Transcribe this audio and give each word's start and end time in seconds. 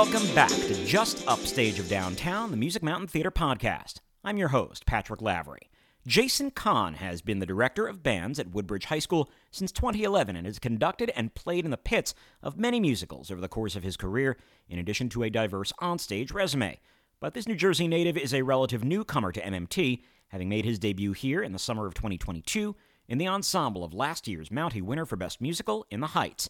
welcome 0.00 0.34
back 0.34 0.48
to 0.48 0.86
Just 0.86 1.28
Upstage 1.28 1.78
of 1.78 1.86
Downtown, 1.86 2.50
the 2.50 2.56
Music 2.56 2.82
Mountain 2.82 3.08
Theater 3.08 3.30
podcast. 3.30 3.96
I'm 4.24 4.38
your 4.38 4.48
host, 4.48 4.86
Patrick 4.86 5.20
Lavery. 5.20 5.68
Jason 6.06 6.50
Kohn 6.52 6.94
has 6.94 7.20
been 7.20 7.38
the 7.38 7.44
director 7.44 7.86
of 7.86 8.02
bands 8.02 8.38
at 8.38 8.48
Woodbridge 8.50 8.86
High 8.86 9.00
School 9.00 9.30
since 9.50 9.70
2011 9.70 10.36
and 10.36 10.46
has 10.46 10.58
conducted 10.58 11.12
and 11.14 11.34
played 11.34 11.66
in 11.66 11.70
the 11.70 11.76
pits 11.76 12.14
of 12.42 12.56
many 12.56 12.80
musicals 12.80 13.30
over 13.30 13.42
the 13.42 13.46
course 13.46 13.76
of 13.76 13.82
his 13.82 13.98
career, 13.98 14.38
in 14.70 14.78
addition 14.78 15.10
to 15.10 15.22
a 15.22 15.28
diverse 15.28 15.70
onstage 15.82 16.32
resume. 16.32 16.80
But 17.20 17.34
this 17.34 17.46
New 17.46 17.54
Jersey 17.54 17.86
native 17.86 18.16
is 18.16 18.32
a 18.32 18.40
relative 18.40 18.82
newcomer 18.82 19.32
to 19.32 19.42
MMT, 19.42 20.00
having 20.28 20.48
made 20.48 20.64
his 20.64 20.78
debut 20.78 21.12
here 21.12 21.42
in 21.42 21.52
the 21.52 21.58
summer 21.58 21.84
of 21.84 21.92
2022 21.92 22.74
in 23.06 23.18
the 23.18 23.28
ensemble 23.28 23.84
of 23.84 23.92
last 23.92 24.26
year's 24.26 24.48
Mountie 24.48 24.80
winner 24.80 25.04
for 25.04 25.16
Best 25.16 25.42
Musical, 25.42 25.84
In 25.90 26.00
the 26.00 26.06
Heights. 26.06 26.48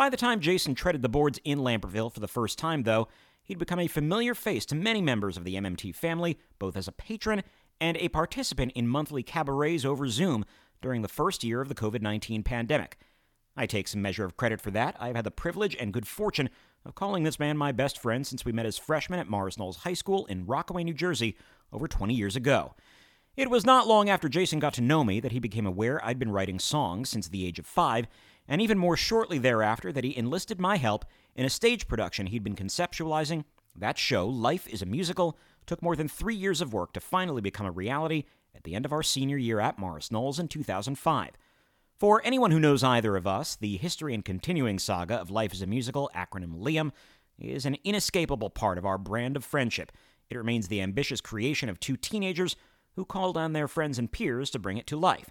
By 0.00 0.08
the 0.08 0.16
time 0.16 0.40
Jason 0.40 0.74
treaded 0.74 1.02
the 1.02 1.10
boards 1.10 1.38
in 1.44 1.58
Lambertville 1.58 2.10
for 2.10 2.20
the 2.20 2.26
first 2.26 2.56
time, 2.58 2.84
though, 2.84 3.08
he'd 3.42 3.58
become 3.58 3.78
a 3.78 3.86
familiar 3.86 4.34
face 4.34 4.64
to 4.64 4.74
many 4.74 5.02
members 5.02 5.36
of 5.36 5.44
the 5.44 5.56
MMT 5.56 5.94
family, 5.94 6.38
both 6.58 6.74
as 6.74 6.88
a 6.88 6.92
patron 6.92 7.42
and 7.82 7.98
a 7.98 8.08
participant 8.08 8.72
in 8.74 8.88
monthly 8.88 9.22
cabarets 9.22 9.84
over 9.84 10.08
Zoom 10.08 10.46
during 10.80 11.02
the 11.02 11.06
first 11.06 11.44
year 11.44 11.60
of 11.60 11.68
the 11.68 11.74
COVID 11.74 12.00
19 12.00 12.42
pandemic. 12.42 12.96
I 13.58 13.66
take 13.66 13.88
some 13.88 14.00
measure 14.00 14.24
of 14.24 14.38
credit 14.38 14.62
for 14.62 14.70
that. 14.70 14.96
I've 14.98 15.16
had 15.16 15.26
the 15.26 15.30
privilege 15.30 15.76
and 15.78 15.92
good 15.92 16.08
fortune 16.08 16.48
of 16.86 16.94
calling 16.94 17.24
this 17.24 17.38
man 17.38 17.58
my 17.58 17.70
best 17.70 17.98
friend 17.98 18.26
since 18.26 18.42
we 18.42 18.52
met 18.52 18.64
as 18.64 18.78
freshmen 18.78 19.20
at 19.20 19.28
Morris 19.28 19.58
Knolls 19.58 19.76
High 19.76 19.92
School 19.92 20.24
in 20.24 20.46
Rockaway, 20.46 20.82
New 20.82 20.94
Jersey, 20.94 21.36
over 21.74 21.86
20 21.86 22.14
years 22.14 22.36
ago. 22.36 22.74
It 23.36 23.50
was 23.50 23.66
not 23.66 23.86
long 23.86 24.08
after 24.08 24.30
Jason 24.30 24.60
got 24.60 24.72
to 24.74 24.80
know 24.80 25.04
me 25.04 25.20
that 25.20 25.32
he 25.32 25.38
became 25.40 25.66
aware 25.66 26.02
I'd 26.02 26.18
been 26.18 26.32
writing 26.32 26.58
songs 26.58 27.10
since 27.10 27.28
the 27.28 27.46
age 27.46 27.58
of 27.58 27.66
five, 27.66 28.06
and 28.50 28.60
even 28.60 28.76
more 28.76 28.96
shortly 28.96 29.38
thereafter 29.38 29.92
that 29.92 30.02
he 30.02 30.14
enlisted 30.16 30.60
my 30.60 30.76
help 30.76 31.04
in 31.36 31.46
a 31.46 31.50
stage 31.50 31.86
production 31.86 32.26
he'd 32.26 32.42
been 32.42 32.56
conceptualizing. 32.56 33.44
That 33.76 33.96
show, 33.96 34.26
Life 34.26 34.66
is 34.68 34.82
a 34.82 34.86
Musical, 34.86 35.38
took 35.66 35.80
more 35.80 35.94
than 35.94 36.08
three 36.08 36.34
years 36.34 36.60
of 36.60 36.74
work 36.74 36.92
to 36.94 37.00
finally 37.00 37.40
become 37.40 37.64
a 37.64 37.70
reality 37.70 38.24
at 38.54 38.64
the 38.64 38.74
end 38.74 38.84
of 38.84 38.92
our 38.92 39.04
senior 39.04 39.36
year 39.36 39.60
at 39.60 39.78
Morris 39.78 40.10
Knolls 40.10 40.40
in 40.40 40.48
2005. 40.48 41.30
For 41.96 42.20
anyone 42.24 42.50
who 42.50 42.58
knows 42.58 42.82
either 42.82 43.16
of 43.16 43.26
us, 43.26 43.54
the 43.54 43.76
history 43.76 44.14
and 44.14 44.24
continuing 44.24 44.80
saga 44.80 45.14
of 45.14 45.30
Life 45.30 45.52
is 45.52 45.62
a 45.62 45.66
Musical, 45.66 46.10
acronym 46.12 46.60
LIAM, 46.60 46.92
is 47.38 47.64
an 47.64 47.76
inescapable 47.84 48.50
part 48.50 48.78
of 48.78 48.84
our 48.84 48.98
brand 48.98 49.36
of 49.36 49.44
friendship. 49.44 49.92
It 50.28 50.36
remains 50.36 50.66
the 50.66 50.80
ambitious 50.80 51.20
creation 51.20 51.68
of 51.68 51.78
two 51.78 51.96
teenagers 51.96 52.56
who 52.96 53.04
called 53.04 53.36
on 53.36 53.52
their 53.52 53.68
friends 53.68 53.96
and 53.96 54.10
peers 54.10 54.50
to 54.50 54.58
bring 54.58 54.76
it 54.76 54.88
to 54.88 54.96
life. 54.96 55.30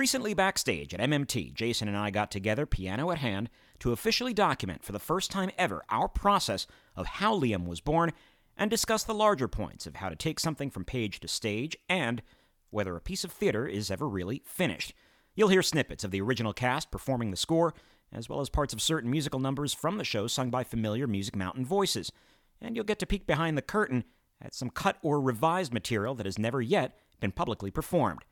Recently, 0.00 0.32
backstage 0.32 0.94
at 0.94 1.00
MMT, 1.00 1.52
Jason 1.52 1.86
and 1.86 1.94
I 1.94 2.08
got 2.08 2.30
together, 2.30 2.64
piano 2.64 3.10
at 3.10 3.18
hand, 3.18 3.50
to 3.80 3.92
officially 3.92 4.32
document 4.32 4.82
for 4.82 4.92
the 4.92 4.98
first 4.98 5.30
time 5.30 5.50
ever 5.58 5.84
our 5.90 6.08
process 6.08 6.66
of 6.96 7.04
how 7.04 7.38
Liam 7.38 7.66
was 7.66 7.82
born 7.82 8.12
and 8.56 8.70
discuss 8.70 9.04
the 9.04 9.12
larger 9.12 9.46
points 9.46 9.86
of 9.86 9.96
how 9.96 10.08
to 10.08 10.16
take 10.16 10.40
something 10.40 10.70
from 10.70 10.86
page 10.86 11.20
to 11.20 11.28
stage 11.28 11.76
and 11.86 12.22
whether 12.70 12.96
a 12.96 13.00
piece 13.02 13.24
of 13.24 13.30
theater 13.30 13.66
is 13.66 13.90
ever 13.90 14.08
really 14.08 14.40
finished. 14.46 14.94
You'll 15.34 15.48
hear 15.48 15.60
snippets 15.60 16.02
of 16.02 16.12
the 16.12 16.22
original 16.22 16.54
cast 16.54 16.90
performing 16.90 17.30
the 17.30 17.36
score, 17.36 17.74
as 18.10 18.26
well 18.26 18.40
as 18.40 18.48
parts 18.48 18.72
of 18.72 18.80
certain 18.80 19.10
musical 19.10 19.38
numbers 19.38 19.74
from 19.74 19.98
the 19.98 20.04
show 20.04 20.26
sung 20.28 20.48
by 20.48 20.64
familiar 20.64 21.06
Music 21.06 21.36
Mountain 21.36 21.66
voices. 21.66 22.10
And 22.58 22.74
you'll 22.74 22.86
get 22.86 23.00
to 23.00 23.06
peek 23.06 23.26
behind 23.26 23.58
the 23.58 23.60
curtain 23.60 24.04
at 24.40 24.54
some 24.54 24.70
cut 24.70 24.96
or 25.02 25.20
revised 25.20 25.74
material 25.74 26.14
that 26.14 26.24
has 26.24 26.38
never 26.38 26.62
yet 26.62 26.96
been 27.20 27.32
publicly 27.32 27.70
performed. 27.70 28.24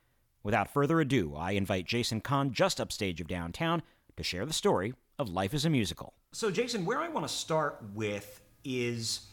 Without 0.48 0.72
further 0.72 0.98
ado, 0.98 1.34
I 1.36 1.50
invite 1.50 1.84
Jason 1.84 2.22
Kohn 2.22 2.54
just 2.54 2.80
upstage 2.80 3.20
of 3.20 3.28
downtown 3.28 3.82
to 4.16 4.22
share 4.22 4.46
the 4.46 4.54
story 4.54 4.94
of 5.18 5.28
Life 5.28 5.52
as 5.52 5.66
a 5.66 5.68
Musical. 5.68 6.14
So, 6.32 6.50
Jason, 6.50 6.86
where 6.86 6.98
I 7.00 7.08
want 7.08 7.28
to 7.28 7.34
start 7.34 7.82
with 7.92 8.40
is 8.64 9.26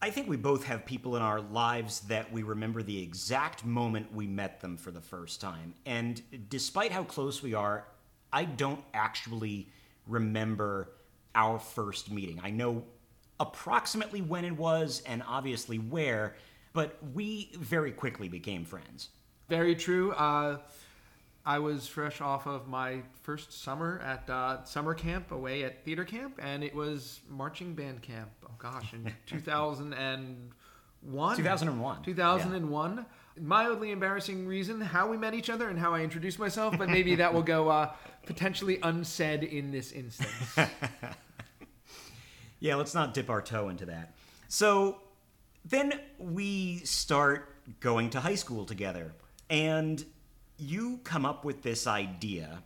I 0.00 0.10
think 0.10 0.28
we 0.28 0.36
both 0.36 0.62
have 0.66 0.86
people 0.86 1.16
in 1.16 1.22
our 1.22 1.40
lives 1.40 1.98
that 2.02 2.32
we 2.32 2.44
remember 2.44 2.80
the 2.80 3.02
exact 3.02 3.64
moment 3.64 4.14
we 4.14 4.28
met 4.28 4.60
them 4.60 4.76
for 4.76 4.92
the 4.92 5.00
first 5.00 5.40
time. 5.40 5.74
And 5.84 6.22
despite 6.48 6.92
how 6.92 7.02
close 7.02 7.42
we 7.42 7.54
are, 7.54 7.84
I 8.32 8.44
don't 8.44 8.84
actually 8.94 9.68
remember 10.06 10.90
our 11.34 11.58
first 11.58 12.12
meeting. 12.12 12.40
I 12.40 12.50
know 12.50 12.84
approximately 13.40 14.22
when 14.22 14.44
it 14.44 14.56
was 14.56 15.02
and 15.06 15.24
obviously 15.26 15.78
where, 15.78 16.36
but 16.72 16.98
we 17.14 17.50
very 17.58 17.90
quickly 17.90 18.28
became 18.28 18.64
friends. 18.64 19.08
Very 19.48 19.74
true. 19.74 20.12
Uh, 20.12 20.58
I 21.46 21.58
was 21.58 21.86
fresh 21.86 22.22
off 22.22 22.46
of 22.46 22.68
my 22.68 23.02
first 23.22 23.52
summer 23.52 24.00
at 24.04 24.28
uh, 24.30 24.64
summer 24.64 24.94
camp 24.94 25.30
away 25.30 25.64
at 25.64 25.84
theater 25.84 26.04
camp, 26.04 26.40
and 26.42 26.64
it 26.64 26.74
was 26.74 27.20
marching 27.28 27.74
band 27.74 28.00
camp. 28.00 28.30
Oh 28.46 28.50
gosh, 28.58 28.94
in 28.94 29.04
2001. 29.26 31.36
2001. 31.36 32.02
2001. 32.02 32.96
Yeah. 32.96 33.04
Mildly 33.42 33.90
embarrassing 33.90 34.46
reason 34.46 34.80
how 34.80 35.08
we 35.08 35.18
met 35.18 35.34
each 35.34 35.50
other 35.50 35.68
and 35.68 35.78
how 35.78 35.92
I 35.92 36.00
introduced 36.00 36.38
myself, 36.38 36.78
but 36.78 36.88
maybe 36.88 37.16
that 37.16 37.34
will 37.34 37.42
go 37.42 37.68
uh, 37.68 37.92
potentially 38.24 38.78
unsaid 38.82 39.42
in 39.42 39.70
this 39.72 39.92
instance. 39.92 40.56
yeah, 42.60 42.76
let's 42.76 42.94
not 42.94 43.12
dip 43.12 43.28
our 43.28 43.42
toe 43.42 43.68
into 43.68 43.84
that. 43.86 44.14
So 44.48 45.00
then 45.64 46.00
we 46.18 46.78
start 46.84 47.56
going 47.80 48.10
to 48.10 48.20
high 48.20 48.36
school 48.36 48.64
together. 48.64 49.12
And 49.54 50.04
you 50.58 50.98
come 51.04 51.24
up 51.24 51.44
with 51.44 51.62
this 51.62 51.86
idea, 51.86 52.60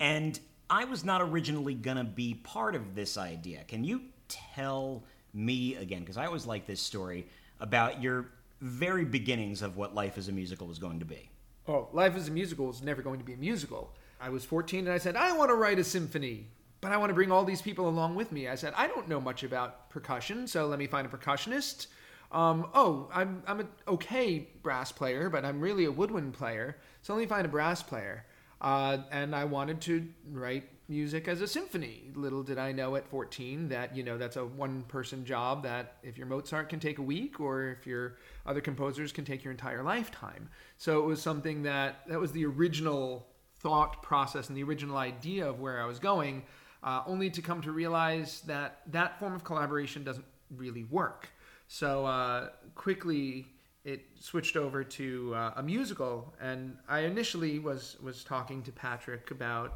and 0.00 0.38
I 0.68 0.84
was 0.84 1.04
not 1.04 1.22
originally 1.22 1.74
going 1.74 1.96
to 1.96 2.02
be 2.02 2.34
part 2.34 2.74
of 2.74 2.96
this 2.96 3.16
idea. 3.16 3.62
Can 3.68 3.84
you 3.84 4.02
tell 4.26 5.04
me 5.32 5.76
again, 5.76 6.00
because 6.00 6.16
I 6.16 6.26
always 6.26 6.44
like 6.44 6.66
this 6.66 6.80
story, 6.80 7.28
about 7.60 8.02
your 8.02 8.26
very 8.60 9.04
beginnings 9.04 9.62
of 9.62 9.76
what 9.76 9.94
Life 9.94 10.18
as 10.18 10.26
a 10.26 10.32
Musical 10.32 10.66
was 10.66 10.80
going 10.80 10.98
to 10.98 11.04
be? 11.04 11.30
Oh, 11.68 11.86
Life 11.92 12.16
as 12.16 12.26
a 12.26 12.32
Musical 12.32 12.68
is 12.68 12.82
never 12.82 13.00
going 13.00 13.20
to 13.20 13.24
be 13.24 13.34
a 13.34 13.36
musical. 13.36 13.92
I 14.20 14.30
was 14.30 14.44
14 14.44 14.86
and 14.86 14.92
I 14.92 14.98
said, 14.98 15.14
I 15.14 15.36
want 15.36 15.50
to 15.50 15.54
write 15.54 15.78
a 15.78 15.84
symphony, 15.84 16.48
but 16.80 16.90
I 16.90 16.96
want 16.96 17.10
to 17.10 17.14
bring 17.14 17.30
all 17.30 17.44
these 17.44 17.62
people 17.62 17.88
along 17.88 18.16
with 18.16 18.32
me. 18.32 18.48
I 18.48 18.56
said, 18.56 18.72
I 18.76 18.88
don't 18.88 19.08
know 19.08 19.20
much 19.20 19.44
about 19.44 19.88
percussion, 19.90 20.48
so 20.48 20.66
let 20.66 20.80
me 20.80 20.88
find 20.88 21.06
a 21.06 21.10
percussionist 21.10 21.86
um, 22.32 22.68
oh, 22.74 23.08
I'm 23.12 23.42
I'm 23.46 23.60
an 23.60 23.68
okay 23.86 24.48
brass 24.62 24.92
player, 24.92 25.30
but 25.30 25.44
I'm 25.44 25.60
really 25.60 25.84
a 25.84 25.92
woodwind 25.92 26.34
player. 26.34 26.76
So 27.02 27.14
let 27.14 27.20
me 27.20 27.26
find 27.26 27.44
a 27.44 27.48
brass 27.48 27.82
player. 27.82 28.24
Uh, 28.60 28.98
and 29.10 29.34
I 29.34 29.44
wanted 29.44 29.80
to 29.82 30.08
write 30.32 30.64
music 30.88 31.28
as 31.28 31.40
a 31.40 31.46
symphony. 31.46 32.10
Little 32.14 32.42
did 32.42 32.58
I 32.58 32.72
know 32.72 32.96
at 32.96 33.06
14 33.08 33.68
that 33.68 33.96
you 33.96 34.02
know 34.02 34.18
that's 34.18 34.36
a 34.36 34.44
one-person 34.44 35.24
job. 35.24 35.62
That 35.62 35.96
if 36.02 36.18
your 36.18 36.26
Mozart 36.26 36.68
can 36.68 36.80
take 36.80 36.98
a 36.98 37.02
week, 37.02 37.38
or 37.40 37.70
if 37.70 37.86
your 37.86 38.16
other 38.44 38.60
composers 38.60 39.12
can 39.12 39.24
take 39.24 39.44
your 39.44 39.52
entire 39.52 39.82
lifetime. 39.82 40.48
So 40.78 40.98
it 40.98 41.06
was 41.06 41.22
something 41.22 41.62
that 41.64 42.00
that 42.08 42.18
was 42.18 42.32
the 42.32 42.46
original 42.46 43.26
thought 43.60 44.02
process 44.02 44.48
and 44.48 44.56
the 44.56 44.62
original 44.62 44.96
idea 44.96 45.48
of 45.48 45.60
where 45.60 45.80
I 45.80 45.86
was 45.86 45.98
going. 45.98 46.42
Uh, 46.82 47.02
only 47.06 47.30
to 47.30 47.42
come 47.42 47.62
to 47.62 47.72
realize 47.72 48.42
that 48.42 48.80
that 48.86 49.18
form 49.18 49.34
of 49.34 49.42
collaboration 49.42 50.04
doesn't 50.04 50.26
really 50.54 50.84
work. 50.84 51.30
So 51.68 52.06
uh, 52.06 52.48
quickly 52.74 53.46
it 53.84 54.04
switched 54.18 54.56
over 54.56 54.82
to 54.82 55.34
uh, 55.34 55.52
a 55.56 55.62
musical, 55.62 56.34
and 56.40 56.76
I 56.88 57.00
initially 57.00 57.58
was 57.58 57.96
was 58.02 58.24
talking 58.24 58.62
to 58.64 58.72
Patrick 58.72 59.30
about 59.30 59.74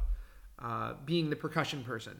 uh, 0.59 0.93
being 1.05 1.29
the 1.29 1.35
percussion 1.35 1.83
person. 1.83 2.17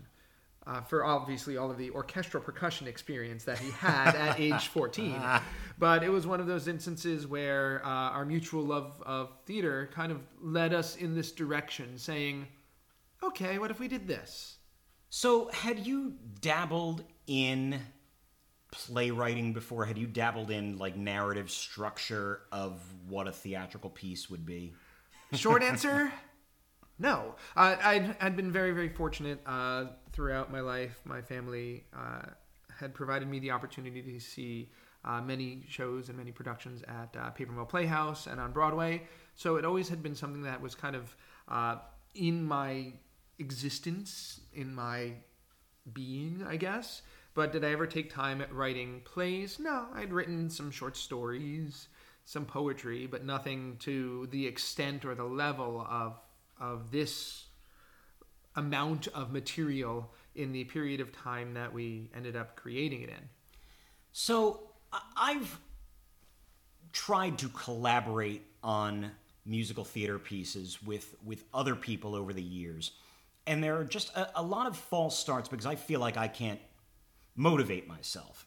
Uh, 0.67 0.79
for 0.79 1.03
obviously 1.03 1.57
all 1.57 1.71
of 1.71 1.77
the 1.79 1.89
orchestral 1.89 2.41
percussion 2.43 2.87
experience 2.87 3.43
that 3.43 3.57
he 3.57 3.71
had 3.71 4.13
at 4.13 4.39
age 4.39 4.67
14. 4.67 5.19
But 5.79 6.03
it 6.03 6.09
was 6.09 6.27
one 6.27 6.39
of 6.39 6.45
those 6.45 6.67
instances 6.67 7.25
where 7.25 7.81
uh, 7.83 7.89
our 7.89 8.25
mutual 8.25 8.63
love 8.63 9.01
of 9.03 9.31
theater 9.47 9.89
kind 9.91 10.11
of 10.11 10.21
led 10.39 10.71
us 10.71 10.97
in 10.97 11.15
this 11.15 11.31
direction, 11.31 11.97
saying, 11.97 12.45
okay, 13.23 13.57
what 13.57 13.71
if 13.71 13.79
we 13.79 13.87
did 13.87 14.07
this? 14.07 14.57
So, 15.09 15.49
had 15.49 15.79
you 15.79 16.13
dabbled 16.41 17.05
in 17.25 17.81
playwriting 18.71 19.53
before? 19.53 19.85
Had 19.85 19.97
you 19.97 20.07
dabbled 20.07 20.51
in 20.51 20.77
like 20.77 20.95
narrative 20.95 21.51
structure 21.51 22.41
of 22.51 22.81
what 23.07 23.27
a 23.27 23.31
theatrical 23.31 23.89
piece 23.89 24.29
would 24.29 24.45
be? 24.45 24.73
Short 25.33 25.63
answer, 25.63 26.11
no. 27.01 27.35
Uh, 27.55 27.75
i 27.83 28.15
had 28.19 28.35
been 28.35 28.51
very, 28.51 28.71
very 28.71 28.89
fortunate 28.89 29.39
uh, 29.45 29.85
throughout 30.11 30.51
my 30.51 30.59
life. 30.59 30.99
My 31.03 31.21
family 31.21 31.85
uh, 31.97 32.21
had 32.79 32.93
provided 32.93 33.27
me 33.27 33.39
the 33.39 33.51
opportunity 33.51 34.01
to 34.01 34.19
see 34.19 34.69
uh, 35.03 35.19
many 35.19 35.63
shows 35.67 36.09
and 36.09 36.17
many 36.17 36.31
productions 36.31 36.83
at 36.83 37.15
uh, 37.19 37.31
Paper 37.31 37.53
Mill 37.53 37.65
Playhouse 37.65 38.27
and 38.27 38.39
on 38.39 38.51
Broadway. 38.51 39.03
So 39.35 39.55
it 39.55 39.65
always 39.65 39.89
had 39.89 40.03
been 40.03 40.13
something 40.15 40.43
that 40.43 40.61
was 40.61 40.75
kind 40.75 40.95
of 40.95 41.15
uh, 41.47 41.77
in 42.13 42.43
my 42.43 42.93
existence, 43.39 44.41
in 44.53 44.73
my 44.75 45.13
being, 45.93 46.45
I 46.47 46.57
guess. 46.57 47.01
But 47.33 47.53
did 47.53 47.63
I 47.63 47.71
ever 47.71 47.87
take 47.87 48.13
time 48.13 48.41
at 48.41 48.53
writing 48.53 49.01
plays? 49.05 49.57
No, 49.59 49.87
I'd 49.93 50.11
written 50.11 50.49
some 50.49 50.69
short 50.69 50.97
stories, 50.97 51.87
some 52.25 52.45
poetry, 52.45 53.07
but 53.07 53.23
nothing 53.23 53.77
to 53.79 54.27
the 54.31 54.45
extent 54.47 55.05
or 55.05 55.15
the 55.15 55.23
level 55.23 55.85
of 55.89 56.19
of 56.59 56.91
this 56.91 57.45
amount 58.55 59.07
of 59.07 59.31
material 59.31 60.13
in 60.35 60.51
the 60.51 60.63
period 60.65 60.99
of 60.99 61.11
time 61.11 61.53
that 61.55 61.73
we 61.73 62.09
ended 62.15 62.35
up 62.35 62.55
creating 62.55 63.01
it 63.01 63.09
in. 63.09 63.29
So 64.11 64.69
I've 65.17 65.59
tried 66.91 67.37
to 67.39 67.49
collaborate 67.49 68.45
on 68.63 69.11
musical 69.45 69.83
theater 69.83 70.19
pieces 70.19 70.83
with 70.83 71.15
with 71.23 71.45
other 71.53 71.75
people 71.75 72.13
over 72.13 72.33
the 72.33 72.41
years, 72.41 72.91
and 73.47 73.63
there 73.63 73.77
are 73.77 73.85
just 73.85 74.15
a, 74.15 74.39
a 74.39 74.43
lot 74.43 74.67
of 74.67 74.75
false 74.75 75.17
starts 75.17 75.47
because 75.47 75.65
I 75.65 75.75
feel 75.75 75.99
like 76.01 76.17
I 76.17 76.27
can't 76.27 76.59
motivate 77.35 77.87
myself. 77.87 78.45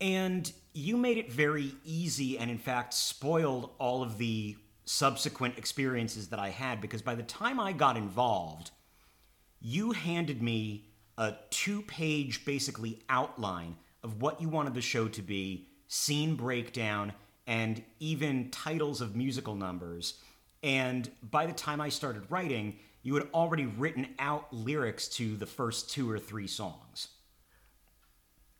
And 0.00 0.50
you 0.72 0.96
made 0.96 1.18
it 1.18 1.32
very 1.32 1.72
easy 1.84 2.38
and, 2.38 2.50
in 2.50 2.58
fact, 2.58 2.94
spoiled 2.94 3.70
all 3.78 4.02
of 4.02 4.18
the 4.18 4.56
subsequent 4.84 5.56
experiences 5.56 6.28
that 6.28 6.38
I 6.38 6.50
had 6.50 6.80
because 6.80 7.02
by 7.02 7.14
the 7.14 7.22
time 7.22 7.58
I 7.58 7.72
got 7.72 7.96
involved, 7.96 8.70
you 9.60 9.92
handed 9.92 10.42
me 10.42 10.88
a 11.16 11.34
two 11.50 11.82
page, 11.82 12.44
basically, 12.44 13.02
outline 13.08 13.76
of 14.02 14.20
what 14.20 14.40
you 14.40 14.48
wanted 14.48 14.74
the 14.74 14.80
show 14.80 15.08
to 15.08 15.22
be, 15.22 15.68
scene 15.88 16.34
breakdown, 16.34 17.12
and 17.46 17.82
even 18.00 18.50
titles 18.50 19.00
of 19.00 19.16
musical 19.16 19.54
numbers. 19.54 20.14
And 20.62 21.10
by 21.30 21.46
the 21.46 21.52
time 21.52 21.80
I 21.80 21.88
started 21.88 22.30
writing, 22.30 22.76
you 23.02 23.14
had 23.14 23.28
already 23.32 23.66
written 23.66 24.08
out 24.18 24.52
lyrics 24.52 25.08
to 25.08 25.36
the 25.36 25.46
first 25.46 25.90
two 25.90 26.10
or 26.10 26.18
three 26.18 26.46
songs. 26.46 27.08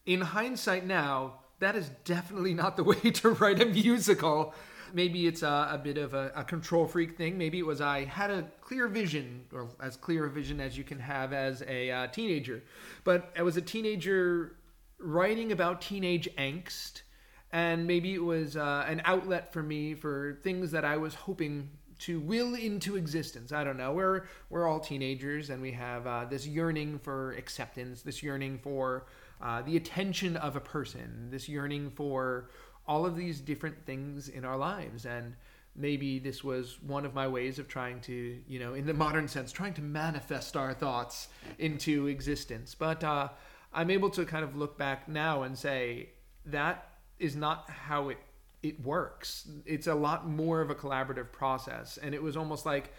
In 0.07 0.21
hindsight 0.21 0.87
now, 0.87 1.39
that 1.61 1.77
is 1.77 1.91
definitely 2.05 2.53
not 2.53 2.77
the 2.77 2.85
way 2.93 3.11
to 3.11 3.31
write 3.31 3.61
a 3.61 3.65
musical. 3.65 4.55
Maybe 4.93 5.27
it's 5.27 5.43
a, 5.43 5.69
a 5.73 5.81
bit 5.83 5.97
of 5.97 6.15
a, 6.15 6.31
a 6.37 6.45
control 6.45 6.87
freak 6.87 7.17
thing. 7.17 7.39
Maybe 7.39 7.59
it 7.59 7.67
was 7.67 7.81
I 7.81 8.05
had 8.05 8.31
a 8.31 8.47
clear 8.61 8.87
vision, 8.87 9.45
or 9.53 9.69
as 9.81 9.97
clear 9.97 10.27
a 10.27 10.31
vision 10.31 10.61
as 10.61 10.77
you 10.77 10.85
can 10.85 10.99
have 10.99 11.33
as 11.33 11.63
a 11.67 11.91
uh, 11.91 12.07
teenager. 12.09 12.63
But 13.03 13.33
I 13.37 13.43
was 13.43 13.57
a 13.57 13.63
teenager 13.63 14.57
writing 14.99 15.53
about 15.53 15.81
teenage 15.81 16.29
angst, 16.37 17.03
and 17.51 17.87
maybe 17.87 18.15
it 18.15 18.23
was 18.23 18.57
uh, 18.57 18.85
an 18.87 19.01
outlet 19.05 19.53
for 19.53 19.63
me 19.63 19.95
for 19.95 20.39
things 20.43 20.71
that 20.73 20.85
I 20.85 20.99
was 20.99 21.15
hoping 21.15 21.71
to 22.01 22.21
will 22.21 22.55
into 22.55 22.97
existence. 22.97 23.53
I 23.53 23.65
don't 23.65 23.79
know. 23.79 23.93
We're 23.93 24.27
we're 24.51 24.69
all 24.69 24.81
teenagers, 24.81 25.49
and 25.49 25.63
we 25.63 25.73
have 25.73 26.07
uh, 26.07 26.27
this 26.27 26.47
yearning 26.47 26.99
for 26.99 27.33
acceptance, 27.33 28.03
this 28.03 28.23
yearning 28.23 28.59
for 28.59 29.07
uh, 29.45 29.61
the 29.63 29.77
attention 29.77 30.37
of 30.39 30.57
a 30.57 30.61
person, 30.61 31.29
this 31.31 31.49
yearning 31.49 31.91
for 31.91 32.49
all 32.89 33.05
of 33.05 33.15
these 33.15 33.41
different 33.41 33.85
things 33.85 34.29
in 34.29 34.45
our 34.45 34.57
lives. 34.57 35.05
And 35.05 35.37
maybe 35.77 36.19
this 36.19 36.43
was 36.43 36.81
one 36.83 37.05
of 37.05 37.15
my 37.15 37.29
ways 37.29 37.59
of 37.59 37.69
trying 37.69 38.01
to, 38.03 38.39
you 38.49 38.59
know, 38.59 38.73
in 38.73 38.87
the 38.87 38.95
modern 38.95 39.29
sense, 39.29 39.53
trying 39.53 39.75
to 39.75 39.83
manifest 39.83 40.57
our 40.57 40.73
thoughts 40.73 41.29
into 41.59 42.07
existence. 42.07 42.75
But 42.75 43.05
uh, 43.05 43.29
I'm 43.73 43.91
able 43.91 44.11
to 44.11 44.25
kind 44.25 44.45
of 44.45 44.57
look 44.57 44.79
back 44.79 45.09
now 45.09 45.43
and 45.43 45.57
say 45.57 46.11
that 46.47 46.89
is 47.19 47.37
not 47.37 47.69
how 47.71 48.09
it 48.09 48.19
it 48.63 48.83
works. 48.83 49.47
It's 49.67 49.89
a 49.89 49.95
lot 49.95 50.27
more 50.27 50.63
of 50.63 50.71
a 50.71 50.75
collaborative 50.75 51.31
process, 51.33 51.99
and 51.99 52.15
it 52.15 52.23
was 52.23 52.35
almost 52.35 52.65
like, 52.65 52.95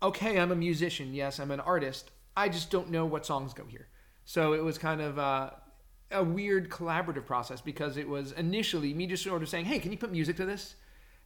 okay, 0.00 0.38
I'm 0.38 0.52
a 0.52 0.56
musician. 0.56 1.12
Yes, 1.12 1.40
I'm 1.40 1.50
an 1.50 1.58
artist. 1.58 2.12
I 2.36 2.48
just 2.48 2.70
don't 2.70 2.90
know 2.90 3.04
what 3.06 3.26
songs 3.26 3.52
go 3.52 3.64
here. 3.64 3.88
So 4.24 4.52
it 4.52 4.62
was 4.62 4.78
kind 4.78 5.00
of 5.00 5.18
uh, 5.18 5.50
a 6.10 6.22
weird 6.22 6.70
collaborative 6.70 7.26
process 7.26 7.60
because 7.60 7.96
it 7.96 8.08
was 8.08 8.32
initially 8.32 8.94
me 8.94 9.06
just 9.06 9.22
sort 9.22 9.42
of 9.42 9.48
saying, 9.48 9.64
"Hey, 9.64 9.78
can 9.78 9.92
you 9.92 9.98
put 9.98 10.12
music 10.12 10.36
to 10.36 10.44
this?" 10.44 10.76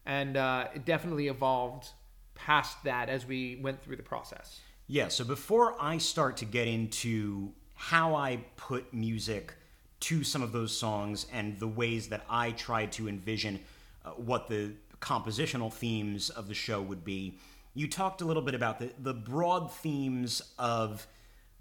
And 0.06 0.36
uh, 0.36 0.68
it 0.74 0.84
definitely 0.84 1.28
evolved 1.28 1.88
past 2.34 2.82
that 2.84 3.08
as 3.08 3.26
we 3.26 3.58
went 3.62 3.82
through 3.82 3.96
the 3.96 4.02
process. 4.02 4.60
Yeah, 4.86 5.08
so 5.08 5.24
before 5.24 5.76
I 5.80 5.98
start 5.98 6.36
to 6.38 6.44
get 6.44 6.68
into 6.68 7.52
how 7.74 8.14
I 8.14 8.44
put 8.56 8.92
music 8.92 9.54
to 10.00 10.22
some 10.22 10.42
of 10.42 10.52
those 10.52 10.76
songs 10.76 11.26
and 11.32 11.58
the 11.58 11.68
ways 11.68 12.08
that 12.08 12.22
I 12.28 12.50
tried 12.50 12.92
to 12.92 13.08
envision 13.08 13.60
uh, 14.04 14.10
what 14.10 14.48
the 14.48 14.72
compositional 15.00 15.72
themes 15.72 16.28
of 16.30 16.48
the 16.48 16.54
show 16.54 16.82
would 16.82 17.04
be, 17.04 17.38
you 17.72 17.88
talked 17.88 18.20
a 18.20 18.24
little 18.24 18.42
bit 18.42 18.54
about 18.54 18.78
the, 18.78 18.90
the 18.98 19.14
broad 19.14 19.72
themes 19.72 20.42
of 20.58 21.06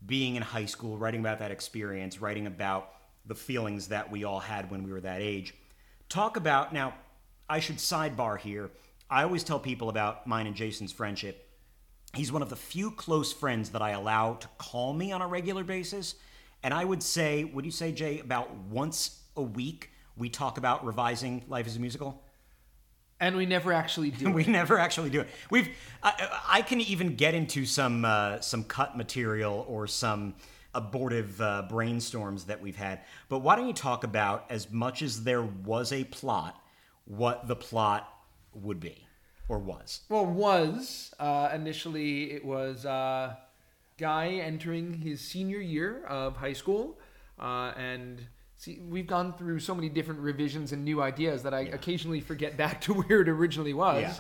being 0.05 0.35
in 0.35 0.41
high 0.41 0.65
school, 0.65 0.97
writing 0.97 1.19
about 1.19 1.39
that 1.39 1.51
experience, 1.51 2.21
writing 2.21 2.47
about 2.47 2.89
the 3.25 3.35
feelings 3.35 3.87
that 3.87 4.11
we 4.11 4.23
all 4.23 4.39
had 4.39 4.69
when 4.69 4.83
we 4.83 4.91
were 4.91 5.01
that 5.01 5.21
age. 5.21 5.53
Talk 6.09 6.37
about 6.37 6.73
now, 6.73 6.93
I 7.49 7.59
should 7.59 7.77
sidebar 7.77 8.37
here. 8.37 8.69
I 9.09 9.23
always 9.23 9.43
tell 9.43 9.59
people 9.59 9.89
about 9.89 10.27
mine 10.27 10.47
and 10.47 10.55
Jason's 10.55 10.91
friendship. 10.91 11.49
He's 12.13 12.31
one 12.31 12.41
of 12.41 12.49
the 12.49 12.55
few 12.55 12.91
close 12.91 13.33
friends 13.33 13.69
that 13.71 13.81
I 13.81 13.91
allow 13.91 14.35
to 14.35 14.47
call 14.57 14.93
me 14.93 15.11
on 15.11 15.21
a 15.21 15.27
regular 15.27 15.63
basis. 15.63 16.15
And 16.61 16.73
I 16.73 16.85
would 16.85 17.01
say, 17.01 17.43
would 17.43 17.65
you 17.65 17.71
say, 17.71 17.91
Jay, 17.91 18.19
about 18.19 18.53
once 18.69 19.21
a 19.35 19.41
week 19.41 19.89
we 20.15 20.29
talk 20.29 20.57
about 20.57 20.85
revising 20.85 21.43
Life 21.47 21.65
as 21.65 21.75
a 21.75 21.79
Musical? 21.79 22.23
And 23.23 23.37
we 23.37 23.45
never 23.45 23.71
actually 23.71 24.11
do. 24.11 24.31
we 24.33 24.43
it. 24.43 24.49
never 24.49 24.77
actually 24.77 25.09
do 25.09 25.21
it. 25.21 25.29
We've 25.49 25.69
I, 26.03 26.41
I 26.49 26.61
can 26.61 26.81
even 26.81 27.15
get 27.15 27.33
into 27.33 27.65
some 27.65 28.03
uh, 28.03 28.41
some 28.41 28.63
cut 28.63 28.97
material 28.97 29.65
or 29.69 29.87
some 29.87 30.35
abortive 30.75 31.39
uh, 31.39 31.65
brainstorms 31.69 32.47
that 32.47 32.61
we've 32.61 32.75
had. 32.75 33.01
But 33.29 33.39
why 33.39 33.55
don't 33.55 33.67
you 33.67 33.73
talk 33.73 34.03
about 34.03 34.45
as 34.49 34.71
much 34.71 35.01
as 35.01 35.23
there 35.23 35.43
was 35.43 35.91
a 35.91 36.03
plot, 36.05 36.61
what 37.05 37.47
the 37.47 37.55
plot 37.55 38.11
would 38.53 38.79
be 38.79 39.07
or 39.47 39.59
was? 39.59 40.01
Well, 40.09 40.25
was 40.25 41.13
uh, 41.19 41.49
initially 41.53 42.31
it 42.31 42.43
was 42.43 42.85
uh, 42.85 43.35
guy 43.97 44.27
entering 44.33 44.93
his 44.93 45.21
senior 45.21 45.59
year 45.59 46.03
of 46.05 46.37
high 46.37 46.53
school, 46.53 46.99
uh, 47.39 47.73
and 47.77 48.25
see, 48.63 48.79
we've 48.87 49.07
gone 49.07 49.33
through 49.33 49.59
so 49.59 49.75
many 49.75 49.89
different 49.89 50.21
revisions 50.21 50.71
and 50.71 50.85
new 50.85 51.01
ideas 51.01 51.43
that 51.43 51.53
I 51.53 51.61
occasionally 51.61 52.21
forget 52.21 52.55
back 52.57 52.81
to 52.81 52.93
where 53.01 53.21
it 53.21 53.29
originally 53.29 53.73
was. 53.73 54.01
Yeah. 54.01 54.15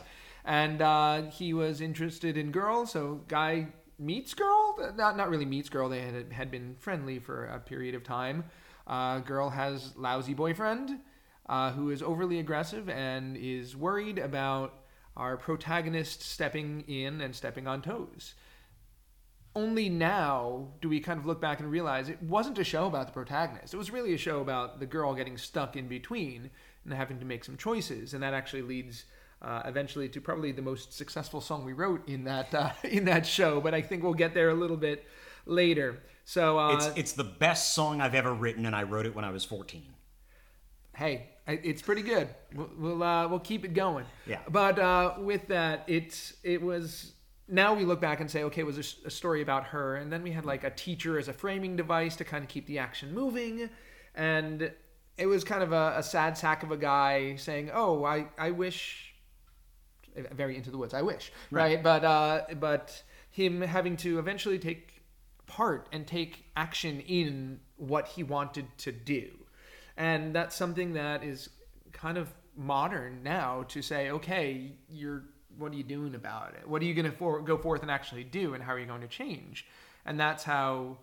And 0.45 0.81
uh, 0.81 1.21
he 1.31 1.53
was 1.53 1.79
interested 1.79 2.37
in 2.37 2.51
girls, 2.51 2.91
so 2.91 3.21
guy 3.29 3.67
meets 3.97 4.33
girl. 4.33 4.75
Not 4.95 5.15
not 5.15 5.29
really 5.29 5.45
meets 5.45 5.69
girl. 5.69 5.87
They 5.87 6.01
had 6.01 6.33
had 6.33 6.51
been 6.51 6.75
friendly 6.79 7.19
for 7.19 7.45
a 7.45 7.59
period 7.59 7.95
of 7.95 8.03
time. 8.03 8.43
Uh, 8.85 9.19
girl 9.19 9.49
has 9.49 9.95
lousy 9.95 10.33
boyfriend 10.33 10.99
uh, 11.47 11.71
who 11.71 11.91
is 11.91 12.03
overly 12.03 12.39
aggressive 12.39 12.89
and 12.89 13.37
is 13.37 13.77
worried 13.77 14.19
about 14.19 14.73
our 15.15 15.37
protagonist 15.37 16.21
stepping 16.21 16.81
in 16.87 17.21
and 17.21 17.33
stepping 17.33 17.67
on 17.67 17.81
toes. 17.81 18.33
Only 19.55 19.87
now 19.87 20.69
do 20.81 20.89
we 20.89 20.99
kind 20.99 21.19
of 21.19 21.25
look 21.25 21.39
back 21.39 21.59
and 21.59 21.69
realize 21.69 22.09
it 22.09 22.21
wasn't 22.23 22.57
a 22.57 22.63
show 22.63 22.87
about 22.87 23.05
the 23.07 23.13
protagonist. 23.13 23.73
It 23.73 23.77
was 23.77 23.91
really 23.91 24.13
a 24.13 24.17
show 24.17 24.41
about 24.41 24.79
the 24.79 24.85
girl 24.87 25.13
getting 25.13 25.37
stuck 25.37 25.75
in 25.75 25.87
between 25.87 26.49
and 26.83 26.93
having 26.93 27.19
to 27.19 27.25
make 27.25 27.43
some 27.43 27.55
choices, 27.55 28.13
and 28.13 28.23
that 28.23 28.33
actually 28.33 28.63
leads 28.63 29.05
uh, 29.41 29.61
eventually 29.65 30.09
to 30.09 30.21
probably 30.21 30.51
the 30.51 30.61
most 30.61 30.93
successful 30.93 31.39
song 31.41 31.65
we 31.65 31.73
wrote 31.73 32.07
in 32.07 32.23
that 32.23 32.53
uh, 32.53 32.71
in 32.83 33.05
that 33.05 33.25
show. 33.27 33.61
But 33.61 33.73
I 33.73 33.81
think 33.81 34.03
we'll 34.03 34.13
get 34.13 34.33
there 34.33 34.49
a 34.49 34.55
little 34.55 34.77
bit 34.77 35.05
later. 35.45 36.01
So 36.25 36.57
uh, 36.57 36.75
It's 36.75 36.89
it's 36.95 37.11
the 37.13 37.23
best 37.23 37.73
song 37.73 38.01
I've 38.01 38.15
ever 38.15 38.33
written, 38.33 38.65
and 38.65 38.75
I 38.75 38.83
wrote 38.83 39.05
it 39.05 39.13
when 39.13 39.25
I 39.25 39.31
was 39.31 39.45
14. 39.45 39.83
hey, 40.95 41.29
it's 41.47 41.81
pretty 41.81 42.01
good. 42.03 42.29
We'll 42.55 42.69
we'll, 42.77 43.03
uh, 43.03 43.27
we'll 43.27 43.39
keep 43.39 43.65
it 43.65 43.73
going. 43.73 44.05
Yeah. 44.25 44.39
But 44.49 44.79
uh, 44.79 45.15
with 45.19 45.47
that, 45.49 45.83
it's 45.87 46.33
it 46.43 46.61
was. 46.61 47.13
Now 47.53 47.75
we 47.75 47.85
look 47.85 48.01
back 48.01 48.19
and 48.19 48.29
say, 48.31 48.43
okay, 48.45 48.61
it 48.61 48.65
was 48.65 48.97
a 49.05 49.09
story 49.11 49.43
about 49.43 49.65
her, 49.65 49.95
and 49.95 50.11
then 50.11 50.23
we 50.23 50.31
had 50.31 50.43
like 50.43 50.63
a 50.63 50.71
teacher 50.71 51.19
as 51.19 51.27
a 51.27 51.33
framing 51.33 51.75
device 51.75 52.15
to 52.15 52.23
kind 52.23 52.43
of 52.43 52.49
keep 52.49 52.65
the 52.65 52.79
action 52.79 53.13
moving, 53.13 53.69
and 54.15 54.71
it 55.17 55.27
was 55.27 55.43
kind 55.43 55.61
of 55.61 55.71
a, 55.71 55.93
a 55.97 56.03
sad 56.03 56.35
sack 56.35 56.63
of 56.63 56.71
a 56.71 56.77
guy 56.77 57.35
saying, 57.35 57.69
oh, 57.71 58.03
I 58.03 58.27
I 58.37 58.49
wish. 58.51 59.13
Very 60.31 60.55
into 60.55 60.71
the 60.71 60.77
woods. 60.77 60.93
I 60.93 61.03
wish, 61.03 61.31
right? 61.51 61.81
But 61.81 62.03
uh, 62.03 62.41
but 62.59 63.03
him 63.29 63.61
having 63.61 63.97
to 63.97 64.19
eventually 64.19 64.59
take 64.59 65.03
part 65.45 65.89
and 65.91 66.07
take 66.07 66.45
action 66.55 67.01
in 67.01 67.59
what 67.77 68.07
he 68.07 68.23
wanted 68.23 68.65
to 68.79 68.91
do. 68.91 69.29
And 69.97 70.33
that's 70.35 70.55
something 70.55 70.93
that 70.93 71.23
is 71.23 71.49
kind 71.91 72.17
of 72.17 72.33
modern 72.55 73.23
now 73.23 73.63
to 73.69 73.81
say, 73.81 74.11
okay, 74.11 74.73
you're 74.89 75.23
what 75.57 75.71
are 75.71 75.75
you 75.75 75.83
doing 75.83 76.15
about 76.15 76.55
it? 76.55 76.67
What 76.67 76.81
are 76.81 76.85
you 76.85 76.93
going 76.93 77.09
to 77.09 77.17
for, 77.17 77.41
go 77.41 77.57
forth 77.57 77.81
and 77.81 77.91
actually 77.91 78.23
do, 78.23 78.53
and 78.53 78.63
how 78.63 78.73
are 78.73 78.79
you 78.79 78.85
going 78.85 79.01
to 79.01 79.07
change? 79.07 79.65
And 80.05 80.19
that's 80.19 80.43
how, 80.43 80.97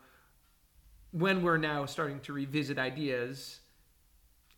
when 1.12 1.42
we're 1.42 1.56
now 1.56 1.86
starting 1.86 2.20
to 2.20 2.32
revisit 2.32 2.78
ideas, 2.78 3.60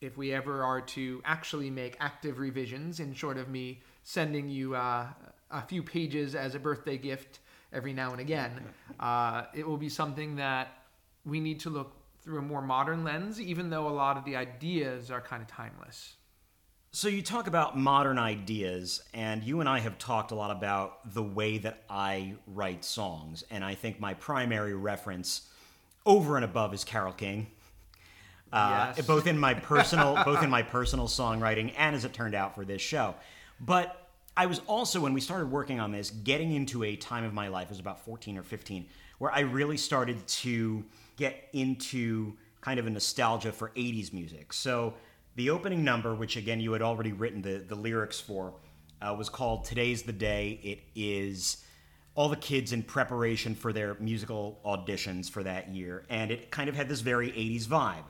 if 0.01 0.17
we 0.17 0.33
ever 0.33 0.65
are 0.65 0.81
to 0.81 1.23
actually 1.25 1.71
make 1.71 1.97
active 2.01 2.39
revisions, 2.39 3.01
in 3.01 3.15
short 3.15 3.39
of 3.39 3.49
me 3.49 3.81
sending 4.03 4.49
you 4.49 4.75
uh, 4.75 5.07
a 5.51 5.63
few 5.63 5.83
pages 5.83 6.35
as 6.35 6.55
a 6.55 6.59
birthday 6.59 6.99
gift 6.99 7.39
every 7.73 7.93
now 7.93 8.11
and 8.11 8.21
again, 8.21 8.61
uh, 9.01 9.45
it 9.55 9.67
will 9.67 9.77
be 9.77 9.89
something 9.89 10.37
that 10.37 10.69
we 11.25 11.39
need 11.39 11.61
to 11.61 11.71
look 11.71 11.95
through 12.23 12.39
a 12.39 12.43
more 12.43 12.63
modern 12.63 13.05
lens, 13.05 13.41
even 13.41 13.71
though 13.71 13.89
a 13.89 13.91
lot 13.91 14.17
of 14.17 14.25
the 14.25 14.37
ideas 14.37 15.11
are 15.11 15.21
kind 15.21 15.43
of 15.43 15.49
timeless. 15.49 16.15
So 16.95 17.09
you 17.09 17.23
talk 17.23 17.47
about 17.47 17.75
modern 17.79 18.19
ideas, 18.19 19.03
and 19.15 19.43
you 19.43 19.61
and 19.61 19.69
I 19.69 19.79
have 19.79 19.97
talked 19.97 20.31
a 20.31 20.35
lot 20.35 20.51
about 20.51 21.15
the 21.15 21.23
way 21.23 21.57
that 21.57 21.85
I 21.89 22.35
write 22.47 22.85
songs, 22.85 23.45
and 23.51 23.65
I 23.65 23.75
think 23.75 23.99
my 23.99 24.13
primary 24.13 24.75
reference 24.75 25.49
over 26.05 26.37
and 26.37 26.45
above 26.45 26.75
is 26.75 26.85
Carole 26.85 27.15
King. 27.15 27.47
Uh, 28.53 28.93
Yes. 28.95 29.07
both 29.07 29.27
in 29.27 29.39
my 29.39 29.55
personal 29.55 30.23
both 30.27 30.43
in 30.43 30.51
my 30.51 30.63
personal 30.63 31.07
songwriting 31.09 31.73
and 31.79 31.97
as 31.97 32.05
it 32.05 32.13
turned 32.13 32.35
out 32.35 32.55
for 32.55 32.67
this 32.67 32.83
show. 32.83 33.15
But 33.59 34.11
I 34.37 34.45
was 34.45 34.61
also 34.67 35.01
when 35.01 35.15
we 35.15 35.23
started 35.23 35.51
working 35.51 35.81
on 35.81 35.93
this 35.93 36.11
getting 36.11 36.53
into 36.53 36.85
a 36.85 36.95
time 36.97 37.25
of 37.25 37.33
my 37.33 37.49
life 37.49 37.69
it 37.69 37.71
was 37.71 37.79
about 37.79 38.05
14 38.05 38.37
or 38.37 38.43
15 38.43 38.85
where 39.17 39.33
I 39.33 39.41
really 39.41 39.79
started 39.79 40.27
to 40.27 40.85
get 41.17 41.49
into 41.55 42.35
kind 42.61 42.79
of 42.79 42.87
a 42.87 42.91
nostalgia 42.91 43.53
for 43.53 43.71
80s 43.71 44.13
music. 44.13 44.53
So 44.53 44.93
the 45.35 45.51
opening 45.51 45.83
number 45.85 46.15
which 46.15 46.37
again 46.37 46.61
you 46.61 46.73
had 46.73 46.83
already 46.83 47.13
written 47.13 47.43
the 47.43 47.65
the 47.67 47.75
lyrics 47.75 48.21
for 48.21 48.55
uh, 49.01 49.15
was 49.15 49.29
called 49.29 49.65
Today's 49.65 50.05
the 50.05 50.13
Day. 50.13 50.61
It 50.63 50.81
is 50.95 51.65
all 52.15 52.29
the 52.29 52.37
kids 52.37 52.73
in 52.73 52.85
preparation 52.85 53.55
for 53.55 53.73
their 53.73 53.95
musical 53.95 54.61
auditions 54.65 55.31
for 55.31 55.43
that 55.43 55.69
year 55.71 56.05
and 56.11 56.31
it 56.31 56.51
kind 56.51 56.69
of 56.69 56.77
had 56.77 56.89
this 56.89 57.01
very 57.01 57.31
80s 57.31 57.67
vibe. 57.67 58.05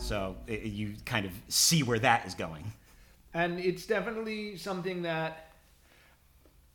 So 0.00 0.36
you 0.48 0.94
kind 1.04 1.26
of 1.26 1.32
see 1.48 1.82
where 1.82 1.98
that 1.98 2.26
is 2.26 2.34
going. 2.34 2.72
And 3.32 3.60
it's 3.60 3.86
definitely 3.86 4.56
something 4.56 5.02
that, 5.02 5.52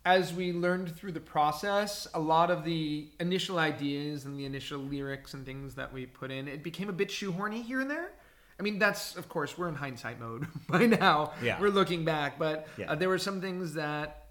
as 0.05 0.33
we 0.33 0.53
learned 0.53 0.95
through 0.95 1.11
the 1.11 1.19
process, 1.19 2.07
a 2.13 2.19
lot 2.19 2.49
of 2.51 2.63
the 2.63 3.07
initial 3.19 3.57
ideas 3.59 4.25
and 4.25 4.39
the 4.39 4.45
initial 4.45 4.79
lyrics 4.79 5.33
and 5.33 5.45
things 5.45 5.75
that 5.75 5.91
we 5.91 6.05
put 6.05 6.31
in, 6.31 6.47
it 6.47 6.63
became 6.63 6.89
a 6.89 6.93
bit 6.93 7.09
shoehorny 7.09 7.63
here 7.63 7.81
and 7.81 7.89
there. 7.89 8.11
I 8.57 8.63
mean, 8.63 8.79
that's, 8.79 9.17
of 9.17 9.27
course, 9.27 9.57
we're 9.57 9.67
in 9.67 9.75
hindsight 9.75 10.17
mode 10.19 10.47
by 10.69 10.85
now. 10.85 11.33
Yeah. 11.43 11.59
We're 11.59 11.69
looking 11.71 12.05
back, 12.05 12.39
but 12.39 12.67
Yeah. 12.77 12.91
uh, 12.91 12.95
there 12.95 13.09
were 13.09 13.17
some 13.17 13.41
things 13.41 13.73
that 13.73 14.27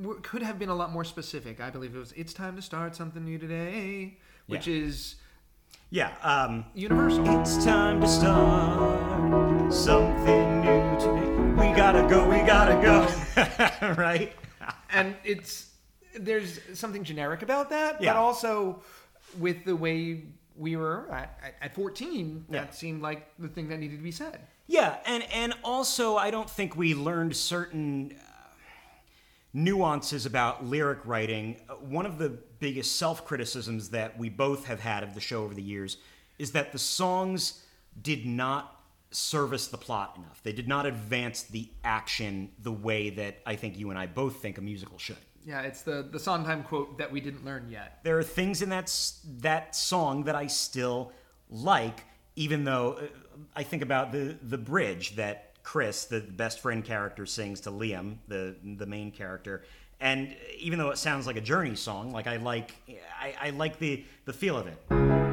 w- 0.00 0.20
could 0.22 0.42
have 0.42 0.56
been 0.58 0.68
a 0.68 0.74
lot 0.74 0.92
more 0.92 1.04
specific. 1.04 1.60
I 1.60 1.70
believe 1.70 1.96
it 1.96 1.98
was, 1.98 2.12
it's 2.12 2.32
time 2.32 2.54
to 2.54 2.62
start 2.62 2.94
something 2.94 3.24
new 3.24 3.38
today, 3.38 4.18
which 4.46 4.68
Yeah. 4.68 4.84
is 4.84 5.16
Yeah. 5.90 6.12
Um, 6.22 6.66
universal. 6.74 7.24
it's 7.40 7.64
time 7.64 8.00
to 8.02 8.06
start 8.08 9.72
something 9.72 10.26
new 10.26 10.30
today. 10.30 10.50
We 10.50 10.55
gotta 11.76 12.08
go. 12.08 12.28
We 12.28 12.38
gotta 12.38 12.74
go. 12.82 13.94
right. 13.96 14.32
and 14.90 15.14
it's 15.24 15.70
there's 16.18 16.58
something 16.74 17.04
generic 17.04 17.42
about 17.42 17.68
that, 17.70 18.00
Yeah. 18.02 18.14
but 18.14 18.18
also 18.18 18.82
with 19.38 19.64
the 19.64 19.76
way 19.76 20.22
we 20.56 20.76
were 20.76 21.06
at, 21.12 21.38
at, 21.44 21.54
at 21.60 21.74
14, 21.74 22.46
Yeah. 22.48 22.60
that 22.60 22.74
seemed 22.74 23.02
like 23.02 23.28
the 23.38 23.48
thing 23.48 23.68
that 23.68 23.78
needed 23.78 23.98
to 23.98 24.02
be 24.02 24.10
said. 24.10 24.40
Yeah, 24.66 24.96
and 25.04 25.22
and 25.32 25.52
also 25.62 26.16
I 26.16 26.30
don't 26.30 26.48
think 26.48 26.76
we 26.76 26.94
learned 26.94 27.36
certain 27.36 28.16
uh, 28.18 28.22
nuances 29.52 30.26
about 30.26 30.64
lyric 30.66 31.00
writing. 31.04 31.60
Uh, 31.68 31.74
One 31.74 32.06
of 32.06 32.18
the 32.18 32.30
biggest 32.58 32.96
self-criticisms 32.96 33.90
that 33.90 34.18
we 34.18 34.28
both 34.30 34.64
have 34.66 34.80
had 34.80 35.02
of 35.02 35.14
the 35.14 35.20
show 35.20 35.44
over 35.44 35.54
the 35.54 35.62
years 35.62 35.98
is 36.38 36.52
that 36.52 36.72
the 36.72 36.78
songs 36.78 37.62
did 38.02 38.24
not 38.26 38.75
service 39.10 39.68
the 39.68 39.78
plot 39.78 40.14
enough. 40.16 40.40
They 40.42 40.52
did 40.52 40.68
not 40.68 40.86
advance 40.86 41.44
the 41.44 41.68
action 41.84 42.50
the 42.62 42.72
way 42.72 43.10
that 43.10 43.38
I 43.46 43.56
think 43.56 43.78
you 43.78 43.90
and 43.90 43.98
I 43.98 44.06
both 44.06 44.42
think 44.42 44.58
a 44.58 44.60
musical 44.60 44.98
should. 44.98 45.16
Yeah, 45.44 45.60
it's 45.62 45.82
the 45.82 46.06
the 46.10 46.18
Sondheim 46.18 46.64
quote 46.64 46.98
that 46.98 47.12
we 47.12 47.20
didn't 47.20 47.44
learn 47.44 47.68
yet. 47.70 48.00
There 48.02 48.18
are 48.18 48.24
things 48.24 48.62
in 48.62 48.70
that 48.70 48.92
that 49.38 49.76
song 49.76 50.24
that 50.24 50.34
I 50.34 50.48
still 50.48 51.12
like, 51.48 52.02
even 52.34 52.64
though 52.64 52.94
uh, 52.94 53.06
I 53.54 53.62
think 53.62 53.82
about 53.82 54.10
the 54.10 54.36
the 54.42 54.58
bridge 54.58 55.14
that 55.16 55.52
Chris, 55.62 56.06
the 56.06 56.20
best 56.20 56.58
friend 56.58 56.84
character, 56.84 57.26
sings 57.26 57.60
to 57.62 57.70
Liam, 57.70 58.16
the 58.26 58.56
the 58.76 58.86
main 58.86 59.12
character. 59.12 59.62
And 60.00 60.34
even 60.58 60.78
though 60.78 60.90
it 60.90 60.98
sounds 60.98 61.26
like 61.26 61.36
a 61.36 61.40
Journey 61.40 61.76
song, 61.76 62.10
like 62.10 62.26
I 62.26 62.36
like 62.36 62.74
I, 63.20 63.34
I 63.40 63.50
like 63.50 63.78
the 63.78 64.04
the 64.24 64.32
feel 64.32 64.58
of 64.58 64.66
it. 64.66 65.25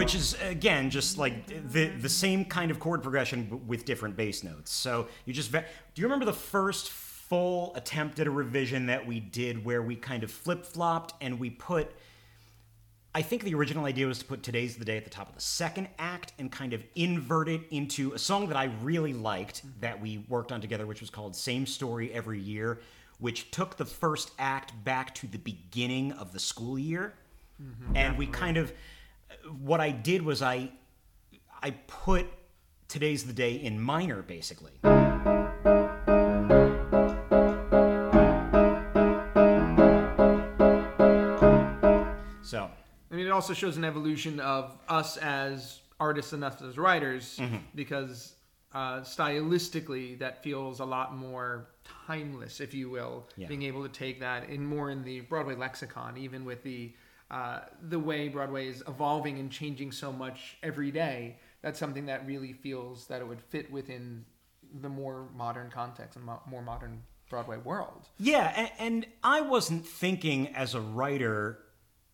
Which 0.00 0.14
is 0.14 0.36
again 0.42 0.90
just 0.90 1.18
like 1.18 1.46
the 1.46 1.88
the 1.88 2.08
same 2.08 2.44
kind 2.44 2.70
of 2.70 2.80
chord 2.80 3.02
progression 3.02 3.66
with 3.66 3.84
different 3.84 4.16
bass 4.16 4.42
notes. 4.42 4.72
So 4.72 5.08
you 5.26 5.32
just 5.32 5.52
do 5.52 5.60
you 5.96 6.04
remember 6.04 6.24
the 6.24 6.32
first 6.32 6.90
full 6.90 7.74
attempt 7.76 8.18
at 8.18 8.26
a 8.26 8.30
revision 8.30 8.86
that 8.86 9.06
we 9.06 9.20
did 9.20 9.64
where 9.64 9.82
we 9.82 9.96
kind 9.96 10.24
of 10.24 10.30
flip 10.30 10.64
flopped 10.64 11.14
and 11.20 11.38
we 11.38 11.50
put 11.50 11.92
I 13.14 13.22
think 13.22 13.42
the 13.42 13.54
original 13.54 13.86
idea 13.86 14.06
was 14.06 14.20
to 14.20 14.24
put 14.24 14.42
Today's 14.44 14.76
the 14.76 14.84
Day 14.84 14.96
at 14.96 15.04
the 15.04 15.10
top 15.10 15.28
of 15.28 15.34
the 15.34 15.40
second 15.40 15.88
act 15.98 16.32
and 16.38 16.50
kind 16.50 16.72
of 16.72 16.84
invert 16.94 17.48
it 17.48 17.62
into 17.70 18.12
a 18.12 18.18
song 18.18 18.46
that 18.48 18.56
I 18.56 18.70
really 18.82 19.12
liked 19.12 19.62
that 19.80 20.00
we 20.00 20.24
worked 20.28 20.52
on 20.52 20.60
together, 20.60 20.86
which 20.86 21.00
was 21.00 21.10
called 21.10 21.34
Same 21.34 21.66
Story 21.66 22.12
Every 22.12 22.38
Year, 22.38 22.80
which 23.18 23.50
took 23.50 23.76
the 23.76 23.84
first 23.84 24.30
act 24.38 24.72
back 24.84 25.12
to 25.16 25.26
the 25.26 25.38
beginning 25.38 26.12
of 26.12 26.32
the 26.32 26.38
school 26.38 26.78
year. 26.78 27.14
Mm-hmm. 27.60 27.96
and 27.96 28.16
we 28.16 28.26
kind 28.26 28.56
of, 28.56 28.72
what 29.60 29.80
I 29.80 29.90
did 29.90 30.22
was 30.22 30.42
I, 30.42 30.70
I 31.62 31.70
put 31.86 32.26
Today's 32.88 33.24
the 33.24 33.32
Day 33.32 33.54
in 33.54 33.80
minor, 33.80 34.22
basically. 34.22 34.72
So, 42.42 42.68
I 43.10 43.14
mean, 43.14 43.26
it 43.26 43.30
also 43.30 43.52
shows 43.54 43.76
an 43.76 43.84
evolution 43.84 44.40
of 44.40 44.76
us 44.88 45.16
as 45.18 45.80
artists 46.00 46.32
and 46.32 46.42
us 46.42 46.60
as 46.62 46.76
writers, 46.78 47.36
Mm-hmm. 47.40 47.56
because 47.76 48.34
uh, 48.74 49.00
stylistically, 49.00 50.18
that 50.18 50.42
feels 50.42 50.80
a 50.80 50.84
lot 50.84 51.14
more 51.16 51.68
timeless, 52.06 52.60
if 52.60 52.74
you 52.74 52.88
will. 52.90 53.26
Yeah. 53.36 53.46
Being 53.46 53.62
able 53.64 53.82
to 53.82 53.88
take 53.88 54.18
that 54.20 54.48
in 54.48 54.64
more 54.64 54.90
in 54.90 55.04
the 55.04 55.20
Broadway 55.20 55.54
lexicon, 55.54 56.16
even 56.16 56.44
with 56.44 56.62
the 56.64 56.92
uh, 57.30 57.60
the 57.88 57.98
way 57.98 58.28
Broadway 58.28 58.66
is 58.66 58.82
evolving 58.88 59.38
and 59.38 59.50
changing 59.50 59.92
so 59.92 60.12
much 60.12 60.56
every 60.62 60.90
day. 60.90 61.38
That's 61.62 61.78
something 61.78 62.06
that 62.06 62.26
really 62.26 62.52
feels 62.52 63.06
that 63.06 63.20
it 63.20 63.28
would 63.28 63.40
fit 63.40 63.70
within 63.70 64.24
the 64.80 64.88
more 64.88 65.28
modern 65.34 65.70
context 65.70 66.16
and 66.16 66.24
mo- 66.24 66.42
more 66.46 66.62
modern 66.62 67.02
Broadway 67.28 67.58
world. 67.58 68.08
Yeah, 68.18 68.52
and, 68.56 68.70
and 68.78 69.06
I 69.22 69.42
wasn't 69.42 69.86
thinking 69.86 70.48
as 70.48 70.74
a 70.74 70.80
writer, 70.80 71.60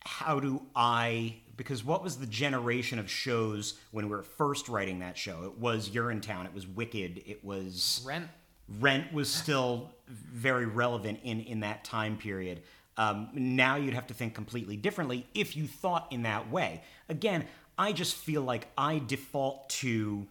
how 0.04 0.38
do 0.40 0.62
I? 0.74 1.36
Because 1.56 1.82
what 1.82 2.02
was 2.02 2.18
the 2.18 2.26
generation 2.26 2.98
of 2.98 3.10
shows 3.10 3.78
when 3.92 4.06
we 4.06 4.10
were 4.10 4.22
first 4.22 4.68
writing 4.68 4.98
that 4.98 5.16
show? 5.16 5.44
It 5.44 5.58
was 5.58 5.88
Urinetown, 5.88 6.44
it 6.44 6.52
was 6.52 6.66
Wicked, 6.66 7.22
it 7.26 7.42
was 7.42 8.04
Rent. 8.06 8.28
Rent 8.80 9.12
was 9.12 9.30
still 9.32 9.92
very 10.08 10.66
relevant 10.66 11.20
in 11.22 11.40
in 11.40 11.60
that 11.60 11.84
time 11.84 12.18
period. 12.18 12.62
Um, 12.98 13.28
now 13.34 13.76
you'd 13.76 13.94
have 13.94 14.06
to 14.06 14.14
think 14.14 14.34
completely 14.34 14.76
differently 14.76 15.26
if 15.34 15.56
you 15.56 15.66
thought 15.66 16.06
in 16.10 16.22
that 16.22 16.50
way. 16.50 16.82
Again, 17.08 17.44
I 17.76 17.92
just 17.92 18.14
feel 18.14 18.42
like 18.42 18.68
I 18.78 19.02
default 19.06 19.68
to 19.70 20.26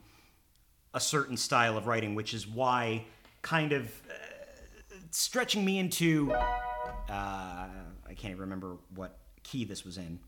a 0.93 0.99
certain 0.99 1.37
style 1.37 1.77
of 1.77 1.85
writing, 1.85 2.15
which 2.15 2.33
is 2.33 2.47
why 2.47 3.05
kind 3.41 3.71
of 3.71 3.85
uh, 4.09 4.95
stretching 5.11 5.63
me 5.63 5.77
into 5.77 6.33
uh, 6.33 7.67
I 8.07 8.13
can't 8.13 8.31
even 8.31 8.41
remember 8.41 8.77
what 8.95 9.17
key 9.43 9.65
this 9.65 9.83
was 9.83 9.97
in. 9.97 10.19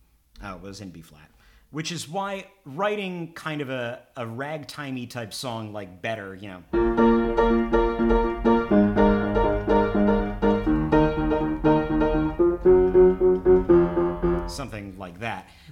Oh, 0.43 0.55
it 0.55 0.61
was 0.61 0.81
in 0.81 0.89
B 0.89 1.01
flat. 1.01 1.31
Which 1.71 1.91
is 1.91 2.07
why 2.07 2.45
writing 2.65 3.33
kind 3.33 3.61
of 3.61 3.69
a, 3.69 4.01
a 4.15 4.23
ragtimey 4.23 5.09
type 5.09 5.33
song 5.33 5.73
like 5.73 6.01
Better, 6.01 6.35
you 6.35 6.49
know. 6.71 7.86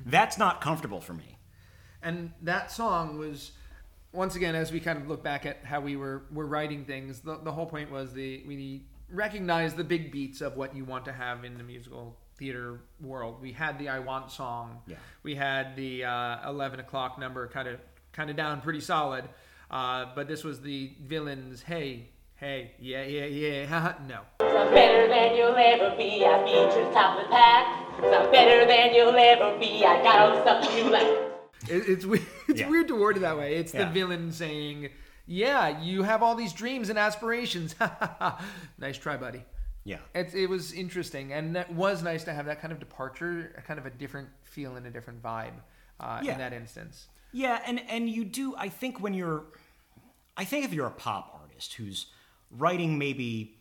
That's 0.05 0.37
not 0.37 0.61
comfortable 0.61 1.01
for 1.01 1.13
me. 1.13 1.37
And 2.01 2.31
that 2.43 2.71
song 2.71 3.17
was, 3.17 3.51
once 4.11 4.35
again, 4.35 4.53
as 4.53 4.71
we 4.71 4.79
kind 4.79 4.99
of 4.99 5.07
look 5.07 5.23
back 5.23 5.45
at 5.45 5.65
how 5.65 5.81
we 5.81 5.95
were 5.95 6.23
were 6.31 6.45
writing 6.45 6.85
things, 6.85 7.21
the, 7.21 7.39
the 7.43 7.51
whole 7.51 7.65
point 7.65 7.91
was 7.91 8.13
the 8.13 8.43
we 8.47 8.83
recognize 9.09 9.73
the 9.73 9.83
big 9.83 10.11
beats 10.11 10.41
of 10.41 10.55
what 10.55 10.75
you 10.75 10.85
want 10.85 11.05
to 11.05 11.13
have 11.13 11.43
in 11.43 11.57
the 11.57 11.63
musical 11.63 12.17
theater 12.37 12.81
world. 13.01 13.41
We 13.41 13.51
had 13.51 13.79
the 13.79 13.89
I 13.89 13.99
Want 13.99 14.31
song. 14.31 14.81
Yeah. 14.87 14.97
We 15.23 15.35
had 15.35 15.75
the 15.75 16.05
uh, 16.05 16.49
eleven 16.49 16.79
o'clock 16.79 17.17
number 17.17 17.47
kind 17.47 17.67
of 17.67 17.79
kind 18.13 18.29
of 18.29 18.35
down 18.35 18.61
pretty 18.61 18.81
solid. 18.81 19.25
Uh, 19.71 20.05
but 20.13 20.27
this 20.27 20.43
was 20.43 20.61
the 20.61 20.93
villains. 21.01 21.63
Hey, 21.63 22.09
hey, 22.35 22.73
yeah, 22.79 23.03
yeah, 23.03 23.25
yeah. 23.25 23.93
no. 24.07 24.19
I'm 24.41 24.73
better 24.73 25.07
than 25.07 25.35
you'll 25.35 25.55
ever 25.55 25.95
be. 25.97 26.23
I 26.23 26.43
beat 26.43 26.79
your 26.79 26.91
top 26.93 27.17
of 27.17 27.23
the 27.23 27.29
pack. 27.31 27.84
I'm 27.97 28.31
better 28.31 28.65
than 28.65 28.93
you'll 28.93 29.15
ever 29.15 29.57
be. 29.59 29.83
I 29.85 30.01
got 30.03 30.19
all 30.19 30.35
the 30.35 30.41
stuff 30.41 30.77
you 30.77 30.89
like. 30.89 31.07
It, 31.69 31.89
it's 31.89 32.05
weird. 32.05 32.25
It's 32.47 32.59
Yeah. 32.61 32.69
weird 32.69 32.87
to 32.89 32.95
word 32.95 33.17
it 33.17 33.21
that 33.21 33.37
way. 33.37 33.55
It's 33.55 33.73
Yeah. 33.73 33.85
the 33.85 33.91
villain 33.91 34.31
saying, 34.31 34.89
yeah, 35.25 35.81
you 35.81 36.03
have 36.03 36.21
all 36.21 36.35
these 36.35 36.53
dreams 36.53 36.89
and 36.89 36.99
aspirations. 36.99 37.75
nice 38.77 38.97
try, 38.97 39.17
buddy. 39.17 39.43
Yeah. 39.83 39.97
It, 40.13 40.33
it 40.35 40.47
was 40.47 40.73
interesting, 40.73 41.33
and 41.33 41.55
it 41.57 41.69
was 41.71 42.03
nice 42.03 42.23
to 42.25 42.33
have 42.33 42.45
that 42.47 42.59
kind 42.61 42.71
of 42.71 42.79
departure, 42.79 43.63
kind 43.67 43.79
of 43.79 43.85
a 43.85 43.89
different 43.89 44.29
feel 44.43 44.75
and 44.75 44.85
a 44.85 44.89
different 44.91 45.21
vibe 45.23 45.53
uh, 45.99 46.19
Yeah. 46.23 46.33
in 46.33 46.37
that 46.39 46.53
instance. 46.53 47.07
Yeah, 47.31 47.61
and 47.65 47.81
and 47.89 48.09
you 48.09 48.23
do. 48.23 48.55
I 48.57 48.69
think 48.69 49.01
when 49.01 49.13
you're, 49.13 49.43
I 50.37 50.45
think 50.45 50.63
if 50.65 50.73
you're 50.73 50.87
a 50.87 50.91
pop 50.91 51.37
artist 51.41 51.73
who's 51.73 52.05
writing 52.49 52.97
maybe 52.97 53.57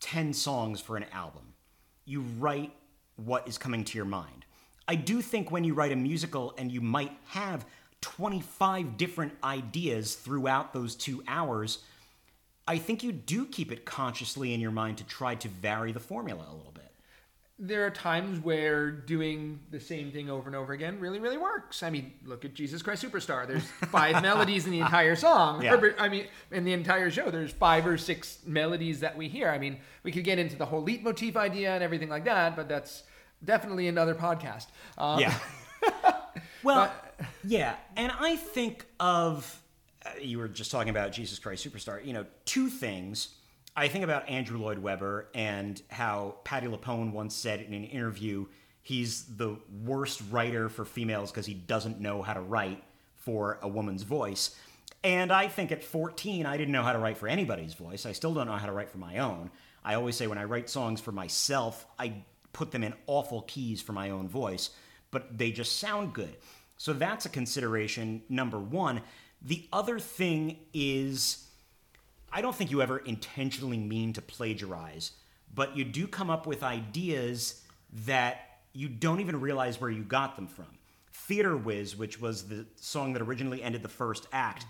ten 0.00 0.32
songs 0.32 0.80
for 0.80 0.96
an 0.96 1.04
album, 1.12 1.52
you 2.06 2.22
write 2.38 2.72
what 3.16 3.46
is 3.48 3.58
coming 3.58 3.84
to 3.84 3.98
your 3.98 4.04
mind. 4.04 4.44
I 4.88 4.94
do 4.94 5.20
think 5.20 5.50
when 5.50 5.64
you 5.64 5.74
write 5.74 5.92
a 5.92 5.96
musical 5.96 6.54
and 6.58 6.70
you 6.70 6.80
might 6.80 7.12
have 7.28 7.66
25 8.02 8.96
different 8.96 9.32
ideas 9.42 10.14
throughout 10.14 10.72
those 10.72 10.94
two 10.94 11.24
hours, 11.26 11.78
I 12.68 12.78
think 12.78 13.02
you 13.02 13.12
do 13.12 13.46
keep 13.46 13.72
it 13.72 13.84
consciously 13.84 14.54
in 14.54 14.60
your 14.60 14.70
mind 14.70 14.98
to 14.98 15.04
try 15.04 15.34
to 15.36 15.48
vary 15.48 15.92
the 15.92 16.00
formula 16.00 16.44
a 16.48 16.54
little 16.54 16.72
bit. 16.72 16.85
There 17.58 17.86
are 17.86 17.90
times 17.90 18.38
where 18.40 18.90
doing 18.90 19.60
the 19.70 19.80
same 19.80 20.10
thing 20.10 20.28
over 20.28 20.46
and 20.46 20.54
over 20.54 20.74
again 20.74 21.00
really, 21.00 21.18
really 21.18 21.38
works. 21.38 21.82
I 21.82 21.88
mean, 21.88 22.12
look 22.24 22.44
at 22.44 22.52
Jesus 22.52 22.82
Christ 22.82 23.02
Superstar. 23.02 23.46
There's 23.46 23.64
five 23.90 24.20
melodies 24.20 24.66
in 24.66 24.72
the 24.72 24.80
entire 24.80 25.16
song. 25.16 25.62
Yeah. 25.62 25.74
Or, 25.74 25.94
I 25.98 26.10
mean, 26.10 26.26
in 26.50 26.64
the 26.64 26.74
entire 26.74 27.10
show, 27.10 27.30
there's 27.30 27.52
five 27.52 27.86
or 27.86 27.96
six 27.96 28.40
melodies 28.44 29.00
that 29.00 29.16
we 29.16 29.28
hear. 29.28 29.48
I 29.48 29.58
mean, 29.58 29.78
we 30.02 30.12
could 30.12 30.24
get 30.24 30.38
into 30.38 30.56
the 30.56 30.66
whole 30.66 30.82
leitmotif 30.82 31.34
idea 31.36 31.74
and 31.74 31.82
everything 31.82 32.10
like 32.10 32.26
that, 32.26 32.56
but 32.56 32.68
that's 32.68 33.04
definitely 33.42 33.88
another 33.88 34.14
podcast. 34.14 34.66
Um, 34.98 35.20
Yeah. 35.20 35.34
well, 36.62 36.92
yeah, 37.44 37.76
and 37.96 38.12
I 38.18 38.36
think 38.36 38.86
of 39.00 39.62
uh, 40.04 40.10
you 40.20 40.38
were 40.38 40.48
just 40.48 40.70
talking 40.70 40.90
about 40.90 41.12
Jesus 41.12 41.38
Christ 41.38 41.66
Superstar. 41.66 42.04
You 42.04 42.12
know, 42.12 42.26
two 42.44 42.68
things. 42.68 43.28
I 43.76 43.88
think 43.88 44.04
about 44.04 44.28
Andrew 44.28 44.58
Lloyd 44.58 44.78
Webber 44.78 45.28
and 45.34 45.80
how 45.90 46.36
Patti 46.44 46.66
LuPone 46.66 47.12
once 47.12 47.34
said 47.34 47.60
in 47.60 47.74
an 47.74 47.84
interview 47.84 48.46
he's 48.80 49.24
the 49.24 49.56
worst 49.84 50.22
writer 50.30 50.70
for 50.70 50.86
females 50.86 51.30
because 51.30 51.44
he 51.44 51.52
doesn't 51.52 52.00
know 52.00 52.22
how 52.22 52.32
to 52.32 52.40
write 52.40 52.82
for 53.16 53.58
a 53.60 53.68
woman's 53.68 54.02
voice. 54.02 54.56
And 55.04 55.30
I 55.30 55.48
think 55.48 55.72
at 55.72 55.84
14, 55.84 56.46
I 56.46 56.56
didn't 56.56 56.72
know 56.72 56.82
how 56.82 56.92
to 56.92 56.98
write 56.98 57.18
for 57.18 57.28
anybody's 57.28 57.74
voice. 57.74 58.06
I 58.06 58.12
still 58.12 58.32
don't 58.32 58.46
know 58.46 58.56
how 58.56 58.66
to 58.66 58.72
write 58.72 58.90
for 58.90 58.98
my 58.98 59.18
own. 59.18 59.50
I 59.84 59.94
always 59.94 60.16
say 60.16 60.26
when 60.26 60.38
I 60.38 60.44
write 60.44 60.70
songs 60.70 61.00
for 61.00 61.12
myself, 61.12 61.86
I 61.98 62.24
put 62.52 62.70
them 62.70 62.82
in 62.82 62.94
awful 63.06 63.42
keys 63.42 63.82
for 63.82 63.92
my 63.92 64.10
own 64.10 64.26
voice, 64.26 64.70
but 65.10 65.36
they 65.36 65.50
just 65.50 65.78
sound 65.78 66.14
good. 66.14 66.36
So 66.78 66.92
that's 66.92 67.26
a 67.26 67.28
consideration, 67.28 68.22
number 68.28 68.58
one. 68.58 69.02
The 69.42 69.68
other 69.72 69.98
thing 69.98 70.58
is, 70.72 71.45
I 72.36 72.42
don't 72.42 72.54
think 72.54 72.70
you 72.70 72.82
ever 72.82 72.98
intentionally 72.98 73.78
mean 73.78 74.12
to 74.12 74.20
plagiarize, 74.20 75.12
but 75.54 75.74
you 75.74 75.84
do 75.84 76.06
come 76.06 76.28
up 76.28 76.46
with 76.46 76.62
ideas 76.62 77.62
that 78.04 78.58
you 78.74 78.90
don't 78.90 79.20
even 79.20 79.40
realize 79.40 79.80
where 79.80 79.88
you 79.88 80.02
got 80.02 80.36
them 80.36 80.46
from. 80.46 80.66
Theater 81.14 81.56
Whiz, 81.56 81.96
which 81.96 82.20
was 82.20 82.46
the 82.46 82.66
song 82.76 83.14
that 83.14 83.22
originally 83.22 83.62
ended 83.62 83.82
the 83.82 83.88
first 83.88 84.26
act, 84.34 84.66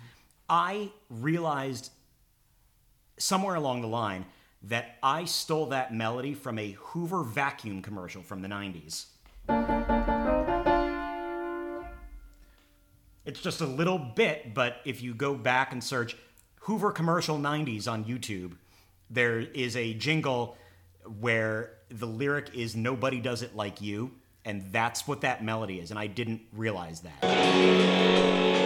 I 0.49 0.92
realized 1.11 1.90
somewhere 3.18 3.56
along 3.56 3.80
the 3.80 3.88
line 3.88 4.26
that 4.62 4.99
I 5.02 5.25
stole 5.25 5.66
that 5.66 5.92
melody 5.92 6.35
from 6.35 6.61
a 6.61 6.70
Hoover 6.70 7.25
vacuum 7.25 7.82
commercial 7.82 8.23
from 8.23 8.42
the 8.42 8.49
90s. 8.49 9.06
It's 13.25 13.40
just 13.40 13.61
a 13.61 13.66
little 13.66 13.99
bit, 13.99 14.54
but 14.54 14.76
if 14.85 15.02
you 15.02 15.14
go 15.14 15.35
back 15.35 15.73
and 15.73 15.82
search 15.82 16.16
Hoover 16.66 16.90
commercial 16.90 17.38
90s 17.38 17.87
on 17.87 18.04
YouTube, 18.06 18.56
there 19.08 19.38
is 19.38 19.76
a 19.76 19.95
jingle 19.95 20.56
where 21.21 21.75
the 21.91 22.06
lyric 22.06 22.56
is 22.56 22.75
Nobody 22.75 23.21
Does 23.21 23.43
It 23.43 23.54
Like 23.54 23.80
You, 23.80 24.10
and 24.45 24.73
that's 24.73 25.06
what 25.06 25.21
that 25.21 25.45
melody 25.45 25.78
is, 25.78 25.93
and 25.93 26.00
I 26.00 26.08
didn't 26.08 26.41
realize 26.52 27.02
that. 27.02 28.66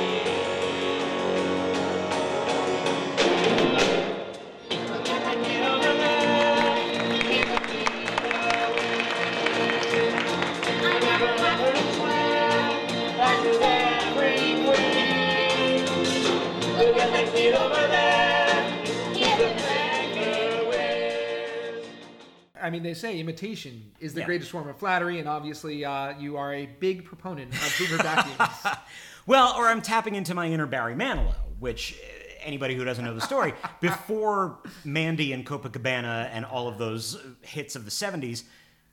I 22.70 22.72
mean, 22.72 22.84
they 22.84 22.94
say 22.94 23.18
imitation 23.18 23.90
is 23.98 24.14
the 24.14 24.20
Yeah. 24.20 24.26
greatest 24.26 24.52
form 24.52 24.68
of 24.68 24.76
flattery, 24.78 25.18
and 25.18 25.28
obviously, 25.28 25.84
uh, 25.84 26.16
you 26.20 26.36
are 26.36 26.54
a 26.54 26.66
big 26.66 27.04
proponent 27.04 27.52
of 27.52 27.74
Hoover 27.76 28.00
vacuums. 28.00 28.76
Well, 29.26 29.54
or 29.56 29.66
I'm 29.66 29.82
tapping 29.82 30.14
into 30.14 30.34
my 30.34 30.46
inner 30.46 30.66
Barry 30.66 30.94
Manilow, 30.94 31.34
which 31.58 31.94
uh, 32.00 32.06
anybody 32.42 32.74
who 32.74 32.84
doesn't 32.84 33.04
know 33.04 33.14
the 33.14 33.20
story, 33.20 33.54
before 33.80 34.58
Mandy 34.84 35.32
and 35.32 35.44
Copacabana 35.44 36.28
and 36.32 36.44
all 36.44 36.68
of 36.68 36.78
those 36.78 37.18
hits 37.42 37.74
of 37.76 37.84
the 37.84 37.90
70s, 37.90 38.44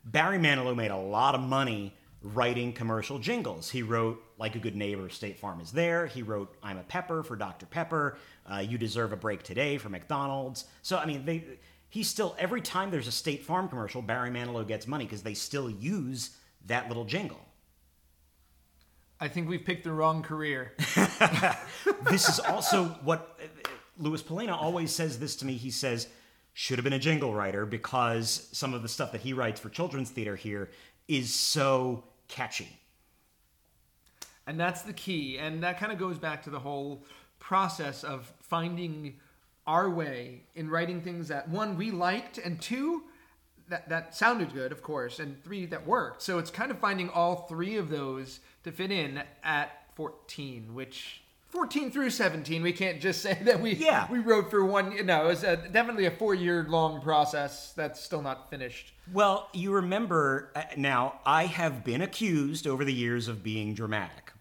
Barry 0.05 0.37
Manilow 0.37 0.75
made 0.75 0.91
a 0.91 0.97
lot 0.97 1.33
of 1.35 1.41
money 1.41 1.95
writing 2.21 2.73
commercial 2.73 3.19
jingles. 3.19 3.69
He 3.69 3.83
wrote 3.83 4.21
Like 4.37 4.55
a 4.55 4.59
Good 4.59 4.75
Neighbor, 4.75 5.07
State 5.09 5.39
Farm 5.39 5.61
is 5.61 5.71
There. 5.71 6.07
He 6.07 6.23
wrote 6.23 6.53
I'm 6.61 6.77
a 6.77 6.83
Pepper 6.83 7.23
for 7.23 7.35
Dr. 7.35 7.65
Pepper. 7.67 8.17
Uh, 8.51 8.57
you 8.57 8.77
Deserve 8.77 9.13
a 9.13 9.17
Break 9.17 9.43
Today 9.43 9.77
for 9.77 9.89
McDonald's. 9.89 10.65
So, 10.81 10.97
I 10.97 11.05
mean, 11.05 11.25
they. 11.25 11.45
He 11.89 12.03
still, 12.03 12.35
every 12.37 12.61
time 12.61 12.91
there's 12.91 13.07
a 13.07 13.11
State 13.11 13.43
Farm 13.43 13.69
commercial, 13.69 14.01
Barry 14.01 14.29
Manilow 14.29 14.67
gets 14.67 14.87
money 14.87 15.05
because 15.05 15.23
they 15.23 15.33
still 15.33 15.69
use 15.69 16.31
that 16.65 16.87
little 16.87 17.05
jingle. 17.05 17.39
I 19.19 19.27
think 19.27 19.49
we've 19.49 19.63
picked 19.63 19.83
the 19.83 19.91
wrong 19.91 20.21
career. 20.21 20.73
this 22.09 22.29
is 22.29 22.39
also 22.47 22.85
what 23.03 23.39
uh, 23.41 23.69
Louis 23.97 24.21
Polina 24.21 24.55
always 24.55 24.93
says 24.93 25.17
this 25.17 25.35
to 25.37 25.45
me. 25.45 25.53
He 25.53 25.71
says, 25.71 26.07
should 26.53 26.77
have 26.77 26.83
been 26.83 26.93
a 26.93 26.99
jingle 26.99 27.33
writer 27.33 27.65
because 27.65 28.49
some 28.51 28.73
of 28.73 28.81
the 28.81 28.89
stuff 28.89 29.11
that 29.11 29.21
he 29.21 29.33
writes 29.33 29.59
for 29.59 29.69
children's 29.69 30.09
theater 30.09 30.35
here 30.35 30.69
is 31.07 31.33
so 31.33 32.03
catchy. 32.27 32.79
And 34.47 34.59
that's 34.59 34.81
the 34.81 34.93
key. 34.93 35.37
And 35.37 35.61
that 35.63 35.79
kind 35.79 35.91
of 35.91 35.99
goes 35.99 36.17
back 36.17 36.43
to 36.43 36.49
the 36.49 36.59
whole 36.59 37.03
process 37.37 38.03
of 38.03 38.31
finding 38.41 39.17
our 39.67 39.89
way 39.89 40.43
in 40.55 40.69
writing 40.69 41.01
things 41.01 41.27
that 41.27 41.49
one 41.49 41.77
we 41.77 41.91
liked 41.91 42.37
and 42.37 42.59
two 42.61 43.03
that 43.69 43.89
that 43.89 44.15
sounded 44.15 44.53
good, 44.53 44.71
of 44.71 44.81
course, 44.81 45.19
and 45.19 45.43
three 45.43 45.65
that 45.65 45.85
worked. 45.85 46.21
So 46.21 46.39
it's 46.39 46.49
kind 46.49 46.71
of 46.71 46.79
finding 46.79 47.09
all 47.09 47.47
three 47.47 47.75
of 47.75 47.89
those 47.89 48.39
to 48.63 48.71
fit 48.71 48.91
in 48.91 49.21
at 49.43 49.71
14, 49.95 50.73
which 50.73 51.21
14 51.49 51.91
through 51.91 52.09
17, 52.11 52.61
we 52.63 52.71
can't 52.71 53.01
just 53.01 53.21
say 53.23 53.37
that 53.43 53.59
we 53.59 53.73
Yeah. 53.73 54.07
we 54.09 54.19
wrote 54.19 54.49
for 54.49 54.63
one. 54.63 55.05
No, 55.05 55.25
it 55.25 55.27
was 55.27 55.43
a, 55.43 55.57
definitely 55.57 56.05
a 56.05 56.11
four 56.11 56.33
year 56.33 56.65
long 56.69 57.01
process 57.01 57.73
that's 57.73 58.01
still 58.01 58.21
not 58.21 58.49
finished. 58.49 58.93
Well, 59.11 59.49
you 59.53 59.73
remember 59.73 60.51
uh, 60.55 60.63
now, 60.77 61.19
I 61.25 61.45
have 61.47 61.83
been 61.83 62.01
accused 62.01 62.67
over 62.67 62.85
the 62.85 62.93
years 62.93 63.27
of 63.27 63.43
being 63.43 63.73
dramatic. 63.73 64.31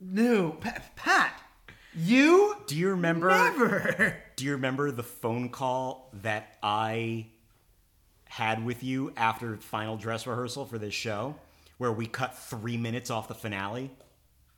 No, 0.00 0.50
Pat, 0.50 0.96
Pat 0.96 1.40
you 1.96 2.56
Do 2.66 2.76
you 2.76 2.88
remember? 2.90 3.28
never. 3.28 4.16
Do 4.36 4.44
you 4.44 4.52
remember 4.52 4.90
the 4.90 5.02
phone 5.02 5.48
call 5.48 6.10
that 6.22 6.58
I 6.62 7.26
had 8.24 8.64
with 8.64 8.82
you 8.82 9.12
after 9.16 9.56
final 9.58 9.96
dress 9.96 10.26
rehearsal 10.26 10.66
for 10.66 10.76
this 10.76 10.94
show, 10.94 11.36
where 11.78 11.92
we 11.92 12.06
cut 12.06 12.36
three 12.36 12.76
minutes 12.76 13.10
off 13.10 13.28
the 13.28 13.34
finale 13.34 13.92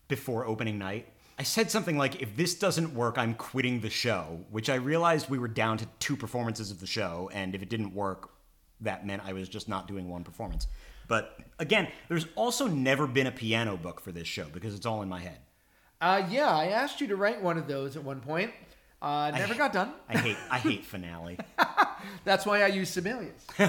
before 0.08 0.46
opening 0.46 0.78
night? 0.78 1.08
I 1.38 1.42
said 1.42 1.70
something 1.70 1.98
like, 1.98 2.22
if 2.22 2.34
this 2.36 2.54
doesn't 2.54 2.94
work, 2.94 3.18
I'm 3.18 3.34
quitting 3.34 3.80
the 3.80 3.90
show, 3.90 4.40
which 4.50 4.70
I 4.70 4.76
realized 4.76 5.28
we 5.28 5.38
were 5.38 5.48
down 5.48 5.76
to 5.78 5.86
two 5.98 6.16
performances 6.16 6.70
of 6.70 6.80
the 6.80 6.86
show, 6.86 7.30
and 7.34 7.54
if 7.54 7.60
it 7.60 7.68
didn't 7.68 7.92
work, 7.92 8.30
that 8.80 9.06
meant 9.06 9.22
I 9.26 9.34
was 9.34 9.46
just 9.46 9.68
not 9.68 9.86
doing 9.86 10.08
one 10.08 10.24
performance. 10.24 10.68
But 11.06 11.38
again, 11.58 11.88
there's 12.08 12.26
also 12.34 12.66
never 12.66 13.06
been 13.06 13.26
a 13.26 13.32
piano 13.32 13.76
book 13.76 14.00
for 14.00 14.12
this 14.12 14.26
show 14.26 14.46
because 14.50 14.74
it's 14.74 14.86
all 14.86 15.02
in 15.02 15.08
my 15.10 15.20
head. 15.20 15.38
Uh, 16.00 16.26
yeah, 16.30 16.48
I 16.48 16.68
asked 16.68 17.02
you 17.02 17.06
to 17.08 17.16
write 17.16 17.42
one 17.42 17.58
of 17.58 17.68
those 17.68 17.96
at 17.96 18.04
one 18.04 18.20
point. 18.20 18.52
Uh, 19.02 19.30
never 19.35 19.54
got 19.54 19.72
done. 19.72 19.92
I 20.09 20.18
hate 20.18 20.37
I 20.50 20.59
hate 20.59 20.85
finale. 20.85 21.38
That's 22.24 22.46
why 22.46 22.62
I 22.62 22.68
use 22.68 22.90
Sibelius. 22.90 23.46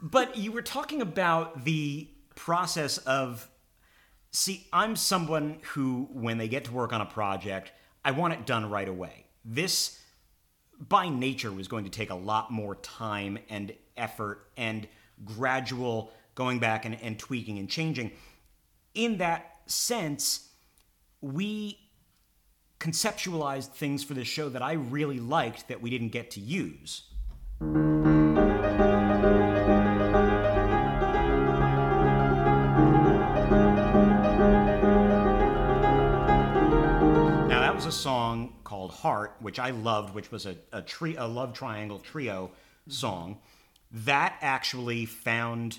But 0.00 0.36
you 0.36 0.52
were 0.52 0.62
talking 0.62 1.02
about 1.02 1.64
the 1.64 2.08
process 2.36 2.98
of 2.98 3.48
see, 4.30 4.66
I'm 4.72 4.94
someone 4.96 5.58
who, 5.72 6.08
when 6.12 6.38
they 6.38 6.48
get 6.48 6.64
to 6.64 6.72
work 6.72 6.92
on 6.92 7.00
a 7.00 7.06
project, 7.06 7.72
I 8.04 8.12
want 8.12 8.34
it 8.34 8.46
done 8.46 8.70
right 8.70 8.88
away. 8.88 9.26
This, 9.44 10.00
by 10.78 11.08
nature, 11.08 11.50
was 11.50 11.66
going 11.66 11.84
to 11.84 11.90
take 11.90 12.10
a 12.10 12.14
lot 12.14 12.50
more 12.50 12.76
time 12.76 13.38
and 13.48 13.72
effort 13.96 14.46
and 14.56 14.86
gradual 15.24 16.12
going 16.36 16.60
back 16.60 16.84
and, 16.84 16.96
and 17.02 17.18
tweaking 17.18 17.58
and 17.58 17.68
changing. 17.68 18.12
In 18.94 19.18
that 19.18 19.56
sense, 19.66 20.48
we 21.20 21.78
conceptualized 22.80 23.72
things 23.72 24.04
for 24.04 24.14
this 24.14 24.28
show 24.28 24.48
that 24.48 24.62
I 24.62 24.72
really 24.74 25.18
liked 25.18 25.68
that 25.68 25.82
we 25.82 25.90
didn't 25.90 26.10
get 26.10 26.30
to 26.32 26.40
use. 26.40 27.02
Now 37.48 37.60
that 37.60 37.74
was 37.74 37.86
a 37.86 37.92
song 37.92 38.54
called 38.62 38.92
"Heart," 38.92 39.36
which 39.40 39.58
I 39.58 39.70
loved, 39.70 40.14
which 40.14 40.30
was 40.30 40.46
a 40.46 40.56
a, 40.72 40.82
tri- 40.82 41.16
a 41.18 41.26
love 41.26 41.54
triangle 41.54 41.98
trio 41.98 42.52
song. 42.86 43.38
That 43.90 44.36
actually 44.40 45.04
found 45.06 45.78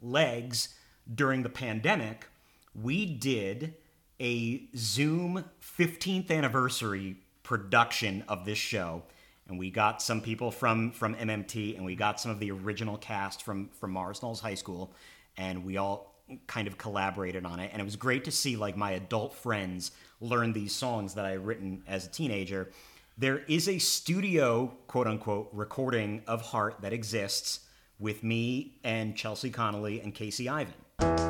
legs 0.00 0.74
during 1.12 1.42
the 1.44 1.48
pandemic. 1.48 2.26
We 2.74 3.06
did 3.06 3.74
a 4.22 4.62
Zoom 4.76 5.44
15th 5.60 6.30
anniversary 6.30 7.16
production 7.42 8.22
of 8.28 8.44
this 8.44 8.56
show, 8.56 9.02
and 9.48 9.58
we 9.58 9.68
got 9.68 10.00
some 10.00 10.20
people 10.20 10.52
from 10.52 10.92
from 10.92 11.16
MMT, 11.16 11.76
and 11.76 11.84
we 11.84 11.96
got 11.96 12.20
some 12.20 12.30
of 12.30 12.38
the 12.38 12.52
original 12.52 12.96
cast 12.96 13.42
from 13.42 13.68
from 13.80 13.90
Morris 13.90 14.22
Knolls 14.22 14.40
High 14.40 14.54
School, 14.54 14.94
and 15.36 15.64
we 15.64 15.76
all 15.76 16.14
kind 16.46 16.68
of 16.68 16.78
collaborated 16.78 17.44
on 17.44 17.58
it. 17.58 17.70
And 17.72 17.82
it 17.82 17.84
was 17.84 17.96
great 17.96 18.24
to 18.24 18.30
see 18.30 18.56
like 18.56 18.76
my 18.76 18.92
adult 18.92 19.34
friends 19.34 19.90
learn 20.20 20.52
these 20.52 20.72
songs 20.72 21.14
that 21.14 21.24
i 21.26 21.32
had 21.32 21.44
written 21.44 21.82
as 21.88 22.06
a 22.06 22.08
teenager. 22.08 22.70
There 23.18 23.40
is 23.48 23.68
a 23.68 23.78
studio 23.78 24.72
quote 24.86 25.08
unquote 25.08 25.48
recording 25.52 26.22
of 26.28 26.42
heart 26.42 26.76
that 26.82 26.92
exists 26.92 27.60
with 27.98 28.24
me 28.24 28.78
and 28.82 29.16
chelsea 29.16 29.50
connolly 29.50 30.00
and 30.00 30.14
casey 30.14 30.48
ivan 30.48 30.74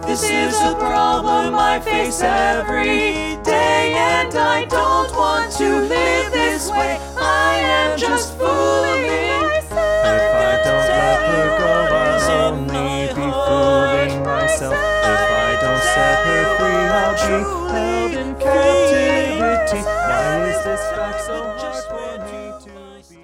This 0.06 0.22
is 0.24 0.54
a 0.60 0.74
problem 0.74 1.54
I 1.54 1.80
face 1.80 2.20
every 2.20 3.36
day, 3.42 3.94
and 3.94 4.34
I 4.34 4.66
don't 4.66 5.10
want 5.16 5.50
to 5.52 5.80
live 5.80 6.32
this 6.32 6.70
way. 6.70 6.98
I 7.16 7.58
am 7.58 7.98
just 7.98 8.36
fooling 8.36 9.40
myself. 9.40 10.04
If 10.04 10.34
I 10.34 10.56
don't 10.64 10.88
let 10.92 11.18
her 11.30 11.46
go, 11.58 11.72
I'll 11.96 12.30
only 12.52 13.08
be 13.08 13.28
fooling 13.46 14.22
myself. 14.22 14.74
If 14.74 15.30
I 15.32 15.56
don't 15.62 15.82
set 15.94 16.18
her 16.26 16.44
free, 16.58 16.82
I'll 17.00 17.16
be 17.16 17.28
held 17.72 18.12
in 18.12 18.34
captivity. 18.34 19.82
Why 19.82 20.48
is 20.50 20.60
this 20.64 20.82
fact 20.92 21.20
so 21.24 21.36
hard 21.56 21.84
for 21.88 22.14
me 22.26 22.42
to 22.64 22.70
be? 23.08 23.20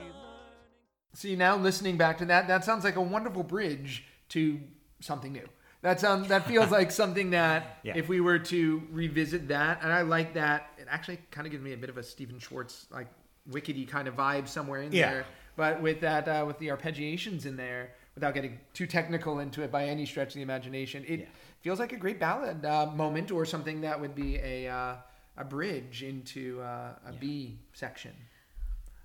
See, 1.12 1.34
now 1.36 1.56
listening 1.56 1.96
back 1.98 2.16
to 2.18 2.24
that, 2.26 2.48
that 2.48 2.64
sounds 2.64 2.84
like 2.84 2.96
a 2.96 3.02
wonderful 3.02 3.42
bridge 3.42 4.04
to 4.30 4.60
something 5.00 5.32
new. 5.32 5.48
That 5.82 6.00
sounds 6.00 6.28
that 6.28 6.46
feels 6.46 6.70
like 6.70 6.90
something 6.90 7.30
that 7.30 7.78
Yeah. 7.84 7.96
if 7.96 8.08
we 8.08 8.20
were 8.20 8.38
to 8.40 8.82
revisit 8.90 9.48
that, 9.48 9.80
and 9.82 9.92
I 9.92 10.02
like 10.02 10.34
that. 10.34 10.70
It 10.78 10.86
actually 10.90 11.18
kind 11.30 11.46
of 11.46 11.50
gives 11.52 11.62
me 11.62 11.72
a 11.72 11.76
bit 11.76 11.90
of 11.90 11.98
a 11.98 12.02
Stephen 12.02 12.38
Schwartz 12.38 12.86
like 12.90 13.06
wickedy 13.50 13.86
kind 13.86 14.08
of 14.08 14.14
vibe 14.16 14.48
somewhere 14.48 14.82
in 14.82 14.92
Yeah. 14.92 15.10
there. 15.12 15.26
But 15.56 15.80
with 15.80 16.00
that, 16.00 16.28
uh, 16.28 16.44
with 16.46 16.58
the 16.58 16.68
arpeggiations 16.68 17.46
in 17.46 17.56
there, 17.56 17.92
without 18.14 18.34
getting 18.34 18.58
too 18.74 18.86
technical 18.86 19.38
into 19.40 19.62
it 19.62 19.70
by 19.72 19.86
any 19.86 20.04
stretch 20.06 20.28
of 20.28 20.34
the 20.34 20.42
imagination, 20.42 21.04
it 21.06 21.20
Yeah. 21.20 21.26
feels 21.62 21.78
like 21.78 21.92
a 21.92 21.96
great 21.96 22.18
ballad 22.20 22.64
uh, 22.64 22.86
moment 22.86 23.30
or 23.30 23.44
something 23.44 23.80
that 23.82 24.00
would 24.00 24.14
be 24.14 24.36
a 24.38 24.68
uh, 24.68 24.96
a 25.36 25.44
bridge 25.44 26.02
into 26.02 26.60
uh, 26.60 26.94
a 27.06 27.12
B 27.12 27.58
section. 27.72 28.12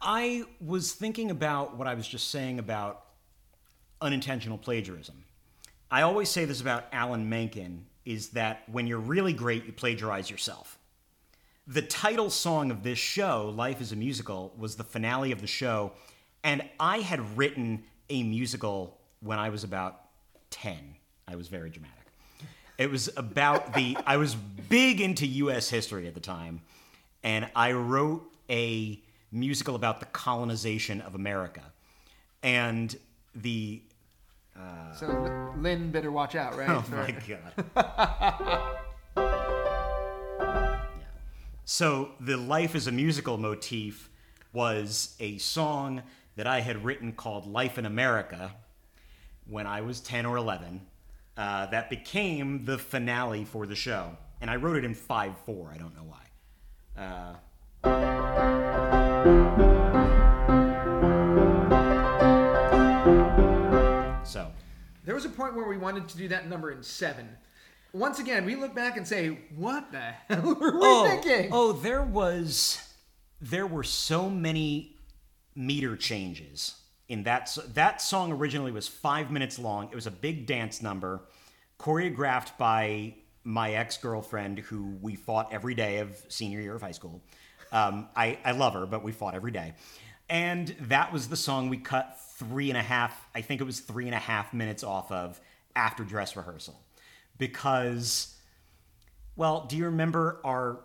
I 0.01 0.43
was 0.59 0.93
thinking 0.93 1.29
about 1.29 1.77
what 1.77 1.88
I 1.88 1.93
was 1.93 2.07
just 2.07 2.31
saying 2.31 2.57
about 2.59 3.05
unintentional 4.01 4.57
plagiarism. 4.57 5.22
I 5.91 6.02
always 6.02 6.30
say 6.30 6.46
this 6.46 6.62
about 6.62 6.86
Alan 6.91 7.30
Menken 7.30 7.86
is 8.06 8.30
that 8.30 8.63
when 8.67 8.88
you're 8.88 9.00
really 9.00 9.34
great, 9.34 9.65
you 9.65 9.72
plagiarize 9.72 10.30
yourself. 10.30 10.78
The 11.67 11.82
title 11.82 12.30
song 12.30 12.72
of 12.72 12.84
this 12.84 13.00
show, 13.00 13.54
Life 13.56 13.80
is 13.80 13.91
a 13.91 13.96
Musical, 13.96 14.54
was 14.58 14.76
the 14.76 14.84
finale 14.84 15.32
of 15.32 15.39
the 15.39 15.48
show, 15.48 15.93
and 16.43 16.62
I 16.80 17.00
had 17.00 17.38
written 17.38 17.84
a 18.10 18.24
musical 18.24 19.00
when 19.22 19.39
I 19.39 19.50
was 19.50 19.63
about 19.63 20.02
10. 20.50 20.78
I 21.28 21.36
was 21.36 21.48
very 21.48 21.69
dramatic. 21.69 21.98
It 22.78 22.91
was 22.91 23.10
about 23.15 23.74
the 23.74 23.98
I 24.06 24.17
was 24.17 24.36
big 24.36 25.00
into 25.00 25.26
US 25.26 25.69
history 25.69 26.08
at 26.08 26.13
the 26.13 26.19
time, 26.19 26.62
and 27.24 27.50
I 27.56 27.72
wrote 27.72 28.30
a 28.50 29.00
musical 29.32 29.76
about 29.76 30.00
the 30.00 30.06
colonization 30.08 31.02
of 31.02 31.15
America. 31.15 31.63
And 32.43 32.96
the 33.36 33.82
So 34.98 35.54
Lin 35.58 35.92
better 35.92 36.12
watch 36.12 36.36
out, 36.36 36.56
right? 36.58 36.70
Oh 36.70 36.86
my 36.92 37.12
god. 37.12 38.78
Yeah. 39.16 39.89
So 41.66 42.12
the 42.20 42.38
life 42.38 42.76
is 42.76 42.88
a 42.88 42.92
musical 42.92 43.38
motif 43.38 44.10
was 44.52 45.16
a 45.20 45.38
song 45.38 46.04
that 46.36 46.46
I 46.46 46.60
had 46.60 46.84
written 46.84 47.13
called 47.13 47.48
Life 47.48 47.78
in 47.78 47.86
America 47.86 48.52
when 49.48 49.66
I 49.66 49.82
was 49.82 50.02
10 50.02 50.26
or 50.26 50.38
11. 50.38 50.82
Uh, 51.38 51.66
that 51.68 51.89
became 51.89 52.66
the 52.66 52.78
finale 52.78 53.46
for 53.46 53.66
the 53.66 53.76
show. 53.76 54.18
And 54.42 54.52
I 54.52 54.58
wrote 54.58 54.78
it 54.78 54.86
in 54.86 54.94
5 54.94 55.38
4. 55.46 55.72
I 55.74 55.78
don't 55.78 55.96
know 55.96 56.04
why. 56.04 57.36
Uh, 59.74 59.83
There 65.06 65.16
was 65.16 65.26
a 65.26 65.30
point 65.30 65.56
where 65.56 65.68
we 65.68 65.78
wanted 65.78 66.08
to 66.10 66.18
do 66.18 66.30
that 66.30 66.48
number 66.48 66.72
in 66.72 66.82
seven. 66.82 67.30
Once 67.92 68.20
again, 68.20 68.46
we 68.46 68.56
look 68.56 68.74
back 68.74 68.98
and 68.98 69.08
say, 69.08 69.38
"What 69.56 69.92
the 69.92 70.00
hell 70.30 70.56
were 70.56 70.72
we 70.72 70.80
oh, 70.82 71.08
thinking?" 71.08 71.50
Oh, 71.52 71.74
there 71.74 72.02
was, 72.02 72.82
there 73.42 73.68
were 73.68 73.84
so 73.84 74.30
many 74.30 74.96
meter 75.56 75.96
changes 75.96 76.76
in 77.10 77.24
that. 77.24 77.56
That 77.74 78.02
song 78.02 78.32
originally 78.32 78.72
was 78.72 78.88
five 78.88 79.30
minutes 79.30 79.60
long. 79.60 79.89
It 79.92 79.96
was 79.96 80.08
a 80.08 80.12
big 80.12 80.46
dance 80.46 80.82
number, 80.82 81.22
choreographed 81.80 82.58
by 82.58 83.16
my 83.44 83.74
ex 83.74 83.98
girlfriend, 83.98 84.60
who 84.60 84.98
we 85.02 85.16
fought 85.16 85.52
every 85.52 85.76
day 85.76 86.00
of 86.00 86.18
senior 86.30 86.62
year 86.62 86.76
of 86.76 86.82
high 86.82 86.92
school. 86.92 87.22
Um, 87.74 88.08
I, 88.16 88.38
I 88.46 88.52
love 88.52 88.74
her, 88.74 88.86
but 88.86 89.04
we 89.04 89.12
fought 89.12 89.34
every 89.34 89.52
day. 89.52 89.74
And 90.29 90.75
that 90.81 91.12
was 91.13 91.27
the 91.29 91.36
song 91.36 91.69
we 91.69 91.77
cut 91.77 92.19
three 92.38 92.69
and 92.69 92.77
a 92.77 92.81
half, 92.81 93.27
I 93.36 93.41
think 93.41 93.62
it 93.62 93.65
was 93.65 93.79
three 93.79 94.05
and 94.05 94.15
a 94.15 94.19
half 94.19 94.53
minutes 94.53 94.83
off 94.83 95.12
of 95.12 95.39
after 95.75 96.03
dress 96.03 96.36
rehearsal. 96.36 96.79
Because 97.38 98.36
well, 99.36 99.65
do 99.67 99.75
you 99.77 99.86
remember 99.86 100.39
our 100.43 100.81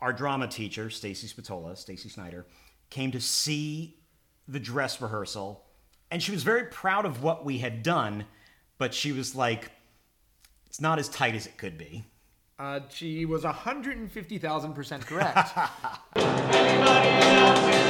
our 0.00 0.12
drama 0.12 0.48
teacher, 0.48 0.90
Stacy 0.90 1.28
Spatola, 1.28 1.76
Stacy 1.76 2.08
Snyder, 2.08 2.46
came 2.90 3.12
to 3.12 3.20
see 3.20 4.00
the 4.48 4.58
dress 4.58 5.00
rehearsal, 5.00 5.64
and 6.10 6.20
she 6.20 6.32
was 6.32 6.42
very 6.42 6.64
proud 6.64 7.06
of 7.06 7.22
what 7.22 7.44
we 7.44 7.58
had 7.58 7.84
done, 7.84 8.24
but 8.78 8.94
she 8.94 9.12
was 9.12 9.36
like, 9.36 9.70
"It's 10.66 10.80
not 10.80 10.98
as 10.98 11.08
tight 11.08 11.34
as 11.34 11.46
it 11.46 11.56
could 11.56 11.78
be." 11.78 12.04
Uh, 12.58 12.80
she 12.90 13.24
was 13.24 13.44
hundred 13.44 13.98
and 13.98 14.10
fifty 14.10 14.38
thousand 14.38 14.74
percent 14.74 15.06
correct. 15.06 15.50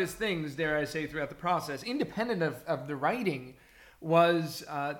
hardest 0.00 0.18
things, 0.18 0.54
dare 0.54 0.78
I 0.78 0.84
say, 0.84 1.06
throughout 1.06 1.28
the 1.28 1.34
process, 1.34 1.82
independent 1.82 2.42
of, 2.42 2.64
of 2.66 2.88
the 2.88 2.96
writing, 2.96 3.52
was 4.00 4.64
uh, 4.66 4.94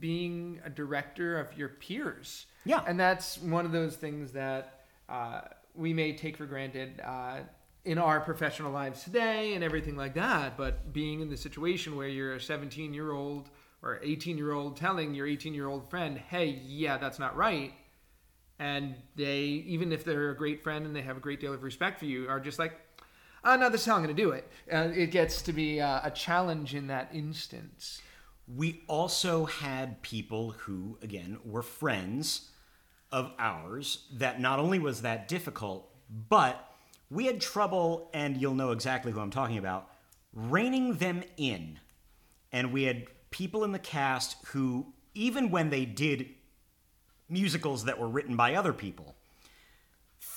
being 0.00 0.60
a 0.64 0.70
director 0.70 1.38
of 1.38 1.56
your 1.56 1.68
peers. 1.68 2.46
Yeah. 2.64 2.82
And 2.84 2.98
that's 2.98 3.38
one 3.38 3.64
of 3.64 3.70
those 3.70 3.94
things 3.94 4.32
that 4.32 4.80
uh, 5.08 5.42
we 5.76 5.94
may 5.94 6.16
take 6.16 6.36
for 6.36 6.46
granted 6.46 7.00
uh, 7.04 7.42
in 7.84 7.96
our 7.96 8.18
professional 8.18 8.72
lives 8.72 9.04
today 9.04 9.54
and 9.54 9.62
everything 9.62 9.94
like 9.94 10.14
that. 10.14 10.56
But 10.56 10.92
being 10.92 11.20
in 11.20 11.30
the 11.30 11.36
situation 11.36 11.94
where 11.94 12.08
you're 12.08 12.34
a 12.34 12.40
17 12.40 12.92
year 12.92 13.12
old 13.12 13.50
or 13.82 14.00
18 14.02 14.36
year 14.36 14.50
old 14.50 14.76
telling 14.76 15.14
your 15.14 15.28
18 15.28 15.54
year 15.54 15.68
old 15.68 15.88
friend, 15.88 16.18
hey, 16.18 16.60
yeah, 16.66 16.98
that's 16.98 17.20
not 17.20 17.36
right 17.36 17.72
and 18.60 18.94
they 19.16 19.38
even 19.38 19.90
if 19.90 20.04
they're 20.04 20.30
a 20.30 20.36
great 20.36 20.62
friend 20.62 20.84
and 20.84 20.94
they 20.94 21.00
have 21.00 21.16
a 21.16 21.20
great 21.20 21.40
deal 21.40 21.54
of 21.54 21.62
respect 21.62 21.98
for 21.98 22.04
you 22.04 22.28
are 22.28 22.38
just 22.38 22.58
like 22.58 22.78
oh 23.44 23.56
no 23.56 23.68
this 23.68 23.82
is 23.82 23.86
how 23.86 23.96
i'm 23.96 24.02
going 24.02 24.14
to 24.14 24.22
do 24.22 24.30
it 24.30 24.48
uh, 24.72 24.88
it 24.94 25.10
gets 25.10 25.42
to 25.42 25.52
be 25.52 25.80
uh, 25.80 26.00
a 26.04 26.10
challenge 26.10 26.74
in 26.74 26.86
that 26.86 27.08
instance 27.12 28.00
We 28.56 28.82
also 28.88 29.44
had 29.44 30.02
people 30.02 30.50
who, 30.50 30.98
again, 31.02 31.38
were 31.44 31.62
friends 31.62 32.50
of 33.12 33.32
ours 33.38 34.08
that 34.14 34.40
not 34.40 34.58
only 34.58 34.78
was 34.80 35.02
that 35.02 35.28
difficult, 35.28 35.88
but 36.28 36.68
we 37.10 37.26
had 37.26 37.40
trouble, 37.40 38.10
and 38.12 38.36
you'll 38.36 38.54
know 38.54 38.72
exactly 38.72 39.12
who 39.12 39.20
I'm 39.20 39.30
talking 39.30 39.58
about, 39.58 39.88
reining 40.32 40.94
them 40.96 41.22
in. 41.36 41.78
And 42.50 42.72
we 42.72 42.84
had 42.84 43.06
people 43.30 43.62
in 43.62 43.72
the 43.72 43.78
cast 43.78 44.36
who, 44.46 44.92
even 45.14 45.50
when 45.50 45.70
they 45.70 45.84
did 45.84 46.28
musicals 47.28 47.84
that 47.84 47.98
were 47.98 48.08
written 48.08 48.36
by 48.36 48.54
other 48.56 48.72
people, 48.72 49.14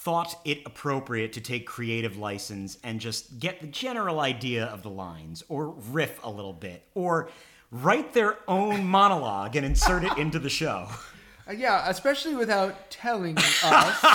thought 0.04 0.36
it 0.44 0.62
appropriate 0.66 1.32
to 1.32 1.40
take 1.40 1.66
creative 1.66 2.18
license 2.18 2.78
and 2.84 3.00
just 3.00 3.40
get 3.40 3.62
the 3.62 3.68
general 3.68 4.20
idea 4.20 4.66
of 4.66 4.84
the 4.84 4.90
lines, 4.90 5.44
or 5.48 5.70
riff 5.92 6.20
a 6.26 6.30
little 6.30 6.52
bit, 6.52 6.84
or 6.94 7.30
write 7.72 8.12
their 8.14 8.38
own 8.48 8.86
monologue 9.00 9.56
and 9.56 9.66
insert 9.66 10.04
it 10.04 10.18
into 10.18 10.40
the 10.40 10.50
show. 10.50 10.88
Uh, 11.46 11.52
yeah, 11.52 11.90
especially 11.90 12.34
without 12.36 12.90
telling 12.90 13.38
us, 13.38 14.06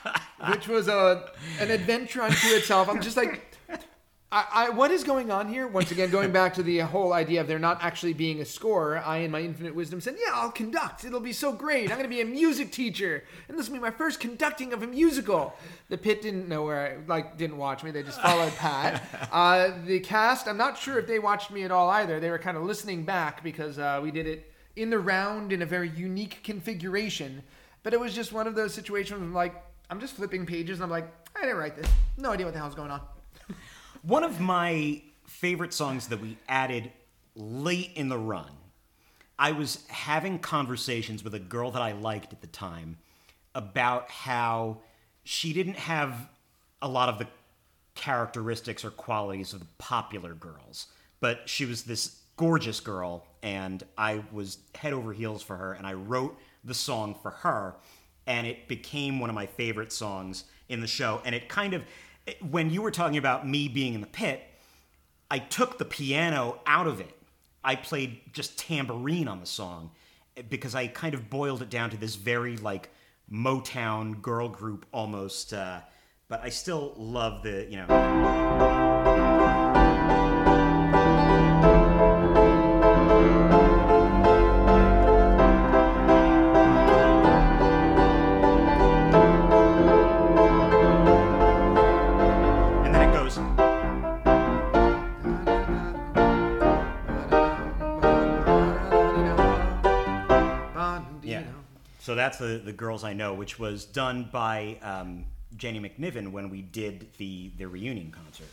which 0.48 0.68
was 0.68 0.86
a 0.86 1.28
an 1.58 1.72
adventure 1.72 2.22
unto 2.22 2.46
itself. 2.54 2.88
I'm 2.88 3.00
just 3.00 3.16
like, 3.16 3.57
I, 4.30 4.44
I, 4.52 4.70
what 4.70 4.90
is 4.90 5.04
going 5.04 5.30
on 5.30 5.48
here? 5.48 5.66
Once 5.66 5.90
again, 5.90 6.10
going 6.10 6.32
back 6.32 6.52
to 6.54 6.62
the 6.62 6.80
whole 6.80 7.14
idea 7.14 7.40
of 7.40 7.48
there 7.48 7.58
not 7.58 7.82
actually 7.82 8.12
being 8.12 8.42
a 8.42 8.44
score, 8.44 8.98
I, 8.98 9.18
in 9.18 9.30
my 9.30 9.40
infinite 9.40 9.74
wisdom, 9.74 10.02
said, 10.02 10.16
"Yeah, 10.18 10.32
I'll 10.34 10.50
conduct. 10.50 11.04
It'll 11.06 11.18
be 11.18 11.32
so 11.32 11.50
great. 11.50 11.90
I'm 11.90 11.96
going 11.96 12.02
to 12.10 12.14
be 12.14 12.20
a 12.20 12.26
music 12.26 12.70
teacher, 12.70 13.24
and 13.48 13.58
this 13.58 13.68
will 13.68 13.76
be 13.76 13.80
my 13.80 13.90
first 13.90 14.20
conducting 14.20 14.74
of 14.74 14.82
a 14.82 14.86
musical." 14.86 15.54
The 15.88 15.96
pit 15.96 16.20
didn't 16.20 16.46
know 16.46 16.62
where, 16.62 16.98
I, 16.98 17.06
like, 17.06 17.38
didn't 17.38 17.56
watch 17.56 17.82
me. 17.82 17.90
They 17.90 18.02
just 18.02 18.20
followed 18.20 18.54
Pat. 18.56 19.02
Uh, 19.32 19.72
the 19.84 20.00
cast, 20.00 20.48
I'm 20.48 20.56
not 20.56 20.78
sure 20.78 20.98
if 20.98 21.06
they 21.06 21.18
watched 21.18 21.50
me 21.50 21.62
at 21.62 21.70
all 21.70 21.88
either. 21.90 22.18
They 22.18 22.30
were 22.30 22.38
kind 22.38 22.56
of 22.56 22.64
listening 22.64 23.04
back 23.04 23.42
because 23.42 23.78
uh, 23.78 24.00
we 24.02 24.10
did 24.10 24.26
it 24.26 24.52
in 24.74 24.90
the 24.90 24.98
round 24.98 25.52
in 25.52 25.62
a 25.62 25.66
very 25.66 25.88
unique 25.90 26.40
configuration. 26.42 27.42
But 27.82 27.92
it 27.92 28.00
was 28.00 28.14
just 28.14 28.32
one 28.32 28.46
of 28.46 28.54
those 28.54 28.74
situations 28.74 29.20
where, 29.20 29.30
like, 29.30 29.54
I'm 29.90 30.00
just 30.00 30.14
flipping 30.14 30.44
pages, 30.44 30.78
and 30.78 30.84
I'm 30.84 30.90
like, 30.90 31.10
I 31.36 31.42
didn't 31.42 31.56
write 31.56 31.76
this. 31.76 31.90
No 32.16 32.30
idea 32.30 32.46
what 32.46 32.52
the 32.52 32.60
hell's 32.60 32.74
going 32.74 32.90
on. 32.90 33.00
One 34.08 34.24
of 34.24 34.40
my 34.40 35.02
favorite 35.26 35.74
songs 35.74 36.06
that 36.06 36.22
we 36.22 36.38
added 36.48 36.90
late 37.34 37.90
in 37.94 38.08
the 38.08 38.16
run, 38.16 38.52
I 39.38 39.52
was 39.52 39.86
having 39.88 40.38
conversations 40.38 41.22
with 41.22 41.34
a 41.34 41.38
girl 41.38 41.70
that 41.72 41.82
I 41.82 41.92
liked 41.92 42.32
at 42.32 42.40
the 42.40 42.46
time 42.46 42.96
about 43.54 44.10
how 44.10 44.78
she 45.24 45.52
didn't 45.52 45.76
have 45.76 46.30
a 46.80 46.88
lot 46.88 47.10
of 47.10 47.18
the 47.18 47.26
characteristics 47.94 48.82
or 48.82 48.90
qualities 48.92 49.52
of 49.52 49.60
the 49.60 49.66
popular 49.76 50.32
girls, 50.32 50.86
but 51.20 51.46
she 51.46 51.66
was 51.66 51.82
this 51.82 52.22
gorgeous 52.38 52.80
girl, 52.80 53.26
and 53.42 53.82
I 53.98 54.24
was 54.32 54.56
head 54.74 54.94
over 54.94 55.12
heels 55.12 55.42
for 55.42 55.58
her, 55.58 55.74
and 55.74 55.86
I 55.86 55.92
wrote 55.92 56.34
the 56.64 56.72
song 56.72 57.14
for 57.22 57.32
her, 57.32 57.74
and 58.26 58.46
it 58.46 58.68
became 58.68 59.20
one 59.20 59.28
of 59.28 59.34
my 59.34 59.44
favorite 59.44 59.92
songs 59.92 60.44
in 60.70 60.80
the 60.80 60.86
show. 60.86 61.20
And 61.26 61.34
it 61.34 61.50
kind 61.50 61.74
of, 61.74 61.82
when 62.50 62.70
you 62.70 62.82
were 62.82 62.90
talking 62.90 63.18
about 63.18 63.46
me 63.46 63.68
being 63.68 63.94
in 63.94 64.00
the 64.00 64.06
pit, 64.06 64.42
I 65.30 65.38
took 65.38 65.78
the 65.78 65.84
piano 65.84 66.60
out 66.66 66.86
of 66.86 67.00
it. 67.00 67.14
I 67.62 67.76
played 67.76 68.20
just 68.32 68.58
tambourine 68.58 69.28
on 69.28 69.40
the 69.40 69.46
song 69.46 69.90
because 70.48 70.74
I 70.74 70.86
kind 70.86 71.14
of 71.14 71.28
boiled 71.28 71.62
it 71.62 71.70
down 71.70 71.90
to 71.90 71.96
this 71.96 72.14
very 72.14 72.56
like 72.56 72.90
Motown 73.30 74.22
girl 74.22 74.48
group 74.48 74.86
almost. 74.92 75.52
Uh, 75.52 75.80
but 76.28 76.42
I 76.42 76.50
still 76.50 76.94
love 76.96 77.42
the, 77.42 77.66
you 77.68 77.76
know. 77.76 78.87
That's 102.18 102.38
the, 102.38 102.60
the 102.64 102.72
Girls 102.72 103.04
I 103.04 103.12
Know, 103.12 103.34
which 103.34 103.58
was 103.58 103.84
done 103.84 104.28
by 104.32 104.78
um, 104.82 105.24
Jenny 105.56 105.80
McNiven 105.80 106.32
when 106.32 106.50
we 106.50 106.62
did 106.62 107.06
the, 107.18 107.52
the 107.56 107.66
reunion 107.66 108.10
concert. 108.10 108.48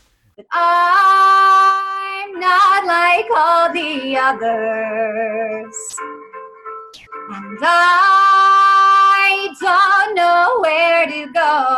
I'm 0.51 2.39
not 2.39 2.85
like 2.85 3.25
all 3.35 3.73
the 3.73 4.17
others. 4.17 5.75
And 7.31 7.57
I 7.61 7.95
don't 9.59 10.15
know 10.15 10.59
where 10.61 11.07
to 11.07 11.25
go. 11.33 11.75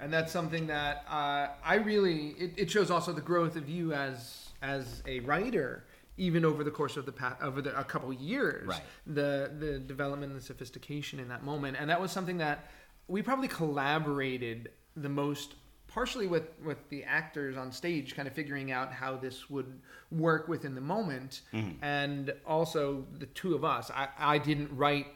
and 0.00 0.12
that's 0.12 0.32
something 0.32 0.66
that 0.66 1.04
uh, 1.08 1.48
I 1.64 1.76
really 1.76 2.34
it, 2.38 2.52
it 2.56 2.70
shows 2.70 2.90
also 2.90 3.12
the 3.12 3.20
growth 3.20 3.56
of 3.56 3.68
you 3.68 3.92
as 3.92 4.50
as 4.62 5.02
a 5.06 5.20
writer 5.20 5.84
even 6.16 6.44
over 6.44 6.62
the 6.62 6.70
course 6.70 6.96
of 6.96 7.06
the 7.06 7.12
past 7.12 7.42
over 7.42 7.60
the, 7.60 7.78
a 7.78 7.84
couple 7.84 8.12
years 8.12 8.66
Right. 8.66 8.82
the 9.06 9.52
the 9.58 9.78
development 9.78 10.32
and 10.32 10.40
the 10.40 10.44
sophistication 10.44 11.18
in 11.18 11.28
that 11.28 11.44
moment 11.44 11.76
and 11.78 11.90
that 11.90 12.00
was 12.00 12.10
something 12.12 12.38
that 12.38 12.70
we 13.08 13.22
probably 13.22 13.48
collaborated 13.48 14.70
the 14.96 15.08
most 15.08 15.54
partially 15.88 16.26
with 16.26 16.48
with 16.64 16.88
the 16.88 17.04
actors 17.04 17.56
on 17.56 17.72
stage 17.72 18.14
kind 18.14 18.28
of 18.28 18.34
figuring 18.34 18.70
out 18.70 18.92
how 18.92 19.16
this 19.16 19.50
would 19.50 19.80
work 20.10 20.48
within 20.48 20.74
the 20.74 20.80
moment 20.80 21.42
mm-hmm. 21.52 21.70
and 21.82 22.32
also 22.46 23.04
the 23.18 23.26
two 23.26 23.54
of 23.54 23.64
us 23.64 23.90
I, 23.90 24.08
I 24.18 24.38
didn't 24.38 24.76
write 24.76 25.06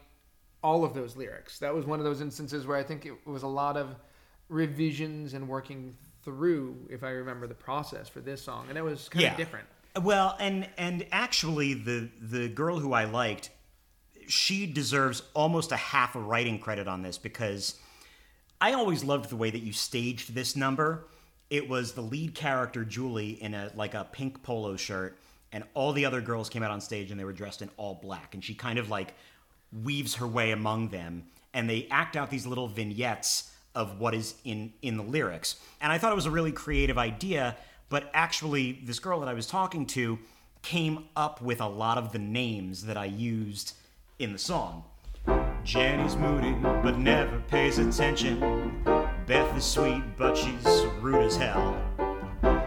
all 0.63 0.85
of 0.85 0.95
those 0.95 1.17
lyrics. 1.17 1.59
That 1.61 1.75
was 1.75 1.87
one 1.87 1.99
of 1.99 2.05
those 2.05 2.21
instances 2.21 2.67
where 2.67 2.77
I 2.77 2.83
think 2.83 3.07
it 3.07 3.15
was 3.27 3.43
a 3.43 3.49
lot 3.49 3.77
of 3.77 3.95
revisions 4.49 5.35
and 5.35 5.49
working 5.49 5.97
through, 6.25 6.77
if 6.91 7.05
I 7.05 7.11
remember 7.11 7.47
the 7.47 7.55
process 7.55 8.09
for 8.09 8.21
this 8.21 8.43
song, 8.43 8.67
and 8.69 8.77
it 8.77 8.83
was 8.83 9.09
kind 9.09 9.25
of 9.27 9.37
different. 9.37 9.67
Well, 10.03 10.37
and 10.39 10.69
and 10.77 11.07
actually, 11.13 11.75
the 11.75 12.09
the 12.21 12.49
girl 12.49 12.79
who 12.79 12.93
I 12.93 13.05
liked, 13.05 13.51
she 14.27 14.67
deserves 14.67 15.23
almost 15.35 15.73
a 15.73 15.77
half 15.77 16.15
a 16.15 16.21
writing 16.21 16.59
credit 16.59 16.89
on 16.89 17.03
this 17.03 17.19
because 17.19 17.77
I 18.61 18.73
always 18.73 19.05
loved 19.05 19.31
the 19.31 19.37
way 19.37 19.51
that 19.51 19.61
you 19.61 19.73
staged 19.73 20.35
this 20.35 20.57
number. 20.57 21.07
It 21.51 21.69
was 21.69 21.93
the 21.93 22.03
lead 22.03 22.35
character 22.35 22.85
Julie 22.85 23.43
in 23.43 23.55
a 23.55 23.71
like 23.75 23.95
a 23.95 24.07
pink 24.11 24.43
polo 24.43 24.77
shirt, 24.77 25.19
and 25.53 25.65
all 25.75 25.93
the 25.93 26.05
other 26.05 26.21
girls 26.21 26.49
came 26.49 26.63
out 26.63 26.71
on 26.71 26.81
stage 26.81 27.11
and 27.11 27.19
they 27.19 27.25
were 27.25 27.33
dressed 27.33 27.63
in 27.63 27.71
all 27.77 27.99
black, 28.01 28.35
and 28.35 28.45
she 28.45 28.55
kind 28.55 28.79
of 28.79 28.91
like 28.91 29.15
weaves 29.83 30.17
her 30.17 30.27
way 30.27 30.51
among 30.51 30.89
them, 30.89 31.25
and 31.55 31.69
they 31.69 31.87
act 31.91 32.17
out 32.17 32.31
these 32.31 32.47
little 32.47 32.69
vignettes 32.69 33.53
of 33.75 34.01
what 34.01 34.15
is 34.15 34.35
in 34.45 34.73
in 34.83 34.97
the 34.97 35.03
lyrics. 35.03 35.57
And 35.81 35.93
I 35.93 35.99
thought 35.99 36.13
it 36.13 36.17
was 36.17 36.27
a 36.27 36.31
really 36.31 36.53
creative 36.53 36.99
idea, 36.99 37.57
but 37.89 38.11
actually 38.15 38.81
this 38.85 38.99
girl 38.99 39.21
that 39.21 39.29
I 39.29 39.35
was 39.35 39.47
talking 39.47 39.87
to 39.87 40.19
came 40.63 41.05
up 41.17 41.41
with 41.41 41.61
a 41.61 41.69
lot 41.69 41.99
of 41.99 42.13
the 42.13 42.19
names 42.19 42.85
that 42.87 42.97
I 42.97 43.05
used 43.07 43.75
in 44.19 44.33
the 44.33 44.39
song. 44.39 44.85
Jenny's 45.65 46.17
moody 46.17 46.53
but 46.53 46.99
never 46.99 47.39
pays 47.49 47.79
attention. 47.79 48.41
Beth 49.27 49.57
is 49.57 49.65
sweet 49.65 50.03
but 50.17 50.37
she's 50.37 50.65
rude 51.01 51.23
as 51.25 51.37
hell. 51.37 51.77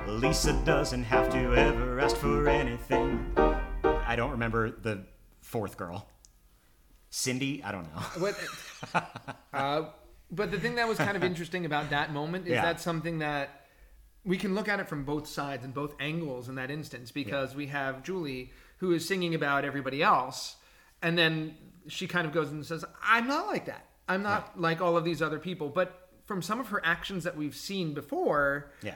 Lisa 0.07 0.53
doesn't 0.65 1.03
have 1.03 1.29
to 1.31 1.37
ever 1.55 1.99
ask 1.99 2.15
for 2.15 2.47
anything. 2.47 3.25
I 3.83 4.15
don't 4.15 4.31
remember 4.31 4.69
the 4.71 5.03
fourth 5.41 5.77
girl. 5.77 6.07
Cindy, 7.09 7.63
I 7.63 7.71
don't 7.71 7.83
know. 7.93 8.01
What, 8.19 8.35
uh, 9.53 9.83
but 10.31 10.51
the 10.51 10.59
thing 10.59 10.75
that 10.75 10.87
was 10.87 10.97
kind 10.97 11.17
of 11.17 11.23
interesting 11.23 11.65
about 11.65 11.89
that 11.89 12.13
moment 12.13 12.45
is 12.45 12.51
Yeah. 12.51 12.61
that 12.63 12.79
something 12.79 13.19
that 13.19 13.60
we 14.23 14.37
can 14.37 14.53
look 14.55 14.67
at 14.67 14.79
it 14.79 14.87
from 14.87 15.03
both 15.03 15.27
sides 15.27 15.63
and 15.65 15.73
both 15.73 15.95
angles 15.99 16.47
in 16.49 16.55
that 16.55 16.69
instance 16.71 17.11
because 17.11 17.55
we 17.55 17.67
have 17.67 18.03
Julie 18.03 18.51
who 18.77 18.91
is 18.93 19.07
singing 19.07 19.35
about 19.35 19.63
everybody 19.65 20.01
else, 20.01 20.55
and 21.01 21.17
then 21.17 21.55
she 21.87 22.07
kind 22.07 22.25
of 22.27 22.33
goes 22.33 22.49
and 22.51 22.65
says, 22.65 22.83
"I'm 23.03 23.27
not 23.27 23.47
like 23.47 23.65
that. 23.65 23.87
I'm 24.07 24.23
not 24.23 24.59
like 24.59 24.81
all 24.81 24.97
of 24.97 25.03
these 25.03 25.21
other 25.21 25.39
people." 25.39 25.69
But 25.69 26.09
from 26.25 26.41
some 26.41 26.59
of 26.59 26.67
her 26.69 26.81
actions 26.85 27.23
that 27.23 27.35
we've 27.35 27.55
seen 27.55 27.93
before, 27.93 28.71
Yeah. 28.81 28.95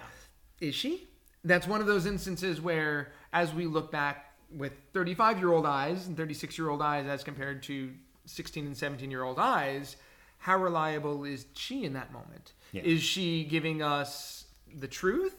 is 0.59 0.73
she? 0.75 1.07
That's 1.43 1.67
one 1.67 1.81
of 1.81 1.87
those 1.87 2.05
instances 2.05 2.61
where, 2.61 3.11
as 3.33 3.53
we 3.53 3.65
look 3.67 3.91
back 3.91 4.33
with 4.51 4.73
35 4.93 5.39
year 5.39 5.51
old 5.51 5.65
eyes 5.65 6.07
and 6.07 6.15
36 6.17 6.57
year 6.57 6.69
old 6.69 6.81
eyes 6.81 7.05
as 7.07 7.23
compared 7.23 7.61
to 7.63 7.93
16 8.25 8.65
and 8.65 8.77
17 8.77 9.11
year 9.11 9.23
old 9.23 9.37
eyes, 9.37 9.97
how 10.39 10.57
reliable 10.57 11.23
is 11.25 11.45
she 11.53 11.83
in 11.83 11.93
that 11.93 12.11
moment? 12.11 12.53
Yeah. 12.71 12.81
Is 12.83 13.03
she 13.03 13.43
giving 13.43 13.81
us 13.81 14.44
the 14.77 14.87
truth? 14.87 15.35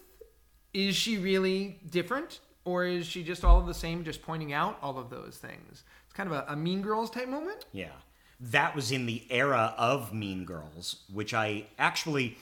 Is 0.73 0.95
she 0.97 1.19
really 1.19 1.81
different? 1.91 2.41
Or 2.65 2.85
is 2.85 3.07
she 3.07 3.23
just 3.23 3.45
all 3.45 3.61
of 3.61 3.67
the 3.67 3.75
same, 3.75 4.05
just 4.05 4.23
pointing 4.23 4.53
out 4.53 4.79
all 4.83 4.99
of 4.99 5.09
those 5.09 5.39
things? 5.41 5.85
It's 6.05 6.13
kind 6.13 6.31
of 6.31 6.35
a, 6.35 6.53
a 6.53 6.57
Mean 6.57 6.83
Girls 6.83 7.11
type 7.11 7.29
moment. 7.29 7.65
Yeah. 7.73 7.93
That 8.41 8.75
was 8.75 8.91
in 8.93 9.07
the 9.07 9.23
era 9.31 9.75
of 9.79 10.13
Mean 10.13 10.45
Girls, 10.45 11.05
which 11.13 11.33
I 11.33 11.67
actually 11.79 12.37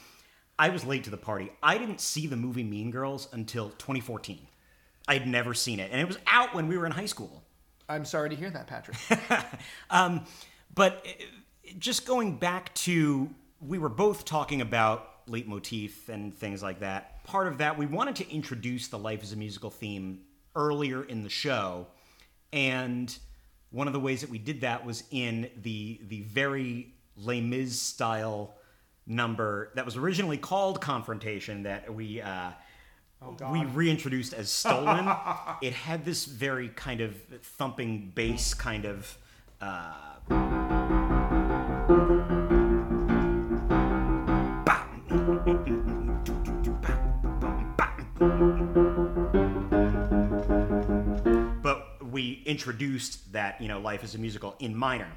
I 0.58 0.68
was 0.68 0.84
late 0.84 1.04
to 1.04 1.10
the 1.10 1.16
party. 1.16 1.52
I 1.62 1.78
didn't 1.78 2.00
see 2.00 2.26
the 2.26 2.36
movie 2.36 2.62
Mean 2.62 2.90
Girls 2.90 3.28
until 3.32 3.70
2014. 3.70 4.38
I'd 5.06 5.26
never 5.26 5.52
seen 5.52 5.80
it, 5.80 5.90
and 5.92 6.00
it 6.00 6.06
was 6.06 6.18
out 6.26 6.54
when 6.54 6.68
we 6.68 6.78
were 6.78 6.86
in 6.86 6.92
high 6.92 7.06
school. 7.06 7.42
I'm 7.88 8.04
sorry 8.04 8.30
to 8.30 8.36
hear 8.36 8.50
that, 8.50 8.66
Patrick. 8.66 8.96
Um, 9.90 10.24
but 10.74 11.06
uh, 11.06 11.70
just 11.78 12.06
going 12.06 12.36
back 12.38 12.74
to 12.74 13.28
we 13.60 13.78
were 13.78 13.88
both 13.88 14.24
talking 14.24 14.60
about 14.60 15.08
leitmotif 15.26 16.08
and 16.08 16.36
things 16.36 16.62
like 16.62 16.80
that. 16.80 17.24
Part 17.24 17.46
of 17.46 17.58
that, 17.58 17.78
we 17.78 17.86
wanted 17.86 18.16
to 18.16 18.30
introduce 18.30 18.88
the 18.88 18.98
Life 18.98 19.22
as 19.22 19.32
a 19.32 19.36
Musical 19.36 19.70
theme 19.70 20.20
earlier 20.54 21.02
in 21.04 21.22
the 21.22 21.30
show, 21.30 21.86
and 22.52 23.16
one 23.70 23.86
of 23.86 23.92
the 23.92 24.00
ways 24.00 24.20
that 24.20 24.30
we 24.30 24.38
did 24.38 24.60
that 24.60 24.84
was 24.84 25.04
in 25.10 25.50
the 25.62 26.00
the 26.08 26.22
very 26.22 26.94
Les 27.16 27.40
Mis 27.40 27.80
style 27.80 28.54
number 29.06 29.70
that 29.74 29.84
was 29.84 29.96
originally 29.96 30.38
called 30.38 30.80
Confrontation 30.80 31.64
that 31.64 31.92
we 31.92 32.20
uh, 32.20 32.50
we 33.50 33.64
reintroduced 33.64 34.34
as 34.34 34.50
Stolen. 34.50 35.10
it 35.62 35.72
had 35.72 36.04
this 36.04 36.24
very 36.24 36.68
kind 36.68 37.00
of 37.00 37.16
thumping 37.42 38.12
bass 38.14 38.54
kind 38.54 38.84
of. 38.84 39.18
Uh, 39.60 40.73
introduced 52.54 53.32
that 53.32 53.60
you 53.60 53.66
know 53.66 53.80
life 53.80 54.04
is 54.04 54.14
a 54.14 54.18
musical 54.18 54.54
in 54.60 54.72
minor 54.76 55.10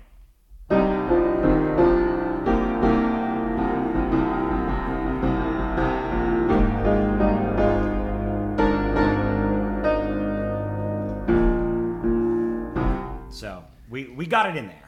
so 13.30 13.64
we 13.88 14.08
we 14.16 14.26
got 14.26 14.50
it 14.50 14.56
in 14.56 14.66
there 14.66 14.88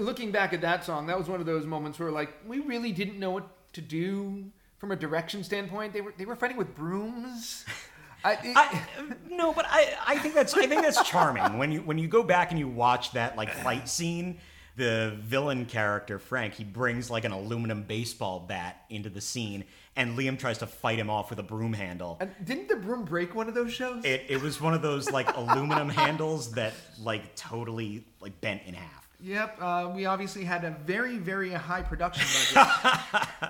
looking 0.00 0.30
back 0.30 0.52
at 0.52 0.60
that 0.62 0.84
song, 0.84 1.06
that 1.06 1.18
was 1.18 1.28
one 1.28 1.40
of 1.40 1.46
those 1.46 1.66
moments 1.66 1.98
where 1.98 2.10
like 2.10 2.32
we 2.46 2.60
really 2.60 2.92
didn't 2.92 3.18
know 3.18 3.30
what 3.30 3.46
to 3.74 3.80
do 3.80 4.44
from 4.78 4.90
a 4.92 4.96
direction 4.96 5.44
standpoint. 5.44 5.92
They 5.92 6.00
were 6.00 6.14
they 6.16 6.24
were 6.24 6.36
fighting 6.36 6.56
with 6.56 6.74
brooms. 6.74 7.64
I, 8.24 8.32
it- 8.32 8.56
I, 8.56 8.82
no, 9.30 9.52
but 9.52 9.66
I, 9.68 9.94
I 10.06 10.18
think 10.18 10.34
that's 10.34 10.54
I 10.54 10.66
think 10.66 10.82
that's 10.82 11.02
charming 11.08 11.58
when 11.58 11.70
you 11.72 11.80
when 11.82 11.98
you 11.98 12.08
go 12.08 12.22
back 12.22 12.50
and 12.50 12.58
you 12.58 12.68
watch 12.68 13.12
that 13.12 13.36
like 13.36 13.50
fight 13.52 13.88
scene. 13.88 14.38
The 14.76 15.14
villain 15.20 15.66
character 15.66 16.18
Frank 16.18 16.54
he 16.54 16.64
brings 16.64 17.08
like 17.08 17.24
an 17.24 17.30
aluminum 17.30 17.84
baseball 17.84 18.40
bat 18.40 18.84
into 18.90 19.08
the 19.08 19.20
scene, 19.20 19.62
and 19.94 20.18
Liam 20.18 20.36
tries 20.36 20.58
to 20.58 20.66
fight 20.66 20.98
him 20.98 21.08
off 21.08 21.30
with 21.30 21.38
a 21.38 21.44
broom 21.44 21.72
handle. 21.72 22.16
and 22.18 22.32
didn't 22.44 22.66
the 22.66 22.74
broom 22.74 23.04
break 23.04 23.36
one 23.36 23.46
of 23.46 23.54
those 23.54 23.72
shows? 23.72 24.04
It, 24.04 24.24
it 24.28 24.42
was 24.42 24.60
one 24.60 24.74
of 24.74 24.82
those 24.82 25.08
like 25.12 25.36
aluminum 25.36 25.88
handles 25.90 26.50
that 26.54 26.72
like 27.00 27.36
totally 27.36 28.04
like 28.20 28.40
bent 28.40 28.62
in 28.66 28.74
half. 28.74 29.08
Yep, 29.20 29.58
uh, 29.60 29.92
we 29.94 30.06
obviously 30.06 30.42
had 30.42 30.64
a 30.64 30.70
very, 30.84 31.18
very 31.18 31.50
high 31.50 31.82
production 31.82 32.26
budget. 32.52 32.72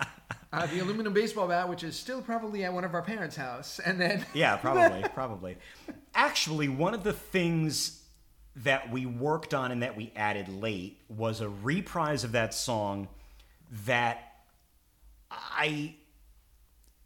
uh, 0.55 0.67
the 0.67 0.79
aluminum 0.79 1.13
baseball 1.13 1.49
bat, 1.49 1.69
which 1.69 1.83
is 1.83 1.97
still 1.97 2.23
probably 2.23 2.65
at 2.65 2.73
one 2.73 2.85
of 2.85 2.95
our 2.95 3.03
parents' 3.03 3.37
house, 3.37 3.81
and 3.81 4.01
then 4.01 4.25
Yeah, 4.35 4.57
probably, 4.57 5.05
probably. 5.13 5.57
Actually, 6.15 6.69
one 6.69 6.95
of 6.95 7.03
the 7.03 7.13
things 7.13 8.03
that 8.57 8.91
we 8.93 9.05
worked 9.05 9.53
on 9.53 9.73
and 9.73 9.83
that 9.83 9.97
we 9.97 10.13
added 10.15 10.49
late 10.49 11.01
was 11.09 11.41
a 11.41 11.49
reprise 11.49 12.23
of 12.23 12.33
that 12.33 12.55
song 12.55 13.09
that 13.87 14.33
I 15.31 15.97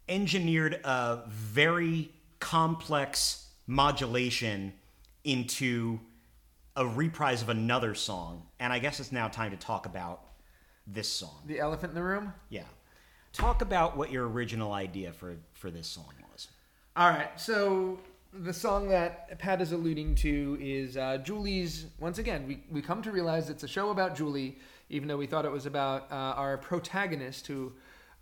engineered 0.07 0.79
a 0.83 1.23
very 1.27 2.11
complex 2.39 3.47
modulation 3.65 4.73
into 5.23 5.99
a 6.75 6.85
reprise 6.85 7.41
of 7.41 7.49
another 7.49 7.95
song. 7.95 8.43
And 8.59 8.71
I 8.71 8.77
guess 8.77 8.99
it's 8.99 9.11
now 9.11 9.27
time 9.27 9.51
to 9.51 9.57
talk 9.57 9.87
about 9.87 10.23
this 10.85 11.07
song. 11.07 11.41
the 11.45 11.59
elephant 11.59 11.91
in 11.91 11.95
the 11.95 12.03
room. 12.03 12.33
Yeah. 12.49 12.63
Talk 13.33 13.61
about 13.61 13.95
what 13.95 14.11
your 14.11 14.27
original 14.27 14.73
idea 14.73 15.13
for, 15.13 15.37
for 15.53 15.69
this 15.71 15.87
song 15.87 16.13
was. 16.31 16.47
All 16.95 17.09
right, 17.09 17.39
so 17.39 17.99
the 18.33 18.53
song 18.53 18.89
that 18.89 19.37
Pat 19.39 19.61
is 19.61 19.71
alluding 19.71 20.15
to 20.15 20.57
is 20.59 20.97
uh, 20.97 21.17
Julie's. 21.17 21.85
Once 21.99 22.17
again, 22.17 22.47
we, 22.47 22.63
we 22.71 22.81
come 22.81 23.01
to 23.03 23.11
realize 23.11 23.49
it's 23.49 23.63
a 23.63 23.67
show 23.67 23.89
about 23.89 24.15
Julie, 24.15 24.57
even 24.89 25.07
though 25.07 25.17
we 25.17 25.27
thought 25.27 25.45
it 25.45 25.51
was 25.51 25.65
about 25.65 26.11
uh, 26.11 26.15
our 26.15 26.57
protagonist, 26.57 27.47
who 27.47 27.71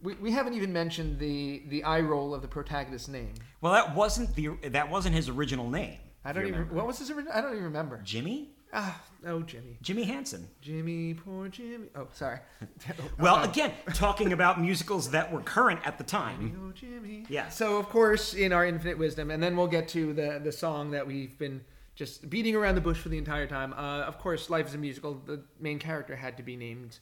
we, 0.02 0.14
we 0.16 0.32
haven't 0.32 0.54
even 0.54 0.72
mentioned 0.72 1.20
the 1.20 1.64
the 1.70 1.84
eye 1.84 2.02
roll 2.02 2.34
of 2.34 2.42
the 2.42 2.48
protagonist's 2.48 3.08
name. 3.08 3.34
Well, 3.62 3.74
that 3.74 3.96
wasn't 3.96 4.36
the 4.36 4.50
that 4.70 4.90
wasn't 4.90 5.16
his 5.16 5.30
original 5.30 5.70
name. 5.70 6.00
I 6.24 6.34
don't 6.34 6.44
even. 6.44 6.54
remember. 6.54 6.76
What 6.76 6.88
was 6.88 7.00
his? 7.00 7.10
ori- 7.12 7.30
I 7.34 7.42
don't 7.42 7.54
even 7.54 7.64
remember. 7.66 8.02
Jimmy. 8.04 8.52
Ah, 8.74 9.02
oh, 9.26 9.42
Jimmy. 9.42 9.78
Jimmy 9.82 10.04
Hansen. 10.04 10.48
Jimmy, 10.62 11.14
poor 11.14 11.48
Jimmy. 11.48 11.88
Oh, 11.96 12.08
sorry. 12.14 12.40
Well, 13.20 13.36
Uh, 13.38 13.46
again, 13.46 13.72
talking 13.94 14.34
about 14.34 14.60
musicals 14.60 15.12
that 15.12 15.32
were 15.32 15.42
current 15.42 15.80
at 15.86 15.98
the 15.98 16.04
time. 16.04 16.60
Oh, 16.68 16.72
Jimmy. 16.74 17.26
Yeah. 17.30 17.50
So 17.50 17.78
of 17.78 17.88
course, 17.90 18.34
in 18.34 18.52
our 18.54 18.66
infinite 18.66 18.98
wisdom, 18.98 19.32
and 19.32 19.42
then 19.42 19.56
we'll 19.56 19.68
get 19.68 19.88
to 19.90 20.14
the 20.14 20.40
the 20.44 20.52
song 20.52 20.92
that 20.92 21.08
we've 21.08 21.38
been 21.38 21.62
just 21.96 22.30
beating 22.30 22.56
around 22.56 22.76
the 22.76 22.82
bush 22.82 22.98
for 23.00 23.10
the 23.10 23.18
entire 23.18 23.48
time. 23.48 23.74
Uh, 23.74 24.02
of 24.04 24.20
course, 24.20 24.50
life 24.50 24.68
is 24.68 24.74
a 24.76 24.78
musical. 24.78 25.16
The 25.26 25.42
main 25.60 25.80
character 25.80 26.16
had 26.16 26.38
to 26.38 26.44
be 26.44 26.56
named 26.56 27.00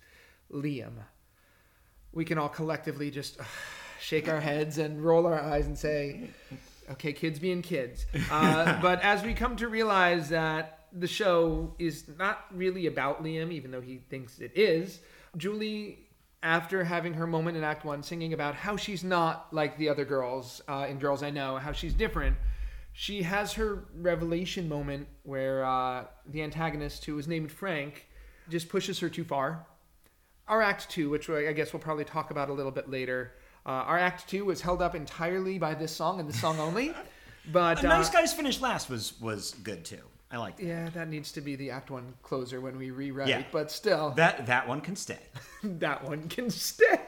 Liam. 0.54 0.94
We 2.14 2.24
can 2.26 2.38
all 2.38 2.48
collectively 2.50 3.12
just 3.12 3.40
uh, 3.40 3.44
shake 4.00 4.30
our 4.30 4.40
heads 4.40 4.78
and 4.78 5.04
roll 5.04 5.26
our 5.26 5.40
eyes 5.42 5.66
and 5.66 5.78
say, 5.78 6.30
"Okay, 6.92 7.12
kids 7.12 7.40
being 7.40 7.62
kids." 7.62 8.06
Uh, 8.32 8.80
but 8.88 9.02
as 9.02 9.24
we 9.24 9.34
come 9.34 9.56
to 9.58 9.68
realize 9.68 10.30
that 10.30 10.75
the 10.96 11.08
show 11.08 11.76
is 11.78 12.06
not 12.18 12.46
really 12.52 12.88
about 12.88 13.24
Liam, 13.24 13.52
even 13.52 13.72
though 13.72 13.82
he 13.82 13.98
thinks 14.10 14.40
it 14.40 14.52
is, 14.56 15.00
Julie 15.38 16.00
after 16.42 16.84
having 16.84 17.14
her 17.16 17.26
moment 17.26 17.58
in 17.58 17.64
Act 17.64 17.84
One, 17.84 18.04
singing 18.04 18.34
about 18.34 18.54
how 18.54 18.78
she's 18.78 19.04
not 19.04 19.48
like 19.52 19.78
the 19.78 19.90
other 19.90 20.06
girls 20.06 20.62
uh, 20.68 20.86
in 20.88 21.00
Girls 21.00 21.24
I 21.24 21.32
Know, 21.32 21.58
how 21.58 21.72
she's 21.72 21.94
different, 21.94 22.38
she 22.94 23.24
has 23.24 23.54
her 23.54 23.86
revelation 23.96 24.70
moment 24.70 25.08
where 25.24 25.66
uh, 25.66 26.06
the 26.28 26.44
antagonist, 26.44 27.04
who 27.06 27.18
is 27.18 27.28
named 27.28 27.52
Frank, 27.52 28.08
just 28.48 28.70
pushes 28.70 29.00
her 29.00 29.10
too 29.10 29.24
far. 29.24 29.66
Our 30.48 30.62
Act 30.62 30.90
Two, 30.90 31.10
which 31.10 31.30
I 31.30 31.52
guess 31.52 31.74
we'll 31.74 31.82
probably 31.82 32.06
talk 32.06 32.30
about 32.30 32.50
a 32.50 32.54
little 32.54 32.72
bit 32.72 32.90
later, 32.90 33.34
uh, 33.66 33.70
our 33.70 33.98
Act 33.98 34.30
Two 34.30 34.46
was 34.46 34.62
held 34.62 34.82
up 34.82 34.94
entirely 34.94 35.58
by 35.58 35.74
this 35.74 35.92
song 35.92 36.20
and 36.20 36.30
this 36.30 36.40
song 36.40 36.60
only. 36.60 36.94
But 37.52 37.86
uh, 37.86 37.90
nice 37.90 38.10
guys 38.10 38.34
finish 38.34 38.60
last 38.60 38.90
was 38.90 39.22
was 39.22 39.54
good 39.62 39.86
too. 39.86 40.02
I 40.36 40.38
like 40.38 40.58
that. 40.58 40.66
yeah, 40.66 40.90
that 40.90 41.08
needs 41.08 41.32
to 41.32 41.42
be 41.42 41.56
the 41.56 41.72
Act 41.72 41.90
One 41.90 42.14
closer 42.22 42.60
when 42.60 42.78
we 42.78 42.92
rewrite. 42.92 43.30
Yeah. 43.30 43.44
But 43.54 43.72
still, 43.72 44.12
That 44.12 44.46
that 44.48 44.68
one 44.68 44.82
can 44.82 44.98
stay. 44.98 45.20
that 45.64 46.04
one 46.04 46.28
can 46.28 46.50
stay. 46.50 47.00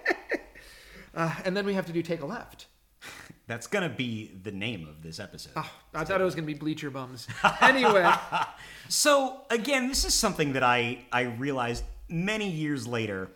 Uh, 1.14 1.34
and 1.44 1.56
then 1.58 1.66
we 1.66 1.74
have 1.74 1.86
to 1.88 1.92
do 1.92 2.02
Take 2.02 2.22
a 2.22 2.26
Left. 2.26 2.68
That's 3.48 3.68
gonna 3.68 3.90
be 3.90 4.32
the 4.44 4.52
name 4.52 4.88
of 4.88 5.04
this 5.04 5.20
episode. 5.20 5.52
I 5.94 6.04
thought 6.06 6.22
it 6.22 6.24
was 6.24 6.36
going 6.36 6.46
to 6.48 6.54
be 6.54 6.58
Bleacher 6.58 6.90
Bums. 6.90 7.28
Anyway, 7.62 8.10
So 8.88 9.42
again, 9.50 9.88
this 9.90 10.06
is 10.06 10.14
something 10.14 10.54
that 10.54 10.64
I 10.64 11.06
I 11.12 11.22
realized 11.24 11.84
many 12.08 12.50
years 12.50 12.88
later. 12.88 13.30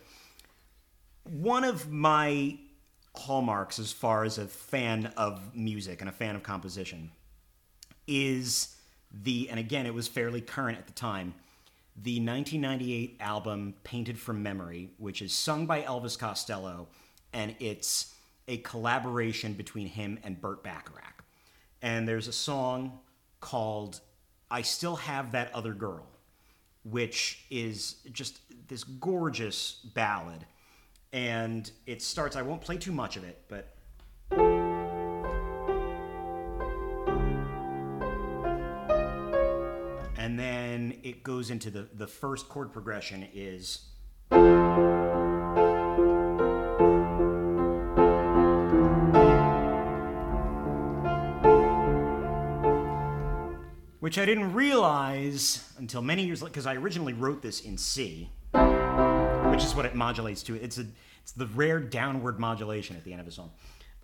One 1.24 1.64
of 1.64 1.90
my 1.90 2.58
hallmarks 3.14 3.78
as 3.78 3.92
far 3.92 4.24
as 4.24 4.38
a 4.38 4.46
fan 4.46 5.12
of 5.16 5.54
music 5.54 6.00
and 6.00 6.08
a 6.08 6.12
fan 6.12 6.34
of 6.34 6.42
composition 6.42 7.10
is 8.06 8.74
the 9.22 9.48
and 9.50 9.58
again 9.58 9.86
it 9.86 9.94
was 9.94 10.08
fairly 10.08 10.40
current 10.40 10.78
at 10.78 10.86
the 10.86 10.92
time 10.92 11.34
the 11.96 12.14
1998 12.20 13.18
album 13.20 13.74
Painted 13.84 14.18
from 14.18 14.42
Memory 14.42 14.90
which 14.98 15.20
is 15.20 15.34
sung 15.34 15.66
by 15.66 15.82
Elvis 15.82 16.18
Costello 16.18 16.88
and 17.32 17.54
it's 17.60 18.14
a 18.48 18.58
collaboration 18.58 19.52
between 19.52 19.86
him 19.86 20.18
and 20.22 20.40
Burt 20.40 20.62
Bacharach. 20.62 21.24
And 21.80 22.06
there's 22.06 22.28
a 22.28 22.32
song 22.32 23.00
called 23.40 24.00
I 24.50 24.62
Still 24.62 24.96
Have 24.96 25.32
That 25.32 25.54
Other 25.54 25.72
Girl 25.72 26.06
which 26.84 27.44
is 27.48 27.96
just 28.10 28.40
this 28.66 28.82
gorgeous 28.82 29.78
ballad. 29.94 30.44
And 31.12 31.70
it 31.86 32.00
starts 32.00 32.36
i 32.36 32.42
won't 32.42 32.62
play 32.62 32.78
too 32.78 32.92
much 32.92 33.16
of 33.16 33.24
it 33.24 33.44
but 33.48 33.71
then 40.82 40.98
it 41.02 41.22
goes 41.22 41.50
into 41.50 41.70
the 41.70 41.88
the 41.94 42.06
first 42.06 42.48
chord 42.48 42.72
progression 42.72 43.26
is 43.34 43.86
which 54.00 54.18
I 54.18 54.26
didn't 54.26 54.52
realize 54.52 55.72
until 55.78 56.02
many 56.02 56.24
years 56.24 56.42
later 56.42 56.50
because 56.50 56.66
I 56.66 56.74
originally 56.74 57.12
wrote 57.12 57.40
this 57.42 57.60
in 57.60 57.78
C, 57.78 58.28
which 58.52 59.64
is 59.64 59.74
what 59.74 59.84
it 59.84 59.94
modulates 59.94 60.42
to. 60.44 60.56
It's 60.56 60.78
a 60.78 60.86
it's 61.22 61.32
the 61.32 61.46
rare 61.46 61.78
downward 61.78 62.40
modulation 62.40 62.96
at 62.96 63.04
the 63.04 63.12
end 63.12 63.20
of 63.20 63.28
a 63.28 63.30
song. 63.30 63.52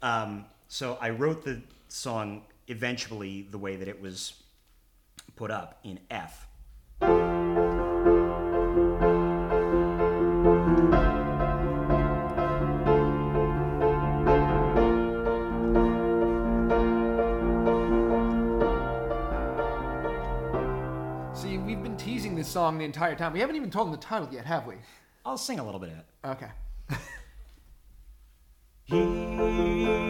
Um, 0.03 0.45
so 0.69 0.97
I 1.01 1.11
wrote 1.11 1.45
the 1.45 1.61
song 1.89 2.43
eventually 2.69 3.49
the 3.51 3.59
way 3.59 3.75
that 3.75 3.89
it 3.89 4.01
was 4.01 4.35
put 5.35 5.51
up 5.51 5.81
in 5.83 5.99
F. 6.11 6.48
song 22.59 22.77
the 22.77 22.85
entire 22.85 23.15
time. 23.15 23.33
We 23.33 23.39
haven't 23.39 23.55
even 23.55 23.71
told 23.71 23.87
him 23.87 23.93
the 23.93 23.99
title 23.99 24.29
yet, 24.33 24.45
have 24.45 24.67
we? 24.67 24.75
I'll 25.25 25.39
sing 25.39 25.61
a 25.61 25.65
little 25.65 25.79
bit 25.79 25.91
of 25.91 25.99
it. 25.99 26.07
Okay. 28.91 30.08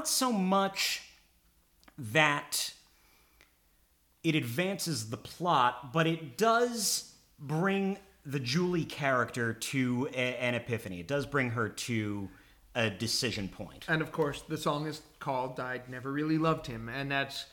Not 0.00 0.08
so 0.08 0.32
much 0.32 1.02
that 1.98 2.72
it 4.24 4.34
advances 4.34 5.10
the 5.10 5.18
plot, 5.18 5.92
but 5.92 6.06
it 6.06 6.38
does 6.38 7.12
bring 7.38 7.98
the 8.24 8.40
Julie 8.40 8.86
character 8.86 9.52
to 9.52 10.08
a- 10.14 10.42
an 10.42 10.54
epiphany. 10.54 11.00
It 11.00 11.06
does 11.06 11.26
bring 11.26 11.50
her 11.50 11.68
to 11.68 12.30
a 12.74 12.88
decision 12.88 13.50
point. 13.50 13.84
And 13.88 14.00
of 14.00 14.10
course, 14.10 14.40
the 14.40 14.56
song 14.56 14.86
is 14.86 15.02
called 15.18 15.60
I 15.60 15.82
Never 15.86 16.10
Really 16.10 16.38
Loved 16.38 16.66
Him. 16.66 16.88
And 16.88 17.10
that's 17.10 17.44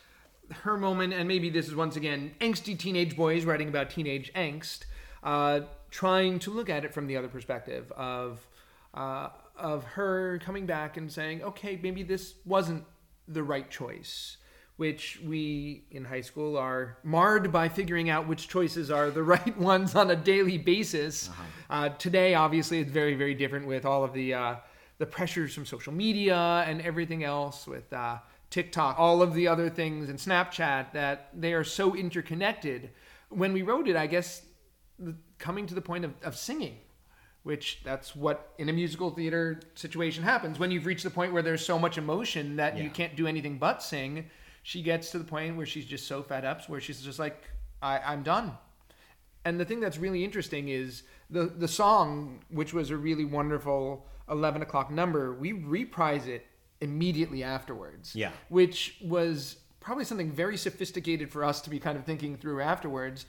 her 0.64 0.78
moment. 0.78 1.14
And 1.14 1.28
maybe 1.28 1.50
this 1.50 1.68
is 1.68 1.76
once 1.76 1.98
again 1.98 2.34
angsty 2.40 2.80
teenage 2.80 3.18
boys 3.18 3.44
writing 3.44 3.68
about 3.68 3.90
teenage 3.90 4.32
angst, 4.34 4.86
uh, 5.22 5.62
trying 5.92 6.40
to 6.40 6.52
look 6.52 6.70
at 6.70 6.86
it 6.86 6.94
from 6.94 7.08
the 7.08 7.18
other 7.18 7.28
perspective 7.28 7.92
of, 7.92 8.48
uh, 8.94 9.32
of 9.58 9.84
her 9.84 10.40
coming 10.44 10.66
back 10.66 10.98
and 10.98 11.12
saying, 11.12 11.44
okay, 11.44 11.80
maybe 11.82 12.04
this 12.04 12.36
wasn't 12.46 12.84
the 13.28 13.44
right 13.44 13.70
choice. 13.70 14.38
Which 14.78 15.20
we 15.26 15.86
in 15.90 16.06
high 16.06 16.22
school 16.22 16.56
are 16.56 17.00
marred 17.04 17.52
by 17.52 17.68
figuring 17.68 18.12
out 18.12 18.28
which 18.28 18.48
choices 18.48 18.92
are 18.92 19.10
the 19.10 19.24
right 19.36 19.58
ones 19.58 19.96
on 19.96 20.12
a 20.12 20.16
daily 20.16 20.60
basis. 20.60 21.30
uh 21.70 21.90
today, 21.90 22.36
obviously, 22.36 22.80
it's 22.80 22.92
very, 22.92 23.16
very 23.16 23.34
different 23.34 23.66
with 23.66 23.86
all 23.86 24.04
of 24.04 24.14
the 24.14 24.36
uh, 24.36 24.56
the 25.00 25.06
pressures 25.06 25.54
from 25.54 25.66
social 25.66 25.94
media 25.94 26.64
and 26.68 26.82
everything 26.82 27.24
else 27.24 27.68
with 27.68 27.92
uh, 27.94 28.18
TikTok, 28.50 28.98
all 28.98 29.22
of 29.22 29.34
the 29.34 29.48
other 29.48 29.70
things, 29.70 30.10
and 30.10 30.18
Snapchat 30.18 30.94
that 30.94 31.30
they 31.36 31.54
are 31.54 31.64
so 31.64 31.96
interconnected. 31.96 32.92
When 33.30 33.54
we 33.54 33.62
wrote 33.62 33.88
it, 33.88 33.96
I 33.96 34.08
guess 34.08 34.44
the, 34.98 35.16
coming 35.38 35.68
to 35.68 35.76
the 35.76 35.82
point 35.82 36.06
of, 36.06 36.14
of 36.24 36.36
singing, 36.36 36.78
which 37.48 37.80
that's 37.84 38.14
what 38.14 38.54
in 38.58 38.68
a 38.68 38.74
musical 38.74 39.10
theater 39.10 39.62
situation 39.74 40.22
happens. 40.22 40.60
When 40.60 40.70
you've 40.70 40.86
reached 40.86 41.06
the 41.06 41.10
point 41.10 41.32
where 41.32 41.42
there's 41.42 41.66
so 41.66 41.80
much 41.80 41.98
emotion 41.98 42.58
that 42.58 42.78
you 42.78 42.90
can't 42.90 43.16
do 43.16 43.26
anything 43.26 43.58
but 43.58 43.82
sing, 43.82 44.30
she 44.64 44.82
gets 44.82 45.12
to 45.12 45.18
the 45.18 45.24
point 45.24 45.56
where 45.56 45.66
she's 45.66 45.86
just 45.86 46.08
so 46.08 46.22
fed 46.22 46.44
up, 46.44 46.68
where 46.70 46.82
she's 46.82 47.02
just 47.02 47.20
like, 47.20 47.42
I, 47.82 48.00
I'm 48.00 48.22
done. 48.22 48.52
And 49.46 49.58
the 49.58 49.64
thing 49.64 49.80
that's 49.80 49.98
really 49.98 50.26
interesting 50.26 50.68
is 50.68 51.04
the 51.30 51.46
the 51.46 51.70
song, 51.70 52.42
which 52.50 52.74
was 52.74 52.90
a 52.92 52.98
really 52.98 53.24
wonderful 53.24 54.06
eleven 54.30 54.62
o'clock 54.62 54.92
number. 54.92 55.34
We 55.34 55.54
reprise 55.54 56.28
it 56.28 56.46
immediately 56.82 57.44
afterwards. 57.44 58.14
Yeah. 58.14 58.32
which 58.50 58.98
was 59.02 59.58
probably 59.80 60.04
something 60.04 60.32
very 60.34 60.58
sophisticated 60.58 61.32
for 61.32 61.46
us 61.46 61.62
to 61.62 61.70
be 61.70 61.80
kind 61.80 61.98
of 61.98 62.04
thinking 62.04 62.36
through 62.36 62.60
afterwards. 62.60 63.26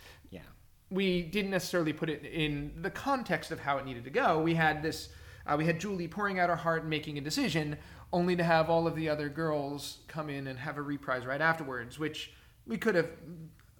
We 0.90 1.22
didn't 1.22 1.50
necessarily 1.50 1.92
put 1.92 2.08
it 2.08 2.24
in 2.24 2.72
the 2.80 2.90
context 2.90 3.50
of 3.50 3.60
how 3.60 3.78
it 3.78 3.84
needed 3.84 4.04
to 4.04 4.10
go. 4.10 4.40
We 4.40 4.54
had 4.54 4.82
this. 4.82 5.10
Uh, 5.46 5.56
we 5.56 5.64
had 5.64 5.80
Julie 5.80 6.08
pouring 6.08 6.38
out 6.38 6.50
her 6.50 6.56
heart 6.56 6.82
and 6.82 6.90
making 6.90 7.16
a 7.18 7.22
decision, 7.22 7.76
only 8.12 8.36
to 8.36 8.44
have 8.44 8.68
all 8.68 8.86
of 8.86 8.94
the 8.94 9.08
other 9.08 9.28
girls 9.28 9.98
come 10.06 10.28
in 10.28 10.46
and 10.46 10.58
have 10.58 10.76
a 10.76 10.82
reprise 10.82 11.24
right 11.24 11.40
afterwards, 11.40 11.98
which 11.98 12.32
we 12.66 12.76
could 12.76 12.94
have 12.94 13.08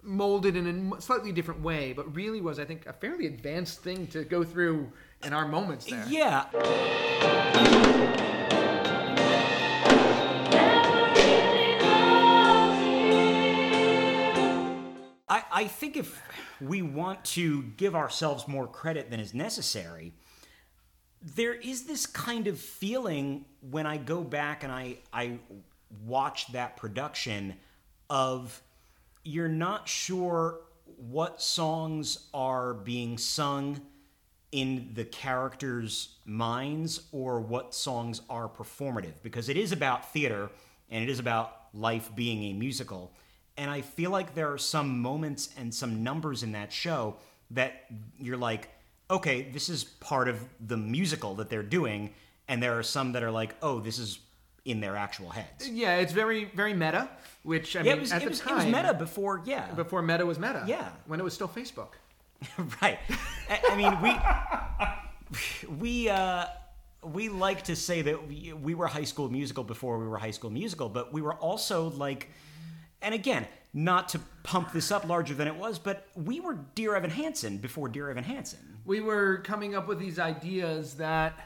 molded 0.01 0.55
in 0.55 0.93
a 0.95 1.01
slightly 1.01 1.31
different 1.31 1.61
way, 1.61 1.93
but 1.93 2.15
really 2.15 2.41
was, 2.41 2.59
I 2.59 2.65
think, 2.65 2.85
a 2.87 2.93
fairly 2.93 3.27
advanced 3.27 3.81
thing 3.81 4.07
to 4.07 4.23
go 4.23 4.43
through 4.43 4.91
in 5.23 5.33
our 5.33 5.47
moments 5.47 5.85
there. 5.85 6.05
Yeah. 6.07 6.45
I, 15.59 15.67
think 15.67 15.97
if 15.97 16.21
we 16.61 16.81
want 16.81 17.25
to 17.25 17.63
give 17.75 17.93
ourselves 17.93 18.47
more 18.47 18.65
credit 18.65 19.09
than 19.11 19.19
is 19.19 19.33
necessary, 19.33 20.13
there 21.35 21.53
is 21.53 21.83
this 21.83 22.05
kind 22.05 22.47
of 22.47 22.57
feeling 22.57 23.43
when 23.69 23.85
I 23.85 23.97
go 23.97 24.23
back 24.23 24.63
and 24.63 24.71
I, 24.71 24.99
I 25.11 25.39
watch 26.05 26.49
that 26.53 26.77
production 26.77 27.55
of 28.09 28.61
you're 29.25 29.49
not 29.49 29.89
sure 29.89 30.61
what 30.95 31.41
songs 31.41 32.29
are 32.33 32.73
being 32.73 33.17
sung 33.17 33.81
in 34.53 34.91
the 34.93 35.03
characters' 35.03 36.15
minds 36.25 37.01
or 37.11 37.41
what 37.41 37.75
songs 37.75 38.21
are 38.29 38.47
performative 38.47 39.21
because 39.23 39.49
it 39.49 39.57
is 39.57 39.73
about 39.73 40.13
theater 40.13 40.49
and 40.89 41.03
it 41.03 41.09
is 41.09 41.19
about 41.19 41.65
life 41.73 42.09
being 42.15 42.43
a 42.45 42.53
musical. 42.53 43.11
And 43.59 43.69
I 43.69 43.81
feel 43.81 44.09
like 44.09 44.35
there 44.35 44.53
are 44.53 44.57
some 44.57 45.01
moments 45.01 45.49
and 45.57 45.75
some 45.75 46.01
numbers 46.01 46.43
in 46.43 46.53
that 46.53 46.71
show 46.71 47.17
that 47.51 47.83
you're 48.17 48.37
like, 48.37 48.69
okay, 49.11 49.41
this 49.51 49.67
is 49.67 49.83
part 49.83 50.29
of 50.29 50.39
the 50.65 50.77
musical 50.77 51.35
that 51.35 51.49
they're 51.49 51.61
doing. 51.61 52.13
And 52.47 52.63
there 52.63 52.79
are 52.79 52.83
some 52.83 53.11
that 53.11 53.21
are 53.21 53.31
like, 53.31 53.53
oh, 53.61 53.81
this 53.81 53.99
is 53.99 54.19
in 54.63 54.79
their 54.79 54.95
actual 54.95 55.29
heads. 55.29 55.67
Yeah, 55.69 55.97
it's 55.97 56.13
very, 56.13 56.45
very 56.55 56.73
meta. 56.73 57.09
Which 57.43 57.75
I 57.75 57.79
Yeah, 57.81 57.83
mean, 57.83 57.97
it 57.97 57.99
was, 57.99 58.11
at 58.13 58.21
it 58.21 58.25
the 58.25 58.29
was, 58.29 58.39
time, 58.39 58.51
it 58.53 58.55
was 58.55 58.65
meta 58.83 58.93
before, 58.93 59.41
yeah. 59.45 59.69
before 59.73 60.01
meta 60.03 60.25
was 60.25 60.39
meta. 60.39 60.63
Yeah. 60.65 60.87
when 61.07 61.19
it 61.19 61.23
was 61.23 61.33
still 61.33 61.49
Facebook. 61.49 61.89
right. 62.81 62.97
I, 63.49 63.59
I 63.71 63.75
mean, 63.75 64.01
we 65.67 65.75
we 65.79 66.07
uh, 66.09 66.45
we 67.03 67.27
like 67.27 67.63
to 67.63 67.75
say 67.75 68.01
that 68.03 68.25
we, 68.27 68.53
we 68.53 68.73
were 68.73 68.87
High 68.87 69.03
School 69.03 69.29
Musical 69.29 69.65
before 69.65 69.99
we 69.99 70.07
were 70.07 70.17
High 70.17 70.31
School 70.31 70.49
Musical, 70.49 70.87
but 70.87 71.11
we 71.11 71.21
were 71.21 71.33
also 71.35 71.89
like, 71.89 72.29
and 73.01 73.13
again, 73.13 73.47
not 73.73 74.09
to 74.09 74.19
pump 74.43 74.71
this 74.71 74.91
up 74.91 75.07
larger 75.07 75.33
than 75.33 75.47
it 75.47 75.55
was, 75.55 75.77
but 75.77 76.07
we 76.15 76.39
were 76.39 76.57
Dear 76.75 76.95
Evan 76.95 77.11
Hansen 77.11 77.57
before 77.57 77.87
Dear 77.87 78.09
Evan 78.09 78.23
Hansen. 78.23 78.59
we 78.85 78.99
were 78.99 79.37
coming 79.39 79.75
up 79.75 79.87
with 79.87 79.99
these 79.99 80.17
ideas 80.17 80.95
that 80.95 81.39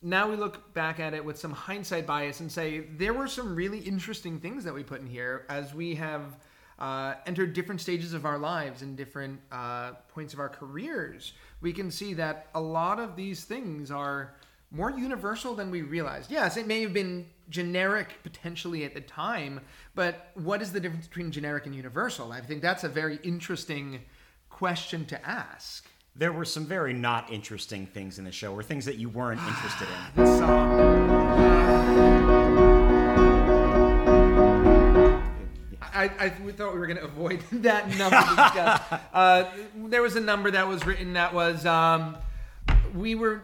now 0.00 0.28
we 0.30 0.36
look 0.36 0.72
back 0.74 1.00
at 1.00 1.14
it 1.14 1.24
with 1.24 1.38
some 1.38 1.50
hindsight 1.50 2.06
bias 2.06 2.40
and 2.40 2.52
say 2.52 2.80
there 2.98 3.14
were 3.14 3.26
some 3.26 3.56
really 3.56 3.78
interesting 3.78 4.38
things 4.38 4.62
that 4.64 4.74
we 4.74 4.82
put 4.82 5.00
in 5.00 5.06
here 5.06 5.46
as 5.48 5.74
we 5.74 5.94
have 5.94 6.36
uh, 6.78 7.14
entered 7.26 7.52
different 7.54 7.80
stages 7.80 8.12
of 8.12 8.24
our 8.26 8.38
lives 8.38 8.82
and 8.82 8.96
different 8.96 9.40
uh, 9.50 9.92
points 10.08 10.34
of 10.34 10.40
our 10.40 10.48
careers. 10.48 11.32
We 11.60 11.72
can 11.72 11.90
see 11.90 12.14
that 12.14 12.48
a 12.54 12.60
lot 12.60 13.00
of 13.00 13.16
these 13.16 13.44
things 13.44 13.90
are 13.90 14.34
more 14.70 14.90
universal 14.90 15.54
than 15.54 15.70
we 15.70 15.82
realized. 15.82 16.30
Yes, 16.30 16.56
it 16.56 16.66
may 16.66 16.82
have 16.82 16.92
been 16.92 17.26
generic 17.50 18.22
potentially 18.22 18.84
at 18.84 18.94
the 18.94 19.00
time, 19.00 19.60
but 19.94 20.30
what 20.34 20.62
is 20.62 20.72
the 20.72 20.80
difference 20.80 21.06
between 21.06 21.30
generic 21.30 21.66
and 21.66 21.74
universal? 21.74 22.32
I 22.32 22.40
think 22.40 22.62
that's 22.62 22.84
a 22.84 22.88
very 22.88 23.18
interesting 23.22 24.00
question 24.50 25.04
to 25.06 25.28
ask. 25.28 25.86
There 26.16 26.32
were 26.32 26.44
some 26.44 26.64
very 26.64 26.92
not 26.92 27.32
interesting 27.32 27.86
things 27.86 28.18
in 28.18 28.24
the 28.24 28.32
show, 28.32 28.54
or 28.54 28.62
things 28.62 28.84
that 28.84 28.96
you 28.96 29.08
weren't 29.08 29.40
interested 29.48 29.88
in. 29.88 30.22
This 30.24 30.38
song. 30.38 31.44
I, 35.94 36.10
I 36.18 36.32
we 36.44 36.52
thought 36.52 36.72
we 36.72 36.80
were 36.80 36.86
going 36.86 36.98
to 36.98 37.04
avoid 37.04 37.40
that 37.52 37.88
number. 37.96 38.16
uh, 39.12 39.50
there 39.74 40.02
was 40.02 40.16
a 40.16 40.20
number 40.20 40.50
that 40.50 40.68
was 40.68 40.84
written 40.84 41.14
that 41.14 41.32
was 41.32 41.64
um, 41.66 42.16
we 42.94 43.14
were 43.14 43.42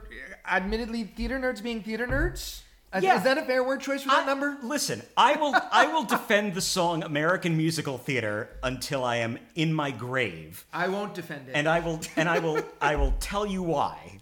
admittedly 0.48 1.05
theater 1.05 1.38
nerds 1.38 1.62
being 1.62 1.82
theater 1.82 2.07
nerds. 2.07 2.62
Is- 2.95 3.05
Yeah. 3.05 3.18
Is 3.18 3.22
that 3.24 3.38
a 3.38 3.43
fair 3.43 3.62
word 3.62 3.80
choice 3.80 4.03
for 4.03 4.09
that 4.09 4.22
I- 4.24 4.26
number? 4.26 4.57
Listen, 4.62 5.03
I 5.16 5.34
will 5.36 5.55
I 5.70 5.86
will 5.86 6.05
defend 6.05 6.55
the 6.55 6.61
song 6.61 7.03
American 7.05 7.57
Musical 7.57 7.99
Theater 7.99 8.49
until 8.62 9.05
I 9.05 9.16
am 9.16 9.38
in 9.55 9.72
my 9.72 9.91
grave. 9.93 10.64
I 10.72 10.88
won't 10.88 11.14
defend 11.14 11.49
it. 11.49 11.53
And 11.55 11.68
I 11.68 11.80
will 11.80 12.01
and 12.16 12.28
I 12.28 12.41
will 12.41 12.61
I 12.80 12.97
will 12.97 13.12
tell 13.20 13.47
you 13.47 13.62
why. 13.62 14.20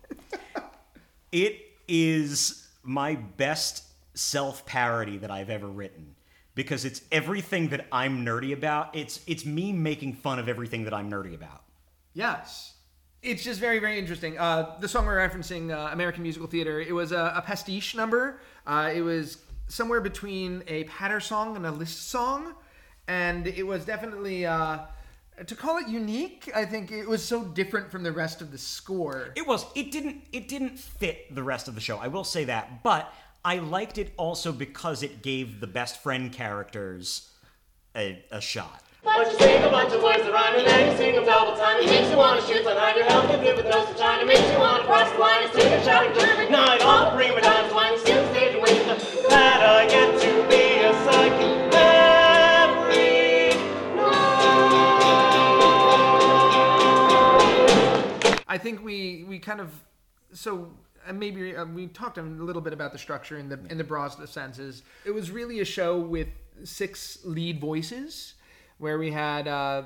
It 1.32 1.60
is 1.86 2.66
my 2.82 3.14
best 3.14 3.84
self-parody 4.14 5.18
that 5.18 5.30
I've 5.30 5.50
ever 5.50 5.66
written 5.66 6.14
because 6.54 6.84
it's 6.84 7.02
everything 7.12 7.68
that 7.68 7.86
I'm 7.92 8.24
nerdy 8.24 8.52
about. 8.52 8.94
It's 8.94 9.20
it's 9.26 9.44
me 9.46 9.72
making 9.72 10.14
fun 10.14 10.38
of 10.38 10.48
everything 10.48 10.84
that 10.84 10.92
I'm 10.94 11.10
nerdy 11.10 11.34
about. 11.34 11.62
Yes. 12.14 12.74
It's 13.20 13.42
just 13.42 13.58
very, 13.58 13.80
very 13.80 13.98
interesting. 13.98 14.38
Uh, 14.38 14.76
the 14.78 14.86
song 14.86 15.04
we're 15.04 15.16
referencing, 15.18 15.72
uh, 15.76 15.90
American 15.92 16.22
Musical 16.22 16.46
Theater, 16.46 16.80
it 16.80 16.92
was 16.92 17.10
a, 17.10 17.32
a 17.34 17.42
pastiche 17.42 17.96
number. 17.96 18.40
Uh, 18.66 18.90
it 18.94 19.02
was 19.02 19.38
somewhere 19.68 20.00
between 20.00 20.62
a 20.66 20.84
patter 20.84 21.20
song 21.20 21.56
and 21.56 21.66
a 21.66 21.70
list 21.70 22.08
song. 22.08 22.54
And 23.06 23.46
it 23.46 23.66
was 23.66 23.84
definitely, 23.84 24.44
uh, 24.44 24.80
to 25.46 25.54
call 25.54 25.78
it 25.78 25.88
unique, 25.88 26.50
I 26.54 26.64
think 26.64 26.90
it 26.90 27.08
was 27.08 27.24
so 27.24 27.44
different 27.44 27.90
from 27.90 28.02
the 28.02 28.12
rest 28.12 28.42
of 28.42 28.50
the 28.50 28.58
score. 28.58 29.32
It 29.36 29.46
was. 29.46 29.64
It 29.74 29.90
didn't. 29.90 30.24
It 30.32 30.48
didn't 30.48 30.78
fit 30.78 31.34
the 31.34 31.42
rest 31.42 31.68
of 31.68 31.74
the 31.74 31.80
show. 31.80 31.98
I 31.98 32.08
will 32.08 32.24
say 32.24 32.44
that, 32.44 32.82
but 32.82 33.12
I 33.44 33.58
liked 33.58 33.98
it 33.98 34.12
also 34.16 34.52
because 34.52 35.02
it 35.02 35.22
gave 35.22 35.60
the 35.60 35.66
best 35.66 36.02
friend 36.02 36.32
characters 36.32 37.30
a, 37.96 38.22
a 38.30 38.40
shot. 38.40 38.82
But 39.04 39.32
you 39.32 39.38
sing 39.38 39.62
a 39.62 39.70
bunch 39.70 39.94
of 39.94 40.02
words 40.02 40.22
that 40.22 40.32
rhyme 40.32 40.58
and 40.58 40.66
then 40.66 40.90
you 40.90 40.96
sing 40.98 41.14
them 41.14 41.24
double 41.24 41.56
time. 41.56 41.80
It 41.80 41.86
makes 41.86 42.10
you 42.10 42.16
wanna 42.16 42.42
shoot 42.42 42.64
behind 42.64 42.96
your 42.96 43.06
help 43.06 43.30
and 43.30 43.42
give 43.42 43.56
with 43.56 43.66
no 43.66 43.84
sunshine. 43.86 44.20
It 44.20 44.26
makes 44.26 44.42
you 44.52 44.58
wanna 44.58 44.84
cross 44.84 45.10
the 45.12 45.18
line 45.18 45.44
and 45.44 45.52
sing 45.52 45.72
and 45.72 45.84
shout 45.84 46.06
and 46.06 46.18
German. 46.18 46.52
Night 46.52 46.82
all 46.82 47.10
the 47.10 47.16
prima 47.16 47.40
donnas 47.40 47.72
whine 47.72 47.96
I 49.30 49.86
get 49.88 50.20
to 50.20 50.48
be 50.48 50.80
a 50.84 50.92
psychic 51.04 51.74
every 51.74 53.52
I 58.46 58.58
think 58.58 58.84
we 58.84 59.24
we 59.28 59.38
kind 59.38 59.60
of 59.60 59.72
so 60.32 60.72
uh, 61.06 61.12
maybe 61.12 61.56
uh, 61.56 61.64
we 61.64 61.86
talked 61.86 62.18
a 62.18 62.22
little 62.22 62.62
bit 62.62 62.72
about 62.72 62.92
the 62.92 62.98
structure 62.98 63.38
in 63.38 63.48
the 63.48 63.58
in 63.70 63.78
the 63.78 63.84
broadest 63.84 64.18
of 64.18 64.28
senses. 64.28 64.82
It 65.04 65.12
was 65.12 65.30
really 65.30 65.60
a 65.60 65.64
show 65.64 65.98
with 65.98 66.28
six 66.64 67.18
lead 67.24 67.60
voices, 67.60 68.34
where 68.78 68.98
we 68.98 69.10
had 69.10 69.48
uh, 69.48 69.82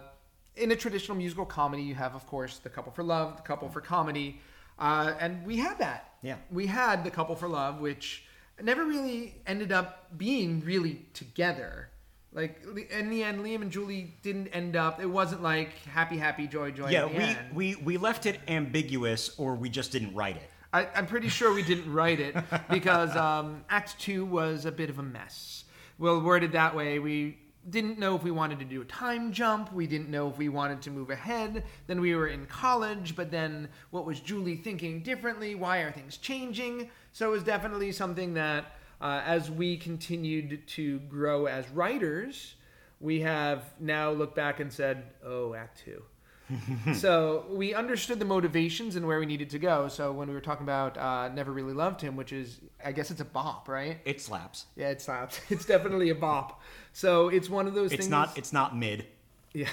in 0.56 0.70
a 0.72 0.76
traditional 0.76 1.16
musical 1.16 1.44
comedy 1.44 1.82
you 1.82 1.94
have 1.94 2.14
of 2.14 2.26
course 2.26 2.58
the 2.58 2.68
couple 2.70 2.92
for 2.92 3.02
love, 3.02 3.36
the 3.36 3.42
couple 3.42 3.68
for 3.68 3.80
comedy, 3.80 4.40
uh, 4.78 5.14
and 5.20 5.44
we 5.46 5.56
had 5.56 5.78
that. 5.78 6.08
Yeah. 6.22 6.36
we 6.52 6.66
had 6.66 7.02
the 7.02 7.10
couple 7.10 7.34
for 7.34 7.48
love, 7.48 7.80
which 7.80 8.24
never 8.62 8.84
really 8.84 9.34
ended 9.46 9.72
up 9.72 10.16
being 10.16 10.62
really 10.64 11.04
together. 11.14 11.88
Like 12.32 12.62
in 12.90 13.10
the 13.10 13.22
end, 13.22 13.44
Liam 13.44 13.60
and 13.60 13.70
Julie 13.70 14.14
didn't 14.22 14.48
end 14.48 14.74
up. 14.74 15.00
It 15.00 15.06
wasn't 15.06 15.42
like 15.42 15.74
happy, 15.84 16.16
happy, 16.16 16.46
joy, 16.46 16.70
joy. 16.70 16.88
Yeah, 16.88 17.06
we, 17.06 17.16
end. 17.16 17.38
we 17.54 17.76
we 17.76 17.96
left 17.98 18.24
it 18.24 18.40
ambiguous, 18.48 19.38
or 19.38 19.54
we 19.54 19.68
just 19.68 19.92
didn't 19.92 20.14
write 20.14 20.36
it. 20.36 20.50
I, 20.72 20.88
I'm 20.94 21.06
pretty 21.06 21.28
sure 21.28 21.52
we 21.52 21.62
didn't 21.62 21.92
write 21.92 22.20
it 22.20 22.34
because 22.70 23.14
um, 23.16 23.64
Act 23.68 23.98
Two 23.98 24.24
was 24.24 24.64
a 24.64 24.72
bit 24.72 24.88
of 24.88 24.98
a 24.98 25.02
mess. 25.02 25.64
Well, 25.98 26.22
worded 26.22 26.52
that 26.52 26.74
way, 26.74 26.98
we 26.98 27.36
didn't 27.70 27.98
know 27.98 28.16
if 28.16 28.22
we 28.22 28.30
wanted 28.30 28.58
to 28.58 28.64
do 28.64 28.82
a 28.82 28.84
time 28.84 29.32
jump. 29.32 29.72
We 29.72 29.86
didn't 29.86 30.08
know 30.08 30.28
if 30.28 30.38
we 30.38 30.48
wanted 30.48 30.82
to 30.82 30.90
move 30.90 31.10
ahead. 31.10 31.64
Then 31.86 32.00
we 32.00 32.14
were 32.14 32.26
in 32.26 32.46
college, 32.46 33.14
but 33.14 33.30
then 33.30 33.68
what 33.90 34.04
was 34.04 34.20
Julie 34.20 34.56
thinking 34.56 35.02
differently? 35.02 35.54
Why 35.54 35.78
are 35.78 35.92
things 35.92 36.16
changing? 36.16 36.90
So 37.12 37.28
it 37.28 37.32
was 37.32 37.44
definitely 37.44 37.92
something 37.92 38.34
that, 38.34 38.76
uh, 39.00 39.22
as 39.24 39.50
we 39.50 39.76
continued 39.76 40.66
to 40.68 40.98
grow 41.00 41.46
as 41.46 41.68
writers, 41.70 42.54
we 43.00 43.20
have 43.20 43.72
now 43.80 44.10
looked 44.10 44.36
back 44.36 44.60
and 44.60 44.72
said, 44.72 45.04
"Oh, 45.24 45.54
Act 45.54 45.82
Two 45.84 46.02
so 46.94 47.44
we 47.50 47.74
understood 47.74 48.18
the 48.18 48.24
motivations 48.24 48.96
and 48.96 49.06
where 49.06 49.18
we 49.18 49.26
needed 49.26 49.50
to 49.50 49.58
go. 49.58 49.88
So 49.88 50.12
when 50.12 50.28
we 50.28 50.34
were 50.34 50.40
talking 50.40 50.64
about 50.64 50.98
uh, 50.98 51.28
"Never 51.28 51.52
Really 51.52 51.72
Loved 51.72 52.00
Him," 52.00 52.16
which 52.16 52.32
is, 52.32 52.60
I 52.84 52.92
guess 52.92 53.10
it's 53.10 53.20
a 53.20 53.24
bop, 53.24 53.68
right? 53.68 53.98
It 54.04 54.20
slaps. 54.20 54.66
Yeah, 54.76 54.88
it 54.90 55.00
slaps. 55.00 55.40
It's 55.50 55.64
definitely 55.64 56.10
a 56.10 56.14
bop. 56.14 56.60
So 56.92 57.28
it's 57.28 57.48
one 57.48 57.66
of 57.66 57.74
those 57.74 57.92
It's 57.92 58.02
things. 58.02 58.10
not. 58.10 58.36
It's 58.36 58.52
not 58.52 58.76
mid. 58.76 59.06
Yeah. 59.54 59.68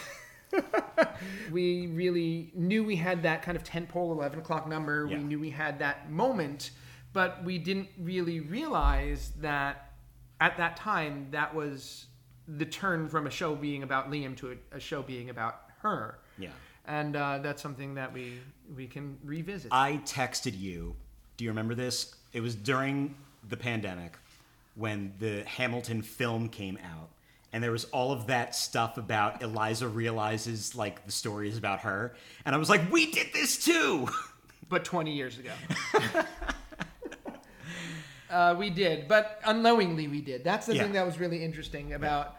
we 1.52 1.88
really 1.88 2.52
knew 2.54 2.84
we 2.84 2.96
had 2.96 3.24
that 3.24 3.42
kind 3.42 3.56
of 3.56 3.64
tentpole 3.64 4.12
11 4.12 4.40
o'clock 4.40 4.68
number. 4.68 5.08
Yeah. 5.10 5.18
We 5.18 5.24
knew 5.24 5.40
we 5.40 5.50
had 5.52 5.80
that 5.80 6.12
moment, 6.12 6.72
but 7.14 7.44
we 7.44 7.58
didn't 7.58 7.90
really 8.00 8.40
realize 8.40 9.32
that 9.40 9.92
at 10.42 10.58
that 10.58 10.78
time 10.78 11.28
that 11.32 11.54
was 11.54 12.08
the 12.48 12.66
turn 12.66 13.08
from 13.08 13.28
a 13.28 13.30
show 13.30 13.56
being 13.56 13.84
about 13.84 14.10
Liam 14.10 14.36
to 14.38 14.52
a, 14.52 14.78
a 14.78 14.80
show 14.80 15.02
being 15.02 15.30
about 15.30 15.62
her. 15.82 16.20
Yeah. 16.40 16.50
And 16.86 17.16
uh, 17.16 17.38
that's 17.40 17.62
something 17.62 17.96
that 17.96 18.12
we 18.14 18.40
we 18.76 18.88
can 18.88 19.18
revisit. 19.24 19.72
I 19.72 20.02
texted 20.06 20.60
you. 20.60 20.96
Do 21.38 21.44
you 21.44 21.52
remember 21.52 21.76
this? 21.76 22.16
It 22.34 22.42
was 22.42 22.56
during 22.56 23.16
the 23.48 23.58
pandemic 23.58 24.18
when 24.76 25.14
the 25.20 25.44
Hamilton 25.46 26.02
film 26.02 26.50
came 26.50 26.78
out. 26.78 27.10
And 27.52 27.64
there 27.64 27.72
was 27.72 27.86
all 27.86 28.12
of 28.12 28.28
that 28.28 28.54
stuff 28.56 28.98
about 28.98 29.42
Eliza 29.42 29.88
realizes 29.88 30.76
like 30.76 31.06
the 31.06 31.12
story 31.12 31.50
is 31.50 31.58
about 31.58 31.80
her. 31.82 32.14
And 32.46 32.54
I 32.54 32.58
was 32.60 32.70
like, 32.70 32.92
we 32.92 33.12
did 33.12 33.28
this 33.34 33.64
too. 33.64 34.08
but 34.70 34.84
20 34.86 35.12
years 35.12 35.40
ago. 35.40 35.52
uh, 38.30 38.56
we 38.58 38.70
did, 38.70 39.08
but 39.08 39.40
unknowingly 39.46 40.08
we 40.08 40.22
did. 40.22 40.44
That's 40.44 40.68
the 40.68 40.76
Yeah. 40.76 40.84
thing 40.84 40.94
that 40.94 41.06
was 41.06 41.20
really 41.20 41.44
interesting 41.44 41.94
about 41.94 42.36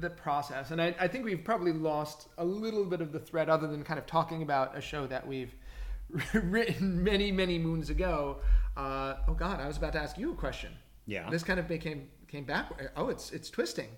the 0.00 0.10
process. 0.10 0.70
And 0.70 0.80
I, 0.82 0.94
I 0.98 1.08
think 1.08 1.24
we've 1.24 1.44
probably 1.44 1.72
lost 1.72 2.28
a 2.38 2.44
little 2.44 2.84
bit 2.84 3.00
of 3.00 3.12
the 3.12 3.18
thread 3.20 3.48
other 3.48 3.66
than 3.66 3.84
kind 3.84 3.98
of 3.98 4.06
talking 4.06 4.42
about 4.42 4.76
a 4.76 4.80
show 4.80 5.06
that 5.06 5.26
we've 5.26 5.54
written 6.34 7.02
many, 7.02 7.30
many 7.32 7.58
moons 7.58 7.90
ago. 7.90 8.38
Uh, 8.76 9.14
oh, 9.28 9.34
God, 9.34 9.60
I 9.60 9.66
was 9.68 9.76
about 9.76 9.92
to 9.92 10.00
ask 10.00 10.18
you 10.18 10.32
a 10.32 10.34
question. 10.34 10.72
Yeah. 11.06 11.28
This 11.30 11.42
kind 11.42 11.60
of 11.60 11.68
became 11.68 12.08
came 12.28 12.44
back. 12.44 12.72
Oh, 12.96 13.08
it's 13.08 13.30
it's 13.30 13.50
twisting. 13.50 13.88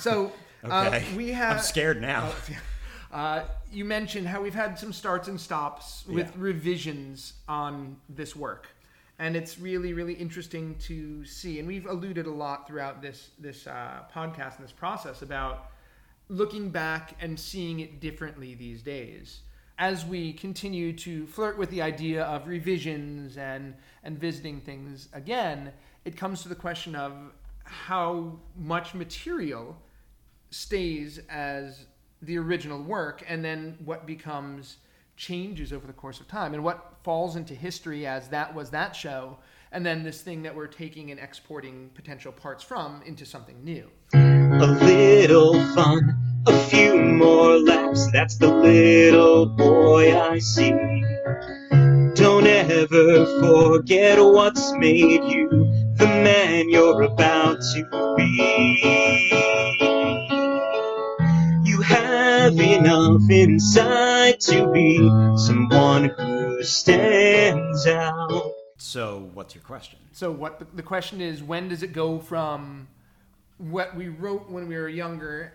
So 0.00 0.32
Okay. 0.64 1.04
uh, 1.12 1.16
we 1.16 1.30
have. 1.32 1.58
I'm 1.58 1.62
scared 1.62 2.00
now. 2.00 2.32
Uh, 3.12 3.44
you 3.72 3.84
mentioned 3.84 4.26
how 4.26 4.42
we've 4.42 4.54
had 4.54 4.78
some 4.78 4.92
starts 4.92 5.28
and 5.28 5.40
stops 5.40 6.04
with 6.08 6.26
Yeah. 6.26 6.32
revisions 6.36 7.34
on 7.48 7.96
this 8.08 8.34
work, 8.34 8.66
and 9.18 9.36
it's 9.36 9.58
really, 9.58 9.92
really 9.92 10.14
interesting 10.14 10.74
to 10.80 11.24
see. 11.24 11.58
And 11.58 11.68
we've 11.68 11.86
alluded 11.86 12.26
a 12.26 12.30
lot 12.30 12.66
throughout 12.66 13.00
this 13.00 13.30
this 13.38 13.66
uh, 13.66 14.02
podcast 14.12 14.56
and 14.56 14.64
this 14.64 14.72
process 14.72 15.22
about 15.22 15.70
looking 16.28 16.70
back 16.70 17.14
and 17.20 17.38
seeing 17.38 17.80
it 17.80 18.00
differently 18.00 18.54
these 18.54 18.82
days. 18.82 19.42
As 19.78 20.04
we 20.04 20.32
continue 20.32 20.92
to 20.98 21.26
flirt 21.26 21.58
with 21.58 21.70
the 21.70 21.82
idea 21.82 22.24
of 22.24 22.48
revisions 22.48 23.36
and 23.36 23.74
and 24.02 24.18
visiting 24.18 24.60
things 24.60 25.08
again, 25.12 25.72
it 26.04 26.16
comes 26.16 26.42
to 26.42 26.48
the 26.48 26.54
question 26.54 26.96
of 26.96 27.12
how 27.64 28.38
much 28.56 28.94
material 28.94 29.76
stays 30.50 31.20
as 31.28 31.86
the 32.22 32.38
original 32.38 32.82
work 32.82 33.24
and 33.28 33.44
then 33.44 33.76
what 33.84 34.06
becomes 34.06 34.76
changes 35.16 35.72
over 35.72 35.86
the 35.86 35.92
course 35.92 36.20
of 36.20 36.28
time 36.28 36.54
and 36.54 36.64
what 36.64 36.94
falls 37.02 37.36
into 37.36 37.54
history 37.54 38.06
as 38.06 38.28
that 38.28 38.54
was 38.54 38.70
that 38.70 38.94
show 38.96 39.36
and 39.72 39.84
then 39.84 40.02
this 40.02 40.22
thing 40.22 40.42
that 40.42 40.54
we're 40.54 40.66
taking 40.66 41.10
and 41.10 41.18
exporting 41.20 41.90
potential 41.94 42.32
parts 42.32 42.62
from 42.62 43.02
into 43.06 43.24
something 43.26 43.62
new 43.64 43.88
A 44.12 44.66
little 44.82 45.54
fun, 45.74 46.16
a 46.46 46.58
few 46.68 46.96
more 46.96 47.58
laps. 47.58 48.10
That's 48.12 48.36
the 48.36 48.48
little 48.48 49.46
boy 49.46 50.18
I 50.20 50.38
see. 50.38 50.70
Don't 52.14 52.46
ever 52.46 53.26
forget 53.40 54.18
what's 54.18 54.72
made 54.74 55.24
you 55.24 55.48
the 55.96 56.06
man 56.06 56.68
you're 56.68 57.02
about 57.02 57.60
to 57.60 58.14
be. 58.16 59.43
Enough 62.60 63.22
inside 63.30 64.40
to 64.40 64.70
be 64.72 64.98
someone 65.36 66.10
who 66.10 66.62
stands 66.62 67.86
out. 67.86 68.52
So, 68.76 69.30
what's 69.34 69.54
your 69.54 69.62
question? 69.64 69.98
so 70.12 70.30
what 70.30 70.60
the, 70.60 70.66
the 70.74 70.82
question 70.82 71.20
is 71.20 71.42
when 71.42 71.68
does 71.68 71.82
it 71.82 71.92
go 71.92 72.20
from 72.20 72.86
what 73.58 73.96
we 73.96 74.08
wrote 74.08 74.48
when 74.48 74.68
we 74.68 74.76
were 74.76 74.88
younger 74.88 75.52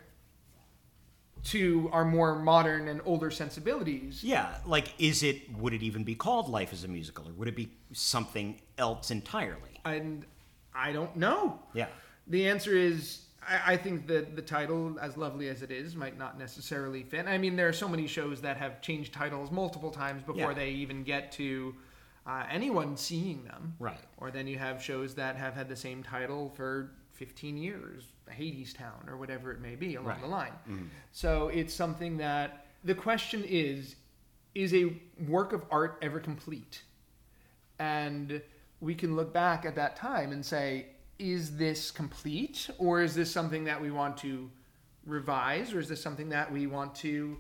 to 1.46 1.90
our 1.94 2.04
more 2.04 2.38
modern 2.40 2.90
and 2.90 3.00
older 3.06 3.32
sensibilities 3.32 4.22
Yeah, 4.22 4.54
like, 4.66 4.94
is 5.00 5.24
it, 5.24 5.50
would 5.58 5.74
it 5.74 5.82
even 5.84 6.04
be 6.04 6.14
called 6.16 6.50
Life 6.50 6.74
as 6.74 6.84
a 6.84 6.90
Musical, 6.90 7.26
or 7.30 7.32
would 7.34 7.48
it 7.48 7.56
be 7.56 7.70
something 7.94 8.60
else 8.78 9.12
entirely? 9.12 9.80
and 9.86 10.26
i 10.76 10.92
don't 10.92 11.16
know 11.16 11.60
Yeah. 11.74 11.88
The 12.28 12.48
answer 12.50 12.76
is 12.76 13.22
I, 13.50 13.74
I 13.74 13.78
think 13.78 14.08
that 14.08 14.36
the 14.36 14.42
title, 14.42 14.98
as 15.02 15.18
lovely 15.18 15.50
as 15.50 15.62
it 15.64 15.72
is, 15.72 15.96
might 15.96 16.18
not 16.18 16.38
necessarily 16.38 17.04
fit. 17.04 17.26
I 17.28 17.38
mean, 17.38 17.56
there 17.56 17.68
are 17.68 17.74
so 17.74 17.88
many 17.90 18.08
shows 18.08 18.42
that 18.42 18.58
have 18.58 18.82
changed 18.82 19.14
titles 19.14 19.52
multiple 19.52 19.92
times 19.92 20.22
before 20.24 20.52
Yeah. 20.52 20.54
they 20.54 20.70
even 20.72 21.04
get 21.04 21.32
to 21.34 21.76
uh, 22.26 22.46
anyone 22.52 22.96
seeing 22.96 23.44
them. 23.44 23.76
Right. 23.80 23.98
Or 24.18 24.30
then 24.30 24.46
you 24.46 24.58
have 24.60 24.82
shows 24.84 25.16
that 25.16 25.36
have 25.36 25.54
had 25.56 25.68
the 25.68 25.76
same 25.76 26.04
title 26.04 26.50
for 26.56 26.92
15 27.14 27.58
years, 27.58 28.04
Hadestown, 28.32 29.08
or 29.10 29.18
whatever 29.18 29.52
it 29.52 29.60
may 29.62 29.76
be 29.76 29.96
along 29.96 30.08
Right. 30.10 30.22
the 30.22 30.28
line. 30.28 30.90
So 31.12 31.48
it's 31.50 31.74
something 31.74 32.18
that 32.18 32.66
the 32.84 32.96
question 32.96 33.44
is 33.48 33.96
is 34.56 34.74
a 34.74 34.94
work 35.28 35.54
of 35.54 35.64
art 35.72 35.98
ever 36.02 36.20
complete? 36.20 36.82
And 37.78 38.42
we 38.82 38.96
can 38.96 39.16
look 39.16 39.34
back 39.34 39.66
at 39.66 39.76
that 39.76 39.96
time 39.96 40.32
and 40.32 40.46
say, 40.46 40.88
is 41.20 41.58
this 41.58 41.92
complete? 41.92 42.70
Or 42.78 43.02
is 43.02 43.14
this 43.14 43.30
something 43.32 43.66
that 43.66 43.80
we 43.80 43.92
want 43.92 44.18
to 44.18 44.50
revise? 45.06 45.74
Or 45.74 45.80
is 45.80 45.90
this 45.90 46.02
something 46.02 46.30
that 46.30 46.52
we 46.52 46.66
want 46.66 46.96
to 46.96 47.38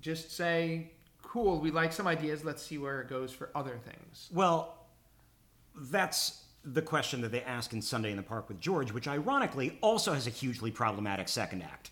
just 0.00 0.32
say, 0.32 0.90
cool, 1.22 1.60
we 1.60 1.70
like 1.70 1.92
some 1.92 2.06
ideas, 2.06 2.44
let's 2.44 2.62
see 2.62 2.76
where 2.76 3.00
it 3.00 3.08
goes 3.08 3.32
for 3.32 3.50
other 3.54 3.78
things? 3.84 4.28
Well, 4.32 4.76
that's 5.76 6.42
the 6.64 6.82
question 6.82 7.20
that 7.20 7.32
they 7.32 7.42
ask 7.42 7.72
in 7.72 7.82
Sunday 7.82 8.10
in 8.10 8.16
the 8.16 8.22
Park 8.22 8.48
with 8.48 8.60
George, 8.60 8.92
which 8.92 9.06
ironically 9.06 9.78
also 9.80 10.12
has 10.12 10.26
a 10.26 10.30
hugely 10.30 10.70
problematic 10.70 11.28
second 11.28 11.62
act. 11.62 11.90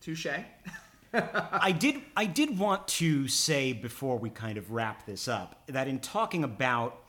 Touche. 0.00 0.26
I 1.12 1.72
did 1.72 2.02
I 2.16 2.26
did 2.26 2.58
want 2.58 2.86
to 2.88 3.28
say 3.28 3.72
before 3.72 4.18
we 4.18 4.28
kind 4.28 4.58
of 4.58 4.72
wrap 4.72 5.06
this 5.06 5.26
up 5.26 5.62
that 5.66 5.88
in 5.88 6.00
talking 6.00 6.44
about 6.44 7.02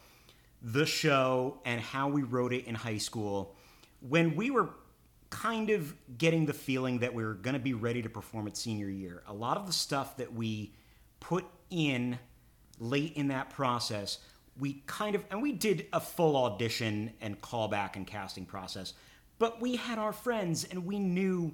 the 0.61 0.85
show 0.85 1.59
and 1.65 1.79
how 1.79 2.09
we 2.09 2.23
wrote 2.23 2.53
it 2.53 2.65
in 2.65 2.75
high 2.75 2.97
school, 2.97 3.55
when 4.01 4.35
we 4.35 4.51
were 4.51 4.69
kind 5.29 5.69
of 5.69 5.93
getting 6.17 6.45
the 6.45 6.53
feeling 6.53 6.99
that 6.99 7.13
we 7.13 7.23
were 7.23 7.35
going 7.35 7.53
to 7.53 7.59
be 7.59 7.73
ready 7.73 8.01
to 8.01 8.09
perform 8.09 8.47
at 8.47 8.57
senior 8.57 8.89
year, 8.89 9.23
a 9.27 9.33
lot 9.33 9.57
of 9.57 9.67
the 9.67 9.73
stuff 9.73 10.17
that 10.17 10.33
we 10.33 10.73
put 11.19 11.45
in 11.69 12.17
late 12.79 13.13
in 13.13 13.27
that 13.27 13.49
process, 13.49 14.19
we 14.59 14.81
kind 14.87 15.15
of 15.15 15.23
and 15.31 15.41
we 15.41 15.51
did 15.51 15.87
a 15.93 15.99
full 15.99 16.35
audition 16.35 17.11
and 17.21 17.39
callback 17.41 17.95
and 17.95 18.05
casting 18.07 18.45
process, 18.45 18.93
but 19.37 19.61
we 19.61 19.75
had 19.75 19.97
our 19.97 20.13
friends 20.13 20.65
and 20.65 20.85
we 20.85 20.99
knew 20.99 21.53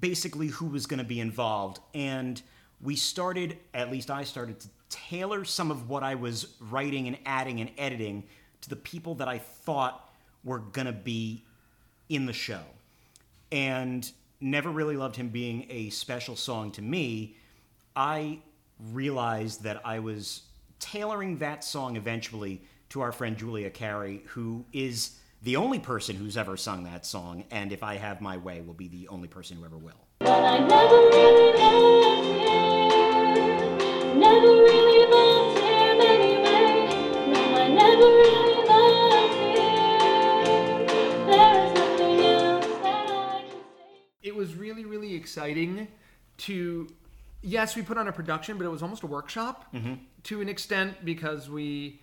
basically 0.00 0.48
who 0.48 0.66
was 0.66 0.86
going 0.86 0.98
to 0.98 1.04
be 1.04 1.20
involved. 1.20 1.80
And 1.94 2.40
we 2.80 2.96
started 2.96 3.58
at 3.72 3.90
least 3.90 4.10
I 4.10 4.24
started 4.24 4.60
to 4.60 4.68
tailor 5.08 5.44
some 5.44 5.70
of 5.70 5.88
what 5.88 6.02
I 6.02 6.14
was 6.14 6.54
writing 6.60 7.06
and 7.06 7.18
adding 7.26 7.60
and 7.60 7.70
editing 7.76 8.24
to 8.62 8.68
the 8.68 8.76
people 8.76 9.16
that 9.16 9.28
I 9.28 9.38
thought 9.38 10.10
were 10.44 10.58
going 10.58 10.86
to 10.86 10.92
be 10.92 11.44
in 12.08 12.26
the 12.26 12.32
show 12.32 12.62
and 13.52 14.10
never 14.40 14.70
really 14.70 14.96
loved 14.96 15.16
him 15.16 15.28
being 15.28 15.66
a 15.70 15.90
special 15.90 16.36
song 16.36 16.70
to 16.72 16.82
me, 16.82 17.36
I 17.94 18.40
realized 18.92 19.62
that 19.62 19.80
I 19.84 19.98
was 19.98 20.42
tailoring 20.78 21.38
that 21.38 21.64
song 21.64 21.96
eventually 21.96 22.62
to 22.90 23.00
our 23.00 23.12
friend 23.12 23.36
Julia 23.36 23.70
Carey, 23.70 24.22
who 24.26 24.64
is 24.72 25.18
the 25.42 25.56
only 25.56 25.78
person 25.78 26.16
who's 26.16 26.36
ever 26.36 26.56
sung 26.56 26.84
that 26.84 27.06
song, 27.06 27.44
and 27.50 27.72
if 27.72 27.82
I 27.82 27.96
have 27.96 28.20
my 28.20 28.36
way, 28.36 28.60
will 28.60 28.74
be 28.74 28.88
the 28.88 29.08
only 29.08 29.28
person 29.28 29.56
who 29.56 29.64
ever 29.64 29.78
will. 29.78 29.94
Exciting 45.26 45.88
to 46.38 46.86
yes 47.42 47.74
we 47.74 47.82
put 47.82 47.98
on 47.98 48.06
a 48.06 48.12
production 48.12 48.56
but 48.58 48.64
it 48.64 48.70
was 48.70 48.80
almost 48.80 49.02
a 49.02 49.06
workshop 49.08 49.56
to 50.22 50.40
an 50.40 50.48
extent 50.48 51.04
because 51.04 51.50
we 51.50 52.00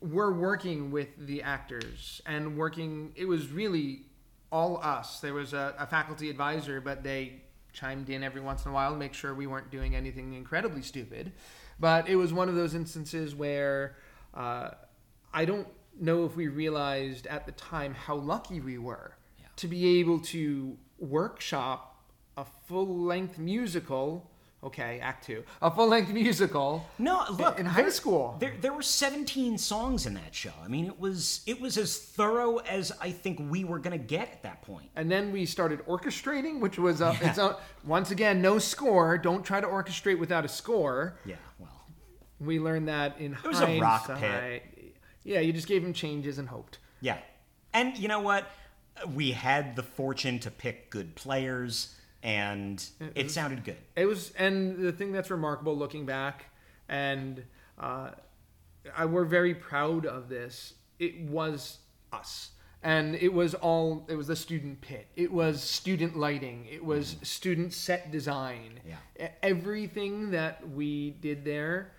were 0.00 0.32
working 0.32 0.90
with 0.90 1.10
the 1.26 1.40
actors 1.40 2.20
and 2.26 2.56
working 2.58 3.12
it 3.14 3.26
was 3.26 3.42
really 3.48 4.02
all 4.50 4.78
us. 4.82 5.20
There 5.20 5.34
was 5.34 5.52
a, 5.52 5.74
a 5.78 5.86
faculty 5.86 6.30
advisor 6.30 6.80
but 6.80 7.04
they 7.04 7.42
chimed 7.72 8.10
in 8.10 8.24
every 8.24 8.40
once 8.40 8.64
in 8.64 8.72
a 8.72 8.74
while 8.74 8.90
to 8.90 8.98
make 8.98 9.14
sure 9.14 9.34
we 9.34 9.46
weren't 9.46 9.70
doing 9.70 9.94
anything 9.94 10.34
incredibly 10.34 10.82
stupid. 10.82 11.32
But 11.78 12.08
it 12.08 12.16
was 12.16 12.32
one 12.32 12.48
of 12.48 12.56
those 12.56 12.74
instances 12.74 13.34
where 13.36 13.96
uh, 14.34 14.70
i 15.32 15.44
don't 15.44 15.68
know 16.00 16.24
if 16.24 16.34
we 16.34 16.48
realized 16.48 17.26
at 17.28 17.46
the 17.46 17.52
time 17.52 17.94
how 17.94 18.16
lucky 18.16 18.60
we 18.60 18.78
were 18.78 19.12
to 19.56 19.68
be 19.68 20.00
able 20.00 20.18
to 20.18 20.76
workshop 20.98 21.93
a 22.36 22.44
full 22.66 22.86
length 23.04 23.38
musical. 23.38 24.30
Okay, 24.62 24.98
Act 25.00 25.26
Two, 25.26 25.44
a 25.60 25.70
full 25.70 25.88
length 25.88 26.10
musical. 26.10 26.86
No, 26.98 27.22
look, 27.38 27.60
in 27.60 27.66
high 27.66 27.82
there- 27.82 27.90
school. 27.90 28.36
There, 28.40 28.54
there 28.62 28.72
were 28.72 28.80
17 28.80 29.58
songs 29.58 30.06
in 30.06 30.14
that 30.14 30.34
show. 30.34 30.54
I 30.64 30.68
mean, 30.68 30.86
it 30.86 30.98
was 30.98 31.42
it 31.46 31.60
was 31.60 31.76
as 31.76 31.98
thorough 31.98 32.56
as 32.58 32.90
I 32.98 33.10
think 33.10 33.40
we 33.50 33.64
were 33.64 33.78
going 33.78 33.92
to 33.98 34.02
get 34.02 34.32
at 34.32 34.42
that 34.44 34.62
point. 34.62 34.88
And 34.96 35.10
then 35.10 35.32
we 35.32 35.44
started 35.44 35.84
orchestrating, 35.86 36.60
which 36.60 36.78
was 36.78 37.02
uh, 37.02 37.14
it's 37.20 37.38
uh, 37.38 37.56
once 37.84 38.10
again 38.10 38.40
no 38.40 38.58
score. 38.58 39.18
Don't 39.18 39.44
try 39.44 39.60
to 39.60 39.66
orchestrate 39.66 40.18
without 40.18 40.46
a 40.46 40.48
score. 40.48 41.18
Yeah, 41.26 41.36
well, 41.58 41.84
We 42.40 42.58
learned 42.58 42.88
that 42.88 43.18
in 43.20 43.34
it 43.34 43.44
was 43.46 43.60
a 43.60 43.78
rock 43.80 44.06
hindsight. 44.06 44.62
Yeah, 45.24 45.40
you 45.40 45.52
just 45.52 45.68
gave 45.68 45.84
him 45.84 45.92
changes 45.92 46.38
and 46.38 46.48
hoped. 46.48 46.78
yeah. 47.02 47.18
And 47.74 47.98
you 47.98 48.08
know 48.08 48.20
what? 48.20 48.46
We 49.14 49.32
had 49.32 49.74
the 49.76 49.82
fortune 49.82 50.38
to 50.40 50.50
pick 50.50 50.88
good 50.90 51.16
players, 51.16 51.94
and 52.24 52.82
it 53.14 53.30
sounded 53.30 53.64
good. 53.64 53.76
It 53.94 54.06
was, 54.06 54.32
and 54.38 54.78
the 54.78 54.92
thing 54.92 55.12
that's 55.12 55.30
remarkable 55.30 55.76
looking 55.76 56.06
back, 56.06 56.46
and 56.88 57.44
uh, 57.78 58.12
I, 58.96 59.04
we're 59.04 59.26
very 59.26 59.54
proud 59.54 60.06
of 60.06 60.30
this. 60.30 60.72
It 60.98 61.20
was 61.20 61.78
us, 62.14 62.52
and 62.82 63.14
it 63.16 63.32
was 63.32 63.52
all. 63.54 64.06
It 64.08 64.16
was 64.16 64.28
the 64.28 64.36
student 64.36 64.80
pit. 64.80 65.06
It 65.16 65.30
was 65.30 65.62
student 65.62 66.16
lighting. 66.16 66.66
It 66.72 66.82
was 66.82 67.16
student 67.22 67.74
set 67.74 68.10
design. 68.10 68.80
Yeah. 68.88 69.28
Everything 69.42 70.30
that 70.30 70.66
we 70.70 71.10
did 71.10 71.44
there, 71.44 71.92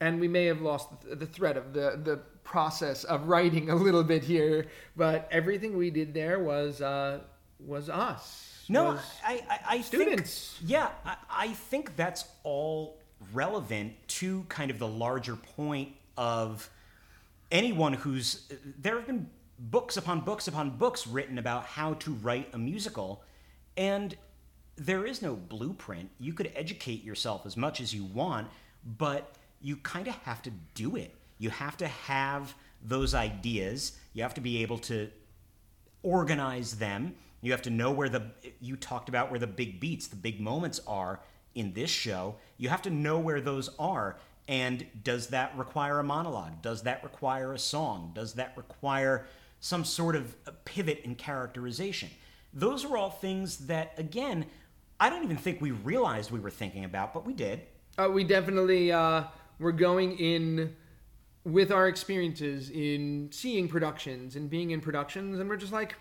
and 0.00 0.18
we 0.18 0.26
may 0.26 0.46
have 0.46 0.62
lost 0.62 0.88
the, 1.02 1.16
the 1.16 1.26
thread 1.26 1.58
of 1.58 1.74
the 1.74 2.00
the 2.02 2.20
process 2.44 3.04
of 3.04 3.28
writing 3.28 3.68
a 3.68 3.76
little 3.76 4.04
bit 4.04 4.24
here, 4.24 4.68
but 4.96 5.28
everything 5.30 5.76
we 5.76 5.90
did 5.90 6.14
there 6.14 6.38
was 6.38 6.80
uh, 6.80 7.18
was 7.58 7.90
us. 7.90 8.49
No, 8.70 8.98
I, 9.26 9.42
I, 9.48 9.60
I 9.68 9.80
students. 9.80 10.56
Think, 10.58 10.70
yeah, 10.70 10.88
I, 11.04 11.16
I 11.30 11.48
think 11.48 11.96
that's 11.96 12.24
all 12.44 12.98
relevant 13.32 13.92
to 14.08 14.44
kind 14.48 14.70
of 14.70 14.78
the 14.78 14.88
larger 14.88 15.36
point 15.36 15.90
of 16.16 16.70
anyone 17.50 17.92
who's. 17.92 18.50
There 18.80 18.94
have 18.94 19.06
been 19.06 19.28
books 19.58 19.96
upon 19.96 20.20
books 20.20 20.48
upon 20.48 20.70
books 20.78 21.06
written 21.06 21.38
about 21.38 21.64
how 21.64 21.94
to 21.94 22.12
write 22.14 22.48
a 22.54 22.58
musical, 22.58 23.22
and 23.76 24.16
there 24.76 25.04
is 25.04 25.20
no 25.20 25.34
blueprint. 25.34 26.08
You 26.18 26.32
could 26.32 26.50
educate 26.54 27.04
yourself 27.04 27.46
as 27.46 27.56
much 27.56 27.80
as 27.80 27.94
you 27.94 28.04
want, 28.04 28.48
but 28.98 29.34
you 29.60 29.76
kind 29.76 30.08
of 30.08 30.14
have 30.22 30.42
to 30.42 30.50
do 30.74 30.96
it. 30.96 31.14
You 31.38 31.50
have 31.50 31.76
to 31.78 31.88
have 31.88 32.54
those 32.82 33.14
ideas. 33.14 33.98
You 34.14 34.22
have 34.22 34.34
to 34.34 34.40
be 34.40 34.62
able 34.62 34.78
to 34.78 35.10
organize 36.02 36.76
them. 36.76 37.14
You 37.40 37.52
have 37.52 37.62
to 37.62 37.70
know 37.70 37.90
where 37.90 38.08
the 38.08 38.30
you 38.60 38.76
talked 38.76 39.08
about 39.08 39.30
where 39.30 39.40
the 39.40 39.46
big 39.46 39.80
beats, 39.80 40.08
the 40.08 40.16
big 40.16 40.40
moments 40.40 40.80
are 40.86 41.20
in 41.54 41.72
this 41.72 41.90
show. 41.90 42.36
You 42.58 42.68
have 42.68 42.82
to 42.82 42.90
know 42.90 43.18
where 43.18 43.40
those 43.40 43.70
are. 43.78 44.16
And 44.48 44.84
does 45.04 45.28
that 45.28 45.56
require 45.56 46.00
a 46.00 46.04
monologue? 46.04 46.60
Does 46.60 46.82
that 46.82 47.02
require 47.04 47.52
a 47.52 47.58
song? 47.58 48.12
Does 48.14 48.34
that 48.34 48.52
require 48.56 49.26
some 49.60 49.84
sort 49.84 50.16
of 50.16 50.34
pivot 50.64 51.02
in 51.04 51.14
characterization? 51.14 52.10
Those 52.52 52.84
are 52.84 52.96
all 52.96 53.10
things 53.10 53.66
that, 53.66 53.92
again, 53.96 54.46
I 54.98 55.08
don't 55.08 55.22
even 55.22 55.36
think 55.36 55.60
we 55.60 55.70
realized 55.70 56.32
we 56.32 56.40
were 56.40 56.50
thinking 56.50 56.84
about, 56.84 57.14
but 57.14 57.24
we 57.24 57.32
did. 57.32 57.60
Uh, 57.96 58.08
we 58.12 58.24
definitely 58.24 58.90
uh, 58.90 59.24
were 59.60 59.72
going 59.72 60.18
in 60.18 60.74
with 61.44 61.70
our 61.70 61.86
experiences 61.86 62.70
in 62.70 63.28
seeing 63.30 63.68
productions 63.68 64.36
and 64.36 64.50
being 64.50 64.72
in 64.72 64.80
productions, 64.80 65.38
and 65.38 65.48
we're 65.48 65.56
just 65.56 65.72
like, 65.72 65.94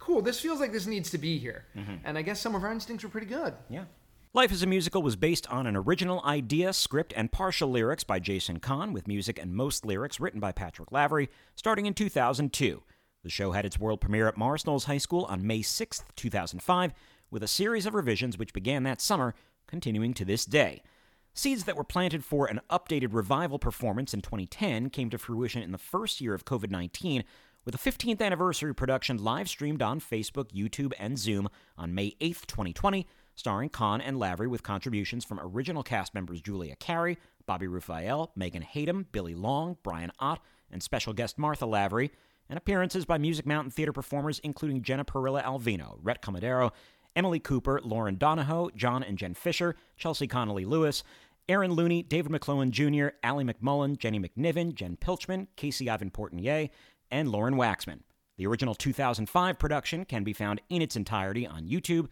cool, 0.00 0.22
this 0.22 0.40
feels 0.40 0.58
like 0.58 0.72
this 0.72 0.86
needs 0.86 1.10
to 1.10 1.18
be 1.18 1.38
here. 1.38 1.66
Mm-hmm. 1.76 1.96
And 2.04 2.18
I 2.18 2.22
guess 2.22 2.40
some 2.40 2.56
of 2.56 2.64
our 2.64 2.72
instincts 2.72 3.04
were 3.04 3.10
pretty 3.10 3.28
good. 3.28 3.54
Yeah. 3.68 3.84
Life 4.32 4.50
is 4.52 4.62
a 4.62 4.66
Musical 4.66 5.02
was 5.02 5.16
based 5.16 5.48
on 5.48 5.66
an 5.66 5.76
original 5.76 6.22
idea, 6.24 6.72
script, 6.72 7.12
and 7.16 7.30
partial 7.30 7.68
lyrics 7.68 8.04
by 8.04 8.18
Jason 8.18 8.60
Kohn, 8.60 8.92
with 8.92 9.08
music 9.08 9.40
and 9.40 9.54
most 9.54 9.84
lyrics 9.84 10.20
written 10.20 10.40
by 10.40 10.52
Patrick 10.52 10.90
Lavery, 10.90 11.28
starting 11.54 11.86
in 11.86 11.94
2002. 11.94 12.82
The 13.22 13.30
show 13.30 13.52
had 13.52 13.66
its 13.66 13.78
world 13.78 14.00
premiere 14.00 14.28
at 14.28 14.36
Morris 14.36 14.64
Knolls 14.64 14.84
High 14.84 14.98
School 14.98 15.24
on 15.24 15.46
May 15.46 15.62
6, 15.62 16.02
2005, 16.16 16.92
with 17.30 17.42
a 17.42 17.48
series 17.48 17.86
of 17.86 17.94
revisions 17.94 18.38
which 18.38 18.52
began 18.52 18.84
that 18.84 19.00
summer, 19.00 19.34
continuing 19.66 20.14
to 20.14 20.24
this 20.24 20.44
day. 20.44 20.82
Seeds 21.34 21.64
that 21.64 21.76
were 21.76 21.84
planted 21.84 22.24
for 22.24 22.46
an 22.46 22.60
updated 22.70 23.12
revival 23.12 23.58
performance 23.58 24.14
in 24.14 24.20
2010 24.20 24.90
came 24.90 25.10
to 25.10 25.18
fruition 25.18 25.62
in 25.62 25.72
the 25.72 25.78
first 25.78 26.20
year 26.20 26.34
of 26.34 26.44
COVID 26.44 26.70
19 26.70 27.24
with 27.64 27.74
a 27.74 27.78
15th 27.78 28.22
anniversary 28.22 28.74
production 28.74 29.22
live 29.22 29.48
streamed 29.48 29.82
on 29.82 30.00
Facebook, 30.00 30.50
YouTube, 30.52 30.92
and 30.98 31.18
Zoom 31.18 31.48
on 31.76 31.94
May 31.94 32.16
8th, 32.20 32.46
2020, 32.46 33.06
starring 33.34 33.68
Kohn 33.68 34.00
and 34.00 34.18
Lavery 34.18 34.46
with 34.46 34.62
contributions 34.62 35.24
from 35.24 35.40
original 35.40 35.82
cast 35.82 36.14
members 36.14 36.40
Julia 36.40 36.76
Carey, 36.76 37.18
Bobby 37.46 37.66
Raphael, 37.66 38.32
Megan 38.34 38.62
Hayden, 38.62 39.06
Billy 39.12 39.34
Long, 39.34 39.76
Brian 39.82 40.12
Ott, 40.18 40.40
and 40.70 40.82
special 40.82 41.12
guest 41.12 41.38
Martha 41.38 41.66
Lavery, 41.66 42.10
and 42.48 42.56
appearances 42.56 43.04
by 43.04 43.18
Music 43.18 43.46
Mountain 43.46 43.70
Theater 43.70 43.92
performers 43.92 44.40
including 44.40 44.82
Jenna 44.82 45.04
Perilla 45.04 45.42
Alvino, 45.42 45.98
Rhett 46.02 46.22
Comodero, 46.22 46.70
Emily 47.14 47.40
Cooper, 47.40 47.80
Lauren 47.82 48.16
Donahoe, 48.16 48.70
John 48.74 49.02
and 49.02 49.18
Jen 49.18 49.34
Fisher, 49.34 49.76
Chelsea 49.96 50.26
Connolly 50.26 50.64
Lewis, 50.64 51.02
Aaron 51.48 51.72
Looney, 51.72 52.04
David 52.04 52.30
McClellan 52.30 52.70
Jr., 52.70 53.08
Allie 53.24 53.44
McMullen, 53.44 53.98
Jenny 53.98 54.20
McNiven, 54.20 54.72
Jen 54.72 54.96
Pilchman, 54.96 55.48
Casey 55.56 55.90
Ivan 55.90 56.10
Portenier, 56.10 56.68
and 57.10 57.30
Lauren 57.30 57.54
Waxman. 57.54 58.00
The 58.36 58.46
original 58.46 58.74
2005 58.74 59.58
production 59.58 60.04
can 60.04 60.24
be 60.24 60.32
found 60.32 60.60
in 60.68 60.80
its 60.80 60.96
entirety 60.96 61.46
on 61.46 61.68
YouTube. 61.68 62.08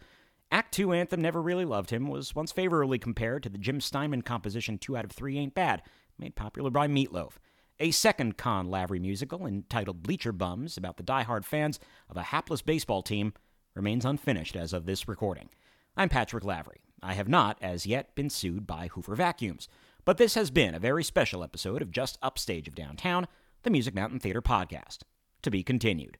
Act 0.51 0.73
2 0.73 0.93
anthem 0.93 1.21
Never 1.21 1.41
Really 1.41 1.65
Loved 1.65 1.89
Him 1.89 2.07
was 2.07 2.35
once 2.35 2.51
favorably 2.51 2.99
compared 2.99 3.43
to 3.43 3.49
the 3.49 3.57
Jim 3.57 3.81
Steinman 3.81 4.21
composition 4.21 4.77
2 4.77 4.97
out 4.97 5.05
of 5.05 5.11
3 5.11 5.37
Ain't 5.37 5.55
Bad, 5.55 5.81
made 6.17 6.35
popular 6.35 6.69
by 6.69 6.87
Meatloaf. 6.87 7.33
A 7.79 7.91
second 7.91 8.37
Kohn 8.37 8.69
Lavery 8.69 8.99
musical 8.99 9.45
entitled 9.45 10.03
Bleacher 10.03 10.33
Bums 10.33 10.75
about 10.75 10.97
the 10.97 11.03
die-hard 11.03 11.45
fans 11.45 11.79
of 12.09 12.17
a 12.17 12.23
hapless 12.23 12.61
baseball 12.61 13.01
team 13.01 13.33
remains 13.73 14.05
unfinished 14.05 14.55
as 14.55 14.73
of 14.73 14.85
this 14.85 15.07
recording. 15.07 15.49
I'm 15.95 16.09
Patrick 16.09 16.43
Lavery. 16.43 16.81
I 17.01 17.13
have 17.13 17.29
not, 17.29 17.57
as 17.61 17.85
yet, 17.85 18.13
been 18.15 18.29
sued 18.29 18.67
by 18.67 18.87
Hoover 18.87 19.15
Vacuums, 19.15 19.69
but 20.03 20.17
this 20.17 20.35
has 20.35 20.51
been 20.51 20.75
a 20.75 20.79
very 20.79 21.03
special 21.03 21.43
episode 21.43 21.81
of 21.81 21.91
Just 21.91 22.17
Upstage 22.21 22.67
of 22.67 22.75
Downtown, 22.75 23.27
the 23.63 23.69
Music 23.69 23.93
Mountain 23.93 24.19
Theater 24.19 24.41
podcast. 24.41 24.99
To 25.41 25.51
be 25.51 25.63
continued. 25.63 26.17